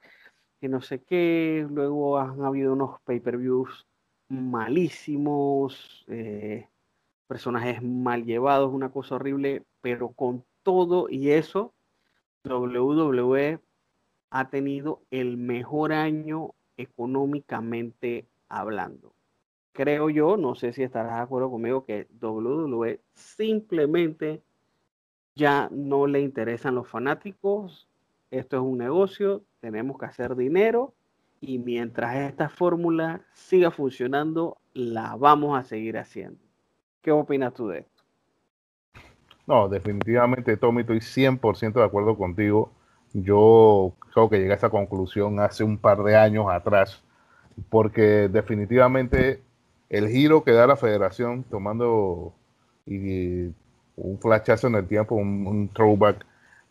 no 0.68 0.80
sé 0.80 1.02
qué, 1.02 1.66
luego 1.70 2.18
han 2.18 2.42
habido 2.44 2.72
unos 2.72 3.00
pay-per-views 3.02 3.86
malísimos, 4.28 6.04
eh, 6.08 6.68
personajes 7.26 7.82
mal 7.82 8.24
llevados, 8.24 8.72
una 8.72 8.90
cosa 8.90 9.16
horrible, 9.16 9.64
pero 9.80 10.10
con 10.10 10.44
todo 10.62 11.08
y 11.08 11.30
eso, 11.30 11.72
WWE 12.44 13.60
ha 14.30 14.48
tenido 14.50 15.02
el 15.10 15.36
mejor 15.36 15.92
año 15.92 16.54
económicamente 16.76 18.26
hablando. 18.48 19.12
Creo 19.72 20.10
yo, 20.10 20.36
no 20.36 20.54
sé 20.54 20.72
si 20.72 20.82
estarás 20.82 21.16
de 21.16 21.22
acuerdo 21.22 21.50
conmigo, 21.50 21.84
que 21.84 22.06
WWE 22.20 23.00
simplemente 23.14 24.42
ya 25.34 25.68
no 25.72 26.06
le 26.06 26.20
interesan 26.20 26.74
los 26.76 26.88
fanáticos, 26.88 27.88
esto 28.30 28.56
es 28.56 28.62
un 28.62 28.78
negocio, 28.78 29.42
tenemos 29.60 29.98
que 29.98 30.06
hacer 30.06 30.36
dinero 30.36 30.94
y 31.40 31.58
mientras 31.58 32.16
esta 32.16 32.48
fórmula 32.48 33.20
siga 33.32 33.70
funcionando, 33.70 34.58
la 34.72 35.14
vamos 35.16 35.58
a 35.58 35.62
seguir 35.62 35.98
haciendo. 35.98 36.40
¿Qué 37.02 37.10
opinas 37.12 37.52
tú 37.54 37.68
de 37.68 37.80
esto? 37.80 38.02
No, 39.46 39.68
definitivamente, 39.68 40.56
Tommy, 40.56 40.80
estoy 40.80 41.00
100% 41.00 41.74
de 41.74 41.84
acuerdo 41.84 42.16
contigo. 42.16 42.72
Yo 43.12 43.92
creo 44.12 44.30
que 44.30 44.38
llegué 44.38 44.52
a 44.52 44.56
esa 44.56 44.70
conclusión 44.70 45.38
hace 45.38 45.62
un 45.64 45.76
par 45.76 46.02
de 46.02 46.16
años 46.16 46.46
atrás, 46.50 47.02
porque 47.68 48.28
definitivamente 48.28 49.42
el 49.90 50.08
giro 50.08 50.42
que 50.44 50.52
da 50.52 50.66
la 50.66 50.76
federación 50.76 51.44
tomando 51.44 52.32
y, 52.86 53.52
un 53.96 54.18
flashazo 54.18 54.66
en 54.66 54.76
el 54.76 54.88
tiempo, 54.88 55.14
un 55.14 55.70
throwback, 55.72 56.24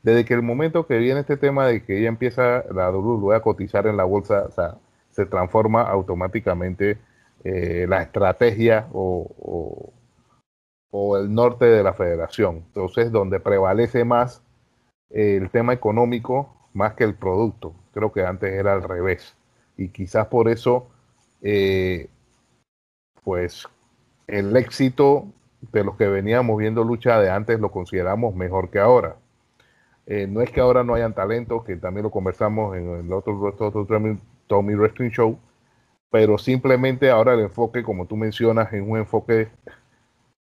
desde 0.03 0.25
que 0.25 0.33
el 0.33 0.41
momento 0.41 0.85
que 0.85 0.97
viene 0.97 1.21
este 1.21 1.37
tema 1.37 1.65
de 1.65 1.83
que 1.83 1.97
ella 1.97 2.09
empieza 2.09 2.63
la 2.71 2.91
WWE 2.91 3.35
a 3.35 3.41
cotizar 3.41 3.87
en 3.87 3.97
la 3.97 4.03
bolsa, 4.03 4.49
o 4.57 4.79
se 5.09 5.25
transforma 5.25 5.81
automáticamente 5.83 6.97
eh, 7.43 7.85
la 7.87 8.01
estrategia 8.01 8.87
o, 8.93 9.91
el 11.17 11.33
norte 11.33 11.65
de 11.65 11.83
la 11.83 11.93
federación. 11.93 12.57
Entonces, 12.67 13.11
donde 13.11 13.39
prevalece 13.39 14.03
más 14.03 14.43
el 15.09 15.49
tema 15.49 15.73
económico 15.73 16.53
más 16.73 16.93
que 16.95 17.03
el 17.03 17.15
producto. 17.15 17.73
Creo 17.93 18.11
que 18.11 18.25
antes 18.25 18.51
era 18.51 18.73
al 18.73 18.83
revés. 18.83 19.35
Y 19.77 19.89
quizás 19.89 20.27
por 20.27 20.49
eso, 20.49 20.87
eh, 21.41 22.09
pues, 23.23 23.67
el 24.27 24.55
éxito 24.57 25.27
de 25.71 25.83
los 25.83 25.95
que 25.95 26.07
veníamos 26.07 26.57
viendo 26.57 26.83
lucha 26.83 27.19
de 27.19 27.29
antes 27.29 27.59
lo 27.59 27.71
consideramos 27.71 28.35
mejor 28.35 28.69
que 28.69 28.79
ahora. 28.79 29.15
Eh, 30.05 30.27
no 30.27 30.41
es 30.41 30.51
que 30.51 30.59
ahora 30.59 30.83
no 30.83 30.93
hayan 30.93 31.13
talentos, 31.13 31.63
que 31.63 31.75
también 31.77 32.03
lo 32.03 32.11
conversamos 32.11 32.75
en 32.75 33.05
el 33.05 33.13
otro, 33.13 33.39
otro, 33.57 33.87
Tommy 34.47 34.75
Wrestling 34.75 35.11
Show, 35.11 35.39
pero 36.11 36.37
simplemente 36.37 37.09
ahora 37.09 37.33
el 37.33 37.41
enfoque, 37.41 37.83
como 37.83 38.05
tú 38.05 38.17
mencionas, 38.17 38.71
es 38.73 38.81
un 38.81 38.97
enfoque 38.97 39.49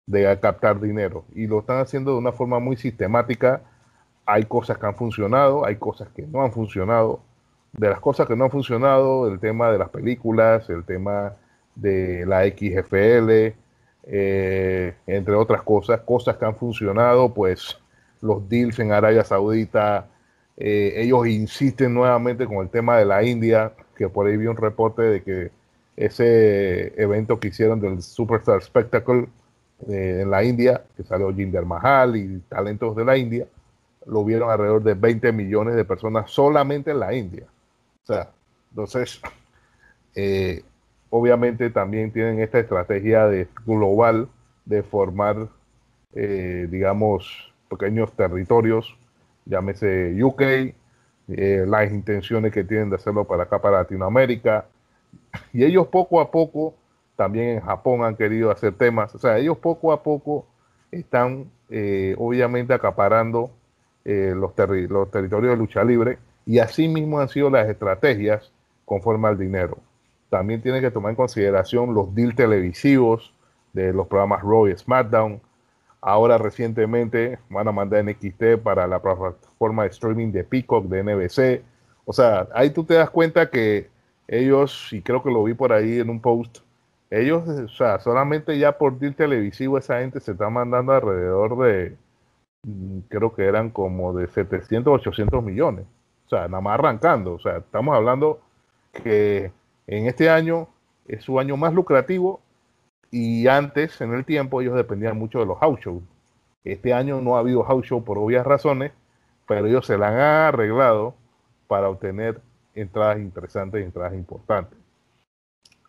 de 0.05 0.39
captar 0.39 0.79
dinero 0.79 1.25
y 1.35 1.45
lo 1.47 1.59
están 1.59 1.79
haciendo 1.79 2.11
de 2.13 2.17
una 2.17 2.31
forma 2.31 2.59
muy 2.59 2.77
sistemática. 2.77 3.61
Hay 4.25 4.45
cosas 4.45 4.77
que 4.77 4.85
han 4.85 4.95
funcionado, 4.95 5.65
hay 5.65 5.75
cosas 5.77 6.09
que 6.09 6.23
no 6.23 6.43
han 6.43 6.51
funcionado. 6.51 7.21
De 7.73 7.89
las 7.89 7.99
cosas 7.99 8.27
que 8.27 8.35
no 8.35 8.45
han 8.45 8.51
funcionado, 8.51 9.27
el 9.27 9.39
tema 9.39 9.71
de 9.71 9.77
las 9.77 9.89
películas, 9.89 10.69
el 10.69 10.83
tema 10.85 11.35
de 11.75 12.25
la 12.25 12.43
XFL, 12.45 13.55
eh, 14.03 14.95
entre 15.05 15.35
otras 15.35 15.61
cosas, 15.61 16.01
cosas 16.01 16.37
que 16.37 16.45
han 16.45 16.55
funcionado, 16.55 17.33
pues 17.33 17.79
los 18.22 18.47
deals 18.49 18.80
en 18.80 18.91
Arabia 18.91 19.24
Saudita. 19.24 20.07
Eh, 20.57 20.93
ellos 20.97 21.28
insisten 21.28 21.93
nuevamente 21.93 22.45
con 22.45 22.57
el 22.57 22.70
tema 22.70 22.97
de 22.97 23.05
la 23.05 23.24
India, 23.24 23.74
que 23.95 24.09
por 24.09 24.28
ahí 24.28 24.38
vi 24.38 24.47
un 24.47 24.57
reporte 24.57 25.01
de 25.01 25.24
que 25.24 25.51
ese 25.95 27.01
evento 27.01 27.39
que 27.39 27.49
hicieron 27.49 27.80
del 27.80 28.01
Superstar 28.01 28.61
Spectacle 28.61 29.28
eh, 29.88 30.20
en 30.22 30.30
la 30.30 30.43
India, 30.43 30.84
que 30.95 31.03
salió 31.03 31.34
Jinder 31.34 31.65
Mahal 31.65 32.15
y 32.15 32.39
talentos 32.49 32.95
de 32.95 33.05
la 33.05 33.17
India, 33.17 33.45
lo 34.05 34.24
vieron 34.26 34.49
alrededor 34.49 34.84
de 34.84 34.93
20 34.93 35.32
millones 35.32 35.76
de 35.76 35.86
personas 35.86 36.32
solamente 36.32 36.91
en 36.91 36.99
la 36.99 37.13
India. 37.13 37.45
O 38.03 38.05
sea, 38.05 38.30
entonces, 38.72 39.22
eh, 40.15 40.63
obviamente 41.09 41.70
también 41.70 42.11
tienen 42.11 42.39
esta 42.39 42.59
estrategia 42.59 43.28
de 43.28 43.47
global 43.65 44.28
de 44.65 44.84
formar, 44.84 45.47
digamos, 46.11 47.48
pequeños 47.70 48.11
territorios, 48.13 48.97
llámese 49.45 50.22
UK, 50.22 50.41
eh, 50.41 51.65
las 51.67 51.91
intenciones 51.91 52.51
que 52.51 52.63
tienen 52.63 52.89
de 52.89 52.95
hacerlo 52.95 53.26
para 53.26 53.43
acá, 53.43 53.61
para 53.61 53.78
Latinoamérica. 53.78 54.65
Y 55.53 55.63
ellos 55.63 55.88
poco 55.88 56.20
a 56.20 56.32
poco, 56.32 56.76
también 57.15 57.49
en 57.49 57.61
Japón 57.61 58.03
han 58.03 58.15
querido 58.15 58.51
hacer 58.51 58.74
temas, 58.74 59.13
o 59.13 59.20
sea, 59.20 59.38
ellos 59.38 59.57
poco 59.57 59.91
a 59.91 60.01
poco 60.01 60.45
están 60.91 61.51
eh, 61.70 62.15
obviamente 62.17 62.74
acaparando 62.74 63.51
eh, 64.05 64.34
los, 64.36 64.53
los 64.89 65.11
territorios 65.11 65.51
de 65.51 65.57
lucha 65.57 65.84
libre 65.84 66.17
y 66.45 66.59
así 66.59 66.88
mismo 66.88 67.20
han 67.20 67.30
sido 67.30 67.49
las 67.49 67.70
estrategias 67.70 68.51
conforme 68.86 69.28
al 69.28 69.38
dinero. 69.38 69.78
También 70.30 70.61
tiene 70.61 70.82
que 70.82 70.89
tomar 70.89 71.11
en 71.11 71.15
consideración 71.15 71.93
los 71.93 72.13
deals 72.15 72.36
televisivos 72.36 73.34
de 73.74 73.93
los 73.93 74.07
programas 74.07 74.41
Raw 74.41 74.67
y 74.67 74.76
SmackDown. 74.76 75.41
Ahora 76.01 76.37
recientemente 76.37 77.39
van 77.49 77.67
a 77.67 77.71
mandar 77.71 78.03
NXT 78.05 78.61
para 78.63 78.87
la 78.87 79.01
plataforma 79.01 79.83
de 79.83 79.89
streaming 79.89 80.31
de 80.31 80.43
Peacock 80.43 80.85
de 80.85 81.03
NBC. 81.03 81.63
O 82.05 82.13
sea, 82.13 82.47
ahí 82.53 82.69
tú 82.69 82.83
te 82.83 82.93
das 82.93 83.09
cuenta 83.09 83.49
que 83.49 83.89
ellos, 84.27 84.93
y 84.93 85.01
creo 85.01 85.21
que 85.23 85.31
lo 85.31 85.43
vi 85.43 85.53
por 85.53 85.73
ahí 85.73 85.99
en 85.99 86.09
un 86.09 86.21
post, 86.21 86.59
ellos, 87.09 87.47
o 87.47 87.67
sea, 87.69 87.99
solamente 87.99 88.57
ya 88.57 88.77
por 88.77 88.97
deal 88.99 89.15
televisivo 89.15 89.77
esa 89.77 89.99
gente 89.99 90.19
se 90.19 90.31
está 90.33 90.49
mandando 90.49 90.93
alrededor 90.93 91.57
de, 91.57 91.97
mm, 92.63 92.99
creo 93.09 93.33
que 93.35 93.45
eran 93.45 93.69
como 93.71 94.13
de 94.13 94.27
700, 94.27 94.93
800 94.93 95.43
millones. 95.43 95.85
O 96.27 96.29
sea, 96.29 96.47
nada 96.47 96.61
más 96.61 96.75
arrancando. 96.75 97.33
O 97.33 97.39
sea, 97.39 97.57
estamos 97.57 97.95
hablando 97.95 98.39
que 98.93 99.51
en 99.87 100.07
este 100.07 100.29
año 100.29 100.67
es 101.07 101.23
su 101.23 101.39
año 101.39 101.57
más 101.57 101.73
lucrativo 101.73 102.41
y 103.12 103.47
antes, 103.47 103.99
en 104.01 104.14
el 104.14 104.26
tiempo, 104.26 104.62
ellos 104.62 104.76
dependían 104.76 105.18
mucho 105.18 105.39
de 105.39 105.45
los 105.45 105.57
house 105.60 105.80
shows. 105.80 106.03
Este 106.64 106.93
año 106.93 107.22
no 107.22 107.36
ha 107.36 107.39
habido 107.39 107.64
house 107.64 107.86
show 107.86 108.03
por 108.03 108.18
obvias 108.18 108.45
razones, 108.45 108.91
pero 109.47 109.66
ellos 109.66 109.86
se 109.86 109.97
la 109.97 110.10
han 110.10 110.20
arreglado 110.53 111.16
para 111.68 111.89
obtener 111.89 112.41
entradas 112.76 113.20
interesantes 113.20 113.82
y 113.82 113.86
entradas 113.86 114.14
importantes. 114.14 114.78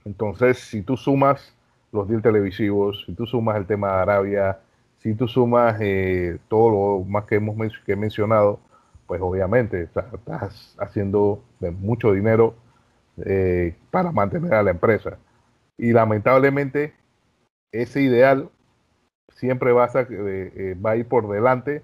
Entonces, 0.05 0.59
si 0.59 0.83
tú 0.83 0.97
sumas 0.97 1.55
los 1.93 2.09
deals 2.09 2.23
televisivos, 2.23 3.05
si 3.05 3.15
tú 3.15 3.27
sumas 3.27 3.57
el 3.57 3.67
tema 3.67 3.89
de 3.89 4.03
Arabia, 4.03 4.59
si 4.99 5.15
tú 5.15 5.29
sumas 5.29 5.77
eh, 5.81 6.39
todo 6.49 6.71
lo 6.71 7.05
más 7.05 7.25
que 7.25 7.37
hemos 7.37 7.57
que 7.85 7.97
mencionado, 7.97 8.61
pues 9.07 9.21
obviamente 9.21 9.83
estás 9.83 10.77
haciendo 10.79 11.43
mucho 11.81 12.13
dinero 12.13 12.55
eh, 13.27 13.75
para 13.91 14.13
mantener 14.13 14.55
a 14.55 14.63
la 14.63 14.71
empresa. 14.71 15.19
Y 15.77 15.93
lamentablemente 15.93 16.95
ese 17.73 18.03
ideal 18.03 18.51
siempre 19.31 19.73
va 19.73 19.85
a, 19.87 20.07
eh, 20.11 20.77
va 20.85 20.97
ir 20.97 21.07
por 21.07 21.29
delante 21.29 21.83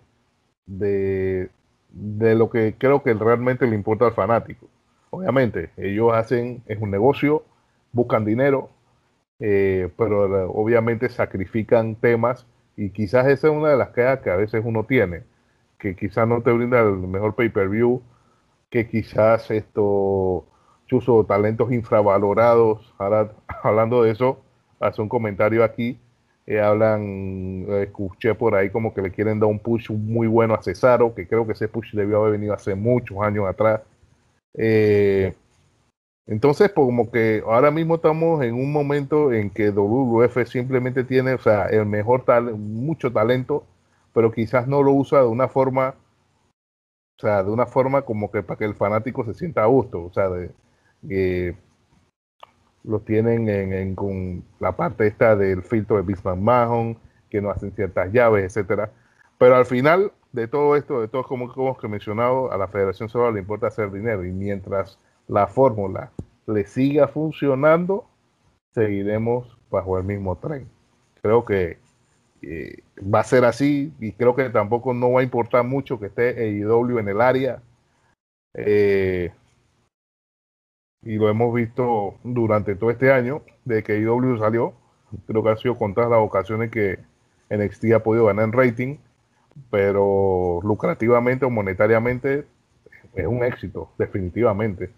de, 0.66 1.50
de, 1.90 2.34
lo 2.34 2.50
que 2.50 2.74
creo 2.78 3.02
que 3.02 3.14
realmente 3.14 3.66
le 3.66 3.76
importa 3.76 4.06
al 4.06 4.12
fanático. 4.14 4.68
Obviamente, 5.10 5.70
ellos 5.76 6.12
hacen, 6.12 6.62
es 6.66 6.80
un 6.80 6.90
negocio, 6.90 7.44
buscan 7.92 8.24
dinero, 8.24 8.70
eh, 9.38 9.90
pero 9.96 10.50
obviamente 10.50 11.08
sacrifican 11.08 11.96
temas 11.96 12.46
y 12.76 12.90
quizás 12.90 13.26
esa 13.26 13.48
es 13.48 13.54
una 13.54 13.70
de 13.70 13.76
las 13.76 13.90
quejas 13.90 14.20
que 14.20 14.30
a 14.30 14.36
veces 14.36 14.62
uno 14.64 14.84
tiene, 14.84 15.24
que 15.78 15.96
quizás 15.96 16.26
no 16.28 16.42
te 16.42 16.52
brinda 16.52 16.80
el 16.80 16.96
mejor 16.96 17.34
pay-per-view, 17.34 18.02
que 18.70 18.88
quizás 18.88 19.50
esto 19.50 20.46
chuzo 20.86 21.24
talentos 21.24 21.72
infravalorados. 21.72 22.94
Hablando 23.62 24.02
de 24.02 24.12
eso, 24.12 24.42
hace 24.80 25.02
un 25.02 25.08
comentario 25.08 25.64
aquí. 25.64 25.98
Eh, 26.46 26.60
hablan, 26.60 27.66
escuché 27.82 28.34
por 28.34 28.54
ahí 28.54 28.70
como 28.70 28.94
que 28.94 29.02
le 29.02 29.10
quieren 29.10 29.40
dar 29.40 29.50
un 29.50 29.58
push 29.58 29.90
muy 29.90 30.28
bueno 30.28 30.54
a 30.54 30.62
Cesaro, 30.62 31.14
que 31.14 31.26
creo 31.26 31.44
que 31.46 31.54
ese 31.54 31.68
push 31.68 31.92
debió 31.92 32.18
haber 32.18 32.32
venido 32.32 32.54
hace 32.54 32.74
muchos 32.74 33.18
años 33.20 33.46
atrás. 33.46 33.80
Eh, 34.54 35.34
entonces, 36.26 36.70
pues, 36.70 36.86
como 36.86 37.10
que 37.10 37.42
ahora 37.46 37.70
mismo 37.70 37.96
estamos 37.96 38.42
en 38.44 38.54
un 38.54 38.72
momento 38.72 39.32
en 39.32 39.50
que 39.50 39.70
WWF 39.70 40.46
simplemente 40.46 41.04
tiene, 41.04 41.34
o 41.34 41.38
sea, 41.38 41.66
el 41.66 41.86
mejor 41.86 42.24
talento, 42.24 42.56
mucho 42.58 43.12
talento, 43.12 43.64
pero 44.12 44.32
quizás 44.32 44.66
no 44.66 44.82
lo 44.82 44.92
usa 44.92 45.20
de 45.20 45.26
una 45.28 45.48
forma, 45.48 45.94
o 47.16 47.20
sea, 47.20 47.44
de 47.44 47.50
una 47.50 47.66
forma 47.66 48.02
como 48.02 48.30
que 48.30 48.42
para 48.42 48.58
que 48.58 48.64
el 48.64 48.74
fanático 48.74 49.24
se 49.24 49.34
sienta 49.34 49.62
a 49.62 49.66
gusto, 49.66 50.04
o 50.04 50.12
sea, 50.12 50.28
de, 50.28 50.50
eh, 51.08 51.54
lo 52.86 53.00
tienen 53.00 53.48
en, 53.48 53.94
con 53.94 54.44
la 54.60 54.72
parte 54.72 55.06
esta 55.06 55.36
del 55.36 55.62
filtro 55.62 55.96
de 55.96 56.02
Bismarck 56.02 56.38
Mahon, 56.38 56.96
que 57.28 57.40
no 57.40 57.50
hacen 57.50 57.72
ciertas 57.72 58.12
llaves, 58.12 58.44
etcétera. 58.44 58.90
Pero 59.38 59.56
al 59.56 59.66
final 59.66 60.12
de 60.32 60.48
todo 60.48 60.76
esto, 60.76 61.00
de 61.00 61.08
todo 61.08 61.24
como, 61.24 61.52
como 61.52 61.76
que 61.76 61.88
mencionado, 61.88 62.52
a 62.52 62.56
la 62.56 62.68
Federación 62.68 63.08
solo 63.08 63.32
le 63.32 63.40
importa 63.40 63.66
hacer 63.66 63.90
dinero 63.90 64.24
y 64.24 64.32
mientras 64.32 64.98
la 65.28 65.46
fórmula 65.46 66.12
le 66.46 66.64
siga 66.64 67.08
funcionando, 67.08 68.06
seguiremos 68.72 69.58
bajo 69.70 69.98
el 69.98 70.04
mismo 70.04 70.36
tren. 70.36 70.68
Creo 71.22 71.44
que 71.44 71.78
eh, 72.42 72.82
va 73.02 73.20
a 73.20 73.24
ser 73.24 73.44
así 73.44 73.92
y 73.98 74.12
creo 74.12 74.36
que 74.36 74.48
tampoco 74.50 74.94
no 74.94 75.12
va 75.12 75.20
a 75.20 75.24
importar 75.24 75.64
mucho 75.64 75.98
que 75.98 76.06
esté 76.06 76.44
EIW 76.44 76.98
en 76.98 77.08
el 77.08 77.20
área. 77.20 77.62
Eh, 78.54 79.32
y 81.06 81.14
lo 81.14 81.28
hemos 81.28 81.54
visto 81.54 82.16
durante 82.24 82.74
todo 82.74 82.90
este 82.90 83.12
año, 83.12 83.42
de 83.64 83.84
que 83.84 83.96
IW 83.96 84.38
salió, 84.38 84.74
creo 85.28 85.44
que 85.44 85.50
ha 85.50 85.56
sido 85.56 85.78
contadas 85.78 86.10
las 86.10 86.18
ocasiones 86.18 86.72
que 86.72 86.98
NXT 87.48 87.92
ha 87.94 88.02
podido 88.02 88.26
ganar 88.26 88.46
en 88.46 88.52
rating, 88.52 88.96
pero 89.70 90.60
lucrativamente 90.64 91.44
o 91.44 91.50
monetariamente 91.50 92.44
es 93.14 93.26
un 93.26 93.44
éxito, 93.44 93.92
definitivamente. 93.96 94.90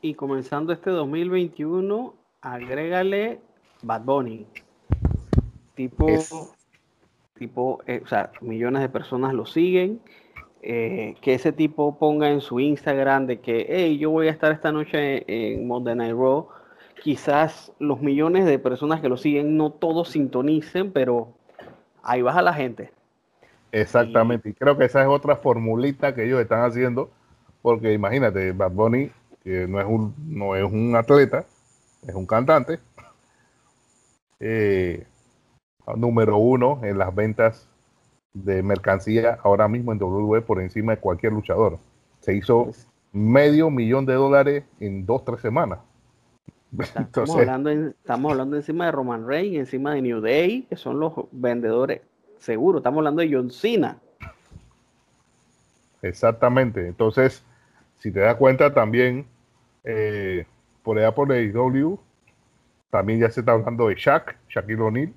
Y 0.00 0.14
comenzando 0.14 0.72
este 0.72 0.90
2021, 0.90 2.14
agrégale 2.40 3.40
Bad 3.82 4.04
Bunny. 4.04 4.46
Tipo, 5.74 6.06
tipo, 7.36 7.82
eh, 7.88 8.00
o 8.04 8.06
sea, 8.06 8.30
millones 8.42 8.80
de 8.80 8.88
personas 8.88 9.34
lo 9.34 9.44
siguen 9.44 10.00
eh, 10.66 11.14
que 11.20 11.34
ese 11.34 11.52
tipo 11.52 11.98
ponga 11.98 12.30
en 12.30 12.40
su 12.40 12.58
Instagram 12.58 13.26
de 13.26 13.38
que, 13.38 13.66
hey, 13.68 13.98
yo 13.98 14.10
voy 14.10 14.28
a 14.28 14.30
estar 14.30 14.50
esta 14.50 14.72
noche 14.72 15.24
en 15.26 15.66
Monday 15.66 15.94
Night. 15.94 16.16
Quizás 17.02 17.70
los 17.78 18.00
millones 18.00 18.46
de 18.46 18.58
personas 18.58 19.02
que 19.02 19.10
lo 19.10 19.18
siguen 19.18 19.58
no 19.58 19.72
todos 19.72 20.08
sintonicen, 20.08 20.90
pero 20.90 21.34
ahí 22.02 22.22
baja 22.22 22.40
la 22.40 22.54
gente. 22.54 22.92
Exactamente, 23.72 24.48
y, 24.48 24.52
creo 24.54 24.78
que 24.78 24.86
esa 24.86 25.02
es 25.02 25.08
otra 25.08 25.36
formulita 25.36 26.14
que 26.14 26.24
ellos 26.24 26.40
están 26.40 26.62
haciendo, 26.62 27.10
porque 27.60 27.92
imagínate, 27.92 28.52
Bad 28.52 28.70
Bunny, 28.70 29.10
que 29.42 29.68
no 29.68 29.80
es 29.80 29.86
un, 29.86 30.14
no 30.26 30.56
es 30.56 30.64
un 30.64 30.96
atleta, 30.96 31.44
es 32.08 32.14
un 32.14 32.24
cantante, 32.24 32.78
eh, 34.40 35.06
número 35.94 36.38
uno 36.38 36.80
en 36.84 36.96
las 36.96 37.14
ventas 37.14 37.68
de 38.34 38.62
mercancía 38.62 39.38
ahora 39.42 39.68
mismo 39.68 39.92
en 39.92 40.02
WWE 40.02 40.42
por 40.42 40.60
encima 40.60 40.92
de 40.92 41.00
cualquier 41.00 41.32
luchador. 41.32 41.78
Se 42.20 42.34
hizo 42.34 42.70
medio 43.12 43.70
millón 43.70 44.04
de 44.04 44.14
dólares 44.14 44.64
en 44.80 45.06
dos, 45.06 45.24
tres 45.24 45.40
semanas. 45.40 45.78
Estamos, 46.78 47.36
hablando, 47.36 47.70
estamos 47.70 48.32
hablando 48.32 48.56
encima 48.56 48.86
de 48.86 48.92
Roman 48.92 49.28
Reigns, 49.28 49.58
encima 49.58 49.94
de 49.94 50.02
New 50.02 50.20
Day, 50.20 50.62
que 50.62 50.74
son 50.74 50.98
los 50.98 51.12
vendedores 51.30 52.00
seguros. 52.38 52.80
Estamos 52.80 52.98
hablando 52.98 53.22
de 53.22 53.32
John 53.32 53.50
Cena. 53.52 53.98
Exactamente. 56.02 56.88
Entonces, 56.88 57.44
si 57.98 58.10
te 58.10 58.18
das 58.18 58.34
cuenta 58.34 58.74
también, 58.74 59.24
eh, 59.84 60.46
por 60.82 60.98
allá 60.98 61.14
por 61.14 61.32
AEW, 61.32 62.00
también 62.90 63.20
ya 63.20 63.30
se 63.30 63.40
está 63.40 63.52
hablando 63.52 63.86
de 63.88 63.94
Shaq, 63.94 64.36
Shaquille 64.48 64.82
O'Neal, 64.82 65.12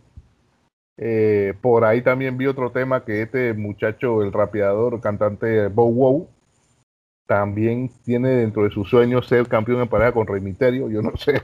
eh, 0.97 1.53
por 1.61 1.85
ahí 1.85 2.01
también 2.01 2.37
vi 2.37 2.47
otro 2.47 2.71
tema 2.71 3.05
que 3.05 3.21
este 3.21 3.53
muchacho, 3.53 4.23
el 4.23 4.33
rapeador, 4.33 4.99
cantante 4.99 5.67
Bow 5.67 5.93
Wow, 5.93 6.27
también 7.27 7.91
tiene 8.03 8.29
dentro 8.29 8.63
de 8.63 8.71
sus 8.71 8.89
sueños 8.89 9.27
ser 9.27 9.47
campeón 9.47 9.81
en 9.81 9.87
pareja 9.87 10.13
con 10.13 10.25
Rey 10.25 10.41
Misterio. 10.41 10.89
Yo 10.89 11.01
no 11.01 11.15
sé. 11.17 11.43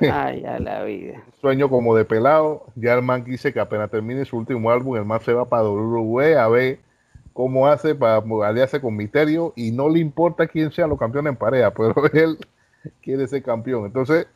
Ay, 0.00 0.44
a 0.44 0.58
la 0.58 0.82
vida. 0.84 1.22
Sueño 1.40 1.70
como 1.70 1.96
de 1.96 2.04
pelado. 2.04 2.66
Ya 2.74 2.94
el 2.94 3.02
man 3.02 3.24
dice 3.24 3.52
que 3.52 3.60
apenas 3.60 3.90
termine 3.90 4.24
su 4.24 4.36
último 4.36 4.70
álbum, 4.70 4.96
el 4.96 5.04
man 5.04 5.20
se 5.20 5.32
va 5.32 5.48
para 5.48 5.68
WWE 5.68 6.36
a 6.36 6.48
ver 6.48 6.80
cómo 7.32 7.66
hace 7.66 7.94
para 7.94 8.22
aliarse 8.44 8.80
con 8.80 8.94
Misterio 8.94 9.54
y 9.56 9.70
no 9.70 9.88
le 9.88 10.00
importa 10.00 10.46
quién 10.46 10.70
sea 10.70 10.86
los 10.86 10.98
campeones 10.98 11.30
en 11.30 11.38
pareja, 11.38 11.72
pero 11.72 11.94
él 12.12 12.36
quiere 13.00 13.26
ser 13.26 13.42
campeón. 13.42 13.86
Entonces, 13.86 14.26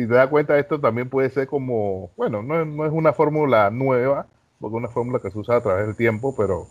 si 0.00 0.06
te 0.06 0.14
das 0.14 0.28
cuenta, 0.28 0.58
esto 0.58 0.80
también 0.80 1.10
puede 1.10 1.28
ser 1.28 1.46
como, 1.46 2.10
bueno, 2.16 2.42
no, 2.42 2.86
es 2.86 2.92
una 2.92 3.12
fórmula 3.12 3.68
nueva, 3.70 4.26
porque 4.58 4.76
es 4.76 4.78
una 4.78 4.88
fórmula 4.88 5.20
que 5.20 5.30
se 5.30 5.38
usa 5.38 5.56
a 5.56 5.62
través 5.62 5.86
del 5.86 5.96
tiempo, 5.96 6.34
pero 6.34 6.68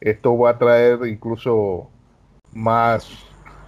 esto 0.00 0.36
va 0.36 0.50
a 0.50 0.58
traer 0.58 1.06
incluso 1.06 1.88
más, 2.52 3.08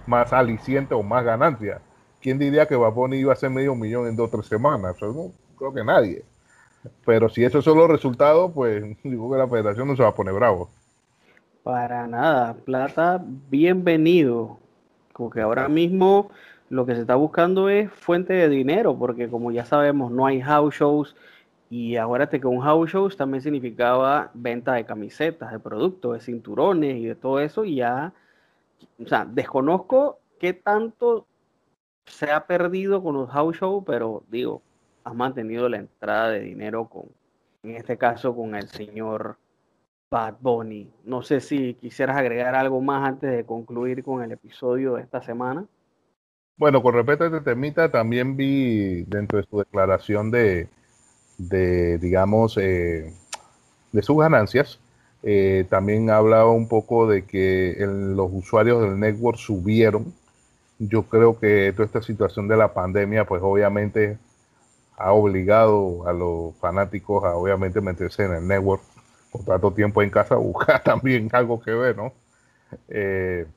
más 0.05 0.33
aliciente 0.33 0.93
o 0.93 1.03
más 1.03 1.23
ganancia. 1.23 1.79
¿Quién 2.21 2.37
diría 2.37 2.67
que 2.67 2.75
Baboni 2.75 3.17
iba 3.17 3.31
a 3.31 3.35
hacer 3.35 3.49
medio 3.49 3.75
millón 3.75 4.07
en 4.07 4.17
dos 4.17 4.27
o 4.27 4.31
tres 4.31 4.47
semanas? 4.47 4.97
no 5.01 5.31
creo 5.57 5.73
que 5.73 5.85
nadie. 5.85 6.25
Pero 7.05 7.29
si 7.29 7.45
esos 7.45 7.63
son 7.63 7.77
los 7.77 7.89
resultados, 7.89 8.51
pues 8.53 8.83
digo 9.03 9.31
que 9.31 9.37
la 9.37 9.47
federación 9.47 9.87
no 9.87 9.95
se 9.95 10.03
va 10.03 10.09
a 10.09 10.15
poner 10.15 10.33
bravo. 10.33 10.69
Para 11.63 12.07
nada, 12.07 12.55
Plata, 12.55 13.23
bienvenido. 13.23 14.59
Como 15.13 15.29
que 15.29 15.39
ahora 15.39 15.69
mismo 15.69 16.29
lo 16.69 16.85
que 16.85 16.95
se 16.95 17.01
está 17.01 17.15
buscando 17.15 17.69
es 17.69 17.91
fuente 17.91 18.33
de 18.33 18.49
dinero, 18.49 18.97
porque 18.97 19.29
como 19.29 19.51
ya 19.51 19.65
sabemos, 19.65 20.11
no 20.11 20.25
hay 20.25 20.41
house 20.41 20.75
shows 20.75 21.15
Y 21.69 21.97
acuérdate 21.97 22.39
que 22.39 22.47
un 22.47 22.61
house 22.61 22.91
show 22.91 23.09
también 23.09 23.41
significaba 23.41 24.31
venta 24.33 24.73
de 24.73 24.85
camisetas, 24.85 25.51
de 25.51 25.59
productos, 25.59 26.13
de 26.13 26.19
cinturones 26.21 26.97
y 26.97 27.05
de 27.05 27.15
todo 27.15 27.39
eso. 27.41 27.65
Ya, 27.65 28.13
o 29.03 29.07
sea, 29.07 29.25
desconozco 29.25 30.19
qué 30.39 30.53
tanto 30.53 31.27
se 32.05 32.31
ha 32.31 32.47
perdido 32.47 33.03
con 33.03 33.15
los 33.15 33.29
house 33.29 33.57
shows, 33.57 33.83
pero 33.85 34.23
digo, 34.29 34.61
has 35.03 35.15
mantenido 35.15 35.69
la 35.69 35.77
entrada 35.77 36.29
de 36.31 36.41
dinero 36.41 36.85
con, 36.89 37.05
en 37.63 37.75
este 37.75 37.97
caso, 37.97 38.35
con 38.35 38.55
el 38.55 38.67
señor 38.69 39.37
Bad 40.09 40.35
Bunny. 40.39 40.89
No 41.03 41.21
sé 41.21 41.41
si 41.41 41.73
quisieras 41.75 42.17
agregar 42.17 42.55
algo 42.55 42.81
más 42.81 43.07
antes 43.07 43.31
de 43.31 43.45
concluir 43.45 44.03
con 44.03 44.23
el 44.23 44.31
episodio 44.31 44.95
de 44.95 45.01
esta 45.03 45.21
semana. 45.21 45.65
Bueno, 46.57 46.81
con 46.81 46.93
respecto 46.95 47.23
a 47.23 47.27
este 47.27 47.41
temita, 47.41 47.91
también 47.91 48.35
vi 48.35 49.03
dentro 49.03 49.37
de 49.39 49.45
su 49.47 49.59
declaración 49.59 50.31
de, 50.31 50.67
de 51.37 51.97
digamos, 51.99 52.57
eh, 52.57 53.13
de 53.91 54.03
sus 54.03 54.17
ganancias, 54.19 54.79
eh, 55.23 55.65
también 55.69 56.09
hablaba 56.11 56.51
un 56.51 56.67
poco 56.69 57.07
de 57.09 57.25
que 57.25 57.75
los 57.79 58.29
usuarios 58.33 58.81
del 58.83 58.99
network 58.99 59.37
subieron. 59.39 60.13
Yo 60.79 61.03
creo 61.03 61.39
que 61.39 61.73
toda 61.73 61.85
esta 61.87 62.01
situación 62.03 62.47
de 62.47 62.57
la 62.57 62.73
pandemia, 62.73 63.25
pues 63.25 63.41
obviamente 63.43 64.17
ha 64.97 65.13
obligado 65.13 66.07
a 66.07 66.13
los 66.13 66.55
fanáticos 66.57 67.23
a 67.25 67.35
obviamente 67.35 67.81
meterse 67.81 68.25
en 68.25 68.33
el 68.35 68.47
network 68.47 68.81
por 69.31 69.43
tanto 69.45 69.71
tiempo 69.73 70.01
en 70.03 70.09
casa, 70.11 70.35
buscar 70.35 70.83
también 70.85 71.29
algo 71.33 71.61
que 71.61 71.71
ver, 71.71 71.97
¿no? 71.97 72.13
Eh, 72.89 73.47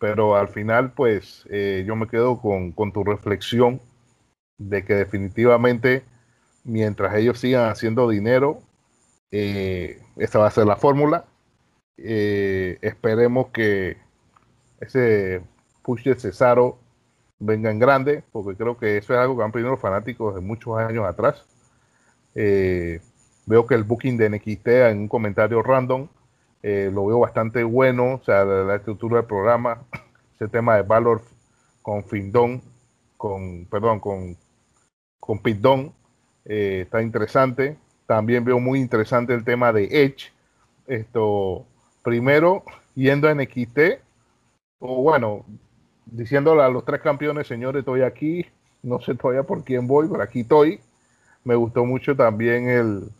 pero 0.00 0.36
al 0.36 0.48
final, 0.48 0.92
pues 0.92 1.44
yo 1.50 1.94
me 1.94 2.08
quedo 2.08 2.40
con, 2.40 2.72
con 2.72 2.92
tu 2.92 3.04
reflexión 3.04 3.80
de 4.58 4.84
que 4.84 4.94
definitivamente 4.94 6.04
mientras 6.64 7.14
ellos 7.16 7.38
sigan 7.38 7.70
haciendo 7.70 8.08
dinero, 8.08 8.60
eh, 9.30 10.02
esta 10.16 10.38
va 10.38 10.46
a 10.46 10.50
ser 10.50 10.66
la 10.66 10.76
fórmula. 10.76 11.24
Eh, 11.96 12.78
esperemos 12.82 13.48
que 13.48 13.96
ese 14.80 15.42
push 15.82 16.04
de 16.04 16.14
Cesaro 16.14 16.78
venga 17.38 17.70
en 17.70 17.78
grande, 17.78 18.22
porque 18.32 18.56
creo 18.56 18.76
que 18.76 18.98
eso 18.98 19.14
es 19.14 19.18
algo 19.18 19.36
que 19.36 19.44
han 19.44 19.52
pedido 19.52 19.70
los 19.70 19.80
fanáticos 19.80 20.34
de 20.34 20.40
muchos 20.40 20.78
años 20.78 21.06
atrás. 21.06 21.44
Eh, 22.34 23.00
veo 23.46 23.66
que 23.66 23.74
el 23.74 23.84
booking 23.84 24.16
de 24.16 24.30
NXT 24.30 24.68
en 24.68 24.98
un 25.00 25.08
comentario 25.08 25.62
random 25.62 26.08
lo 26.62 27.06
veo 27.06 27.18
bastante 27.20 27.64
bueno, 27.64 28.14
o 28.14 28.24
sea, 28.24 28.44
la, 28.44 28.76
estructura 28.76 29.16
del 29.16 29.26
programa, 29.26 29.82
ese 30.34 30.48
tema 30.48 30.76
de 30.76 30.82
Valor 30.82 31.22
con 31.82 32.04
Findon, 32.04 32.62
con, 33.16 33.66
perdón, 33.66 34.00
con, 34.00 34.36
con 35.18 35.38
Pitdon, 35.40 35.92
eh, 36.46 36.80
está 36.84 37.02
interesante. 37.02 37.76
También 38.06 38.44
veo 38.44 38.58
muy 38.58 38.80
interesante 38.80 39.34
el 39.34 39.44
tema 39.44 39.72
de 39.72 39.84
Edge. 39.84 40.32
Esto, 40.86 41.66
primero, 42.02 42.64
yendo 42.94 43.28
a 43.28 43.34
NXT, 43.34 43.78
o 44.80 45.02
bueno, 45.02 45.44
diciéndole 46.06 46.62
a 46.62 46.68
los 46.68 46.84
tres 46.84 47.00
campeones, 47.00 47.46
señores, 47.46 47.80
estoy 47.80 48.02
aquí, 48.02 48.46
no 48.82 49.00
sé 49.00 49.14
todavía 49.14 49.44
por 49.44 49.62
quién 49.62 49.86
voy, 49.86 50.08
pero 50.08 50.22
aquí 50.22 50.40
estoy. 50.40 50.80
Me 51.44 51.54
gustó 51.54 51.84
mucho 51.84 52.16
también 52.16 52.68
el, 52.68 53.10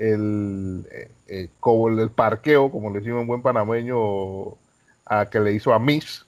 el, 0.00 0.86
eh, 0.90 1.10
eh, 1.28 1.48
el, 1.98 2.10
parqueo, 2.10 2.70
como 2.70 2.90
le 2.90 3.00
decimos 3.00 3.22
en 3.22 3.26
buen 3.28 3.42
panameño, 3.42 4.56
a 5.06 5.28
que 5.30 5.40
le 5.40 5.52
hizo 5.52 5.72
a 5.72 5.78
Miss. 5.78 6.26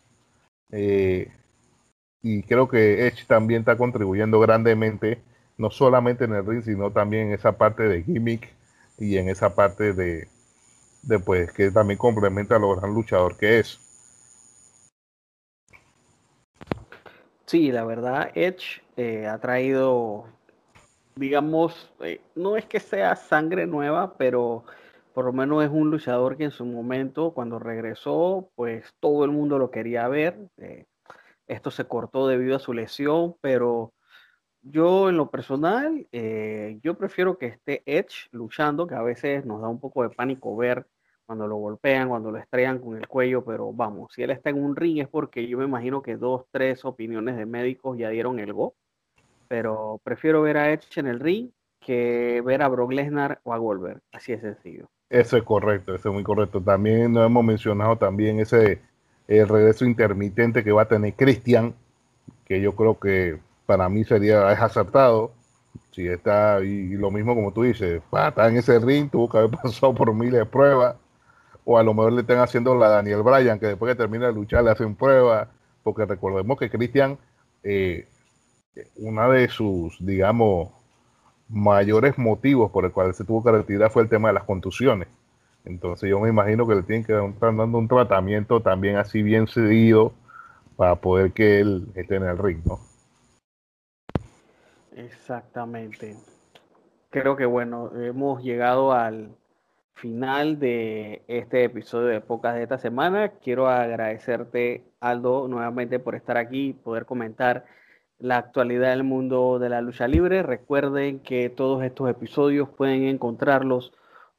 y 2.22 2.42
creo 2.44 2.68
que 2.68 3.06
Edge 3.06 3.26
también 3.26 3.60
está 3.60 3.76
contribuyendo 3.76 4.38
grandemente 4.40 5.20
no 5.58 5.70
solamente 5.70 6.24
en 6.24 6.34
el 6.34 6.46
ring, 6.46 6.62
sino 6.62 6.90
también 6.90 7.28
en 7.28 7.34
esa 7.34 7.52
parte 7.58 7.84
de 7.84 8.02
gimmick 8.02 8.48
y 8.98 9.16
en 9.18 9.28
esa 9.28 9.54
parte 9.54 9.92
de, 9.92 10.28
de 11.02 11.18
pues 11.18 11.52
que 11.52 11.70
también 11.70 11.98
complementa 11.98 12.56
a 12.56 12.58
lo 12.58 12.74
gran 12.76 12.92
luchador 12.94 13.36
que 13.36 13.58
es. 13.60 13.78
Sí, 17.46 17.70
la 17.70 17.84
verdad, 17.84 18.30
Edge 18.34 18.82
eh, 18.96 19.26
ha 19.26 19.38
traído, 19.38 20.24
digamos, 21.16 21.92
eh, 22.00 22.20
no 22.34 22.56
es 22.56 22.66
que 22.66 22.80
sea 22.80 23.16
sangre 23.16 23.66
nueva, 23.66 24.16
pero 24.16 24.64
por 25.12 25.26
lo 25.26 25.32
menos 25.32 25.62
es 25.64 25.70
un 25.70 25.90
luchador 25.90 26.36
que 26.36 26.44
en 26.44 26.50
su 26.50 26.64
momento, 26.64 27.32
cuando 27.32 27.58
regresó, 27.58 28.50
pues 28.54 28.94
todo 29.00 29.24
el 29.24 29.30
mundo 29.30 29.58
lo 29.58 29.70
quería 29.70 30.08
ver. 30.08 30.48
Eh, 30.58 30.86
esto 31.46 31.70
se 31.70 31.84
cortó 31.86 32.28
debido 32.28 32.56
a 32.56 32.60
su 32.60 32.72
lesión, 32.72 33.36
pero 33.40 33.92
yo 34.62 35.08
en 35.08 35.16
lo 35.16 35.30
personal, 35.30 36.06
eh, 36.12 36.78
yo 36.82 36.96
prefiero 36.96 37.36
que 37.38 37.46
esté 37.46 37.82
Edge 37.84 38.28
luchando, 38.30 38.86
que 38.86 38.94
a 38.94 39.02
veces 39.02 39.44
nos 39.44 39.60
da 39.60 39.68
un 39.68 39.80
poco 39.80 40.02
de 40.02 40.10
pánico 40.10 40.56
ver 40.56 40.86
cuando 41.26 41.46
lo 41.46 41.56
golpean, 41.56 42.08
cuando 42.08 42.30
lo 42.30 42.38
estrellan 42.38 42.78
con 42.78 42.96
el 42.96 43.08
cuello, 43.08 43.44
pero 43.44 43.72
vamos, 43.72 44.12
si 44.12 44.22
él 44.22 44.30
está 44.30 44.50
en 44.50 44.62
un 44.62 44.76
ring 44.76 44.98
es 44.98 45.08
porque 45.08 45.46
yo 45.46 45.58
me 45.58 45.64
imagino 45.64 46.02
que 46.02 46.16
dos, 46.16 46.46
tres 46.50 46.84
opiniones 46.84 47.36
de 47.36 47.46
médicos 47.46 47.98
ya 47.98 48.08
dieron 48.10 48.38
el 48.38 48.52
go, 48.52 48.74
pero 49.52 50.00
prefiero 50.02 50.40
ver 50.40 50.56
a 50.56 50.72
Edge 50.72 50.98
en 50.98 51.06
el 51.06 51.20
ring 51.20 51.50
que 51.78 52.40
ver 52.42 52.62
a 52.62 52.68
Brock 52.68 52.90
Lesnar 52.90 53.38
o 53.44 53.52
a 53.52 53.58
Goldberg, 53.58 54.00
así 54.10 54.32
es 54.32 54.40
sencillo. 54.40 54.88
Eso 55.10 55.36
es 55.36 55.42
correcto, 55.42 55.94
eso 55.94 56.08
es 56.08 56.14
muy 56.14 56.22
correcto. 56.22 56.62
También 56.62 57.12
nos 57.12 57.26
hemos 57.26 57.44
mencionado 57.44 57.98
también 57.98 58.40
ese 58.40 58.80
el 59.28 59.46
regreso 59.46 59.84
intermitente 59.84 60.64
que 60.64 60.72
va 60.72 60.82
a 60.82 60.88
tener 60.88 61.12
Christian, 61.12 61.74
que 62.46 62.62
yo 62.62 62.74
creo 62.74 62.98
que 62.98 63.40
para 63.66 63.90
mí 63.90 64.04
sería, 64.04 64.50
es 64.50 64.58
acertado. 64.58 65.32
Si 65.90 66.08
está, 66.08 66.64
y, 66.64 66.94
lo 66.94 67.10
mismo 67.10 67.34
como 67.34 67.52
tú 67.52 67.64
dices, 67.64 68.00
está 68.10 68.48
en 68.48 68.56
ese 68.56 68.78
ring, 68.78 69.10
tuvo 69.10 69.28
que 69.28 69.36
haber 69.36 69.50
pasado 69.62 69.94
por 69.94 70.14
miles 70.14 70.40
de 70.40 70.46
pruebas, 70.46 70.96
o 71.66 71.76
a 71.76 71.82
lo 71.82 71.92
mejor 71.92 72.14
le 72.14 72.22
estén 72.22 72.38
haciendo 72.38 72.74
la 72.74 72.88
Daniel 72.88 73.22
Bryan, 73.22 73.60
que 73.60 73.66
después 73.66 73.92
que 73.92 73.98
termina 73.98 74.28
de 74.28 74.32
luchar 74.32 74.64
le 74.64 74.70
hacen 74.70 74.94
pruebas, 74.94 75.46
porque 75.82 76.06
recordemos 76.06 76.58
que 76.58 76.70
Cristian, 76.70 77.18
eh, 77.62 78.08
una 78.96 79.28
de 79.28 79.48
sus, 79.48 79.96
digamos, 80.04 80.70
mayores 81.48 82.16
motivos 82.18 82.70
por 82.70 82.84
el 82.84 82.92
cual 82.92 83.12
se 83.14 83.24
tuvo 83.24 83.44
que 83.44 83.52
retirar 83.52 83.90
fue 83.90 84.02
el 84.02 84.08
tema 84.08 84.28
de 84.28 84.34
las 84.34 84.44
contusiones. 84.44 85.08
Entonces 85.64 86.10
yo 86.10 86.18
me 86.18 86.28
imagino 86.28 86.66
que 86.66 86.74
le 86.74 86.82
tienen 86.82 87.04
que 87.04 87.12
estar 87.12 87.54
dando 87.54 87.78
un 87.78 87.88
tratamiento 87.88 88.60
también 88.60 88.96
así 88.96 89.22
bien 89.22 89.46
seguido 89.46 90.12
para 90.76 90.96
poder 90.96 91.32
que 91.32 91.60
él 91.60 91.86
esté 91.94 92.16
en 92.16 92.24
el 92.24 92.38
ring, 92.38 92.60
¿no? 92.64 92.80
Exactamente. 94.96 96.16
Creo 97.10 97.36
que 97.36 97.46
bueno, 97.46 97.92
hemos 97.94 98.42
llegado 98.42 98.92
al 98.92 99.36
final 99.94 100.58
de 100.58 101.22
este 101.28 101.64
episodio 101.64 102.08
de 102.08 102.20
Pocas 102.20 102.54
de 102.54 102.62
esta 102.62 102.78
semana. 102.78 103.28
Quiero 103.28 103.68
agradecerte, 103.68 104.82
Aldo, 105.00 105.46
nuevamente 105.46 105.98
por 105.98 106.14
estar 106.14 106.36
aquí 106.36 106.70
y 106.70 106.72
poder 106.72 107.04
comentar 107.04 107.66
la 108.22 108.38
actualidad 108.38 108.90
del 108.90 109.02
mundo 109.02 109.58
de 109.58 109.68
la 109.68 109.80
lucha 109.80 110.06
libre. 110.06 110.42
Recuerden 110.44 111.18
que 111.20 111.50
todos 111.50 111.82
estos 111.82 112.08
episodios 112.08 112.68
pueden 112.68 113.02
encontrarlos 113.04 113.92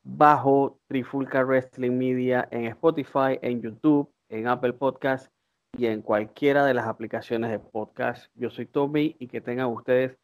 bajo 0.04 0.80
Trifulca 0.88 1.44
Wrestling 1.44 1.92
Media 1.92 2.48
en 2.50 2.66
Spotify, 2.66 3.40
en 3.42 3.62
YouTube, 3.62 4.10
en 4.30 4.48
Apple 4.48 4.74
Podcast 4.74 5.28
y 5.78 5.88
en 5.88 6.02
cualquiera 6.02 6.66
de 6.66 6.74
las 6.74 6.88
aplicaciones 6.88 7.52
de 7.52 7.60
podcast. 7.60 8.32
Yo 8.36 8.50
soy 8.50 8.66
Tommy 8.68 9.18
y 9.20 9.28
que 9.28 9.42
tengan 9.42 9.68
ustedes 9.68 10.18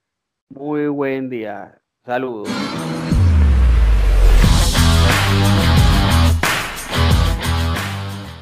muy 0.50 0.88
buen 0.88 1.30
día. 1.30 1.82
Saludos. 2.06 2.48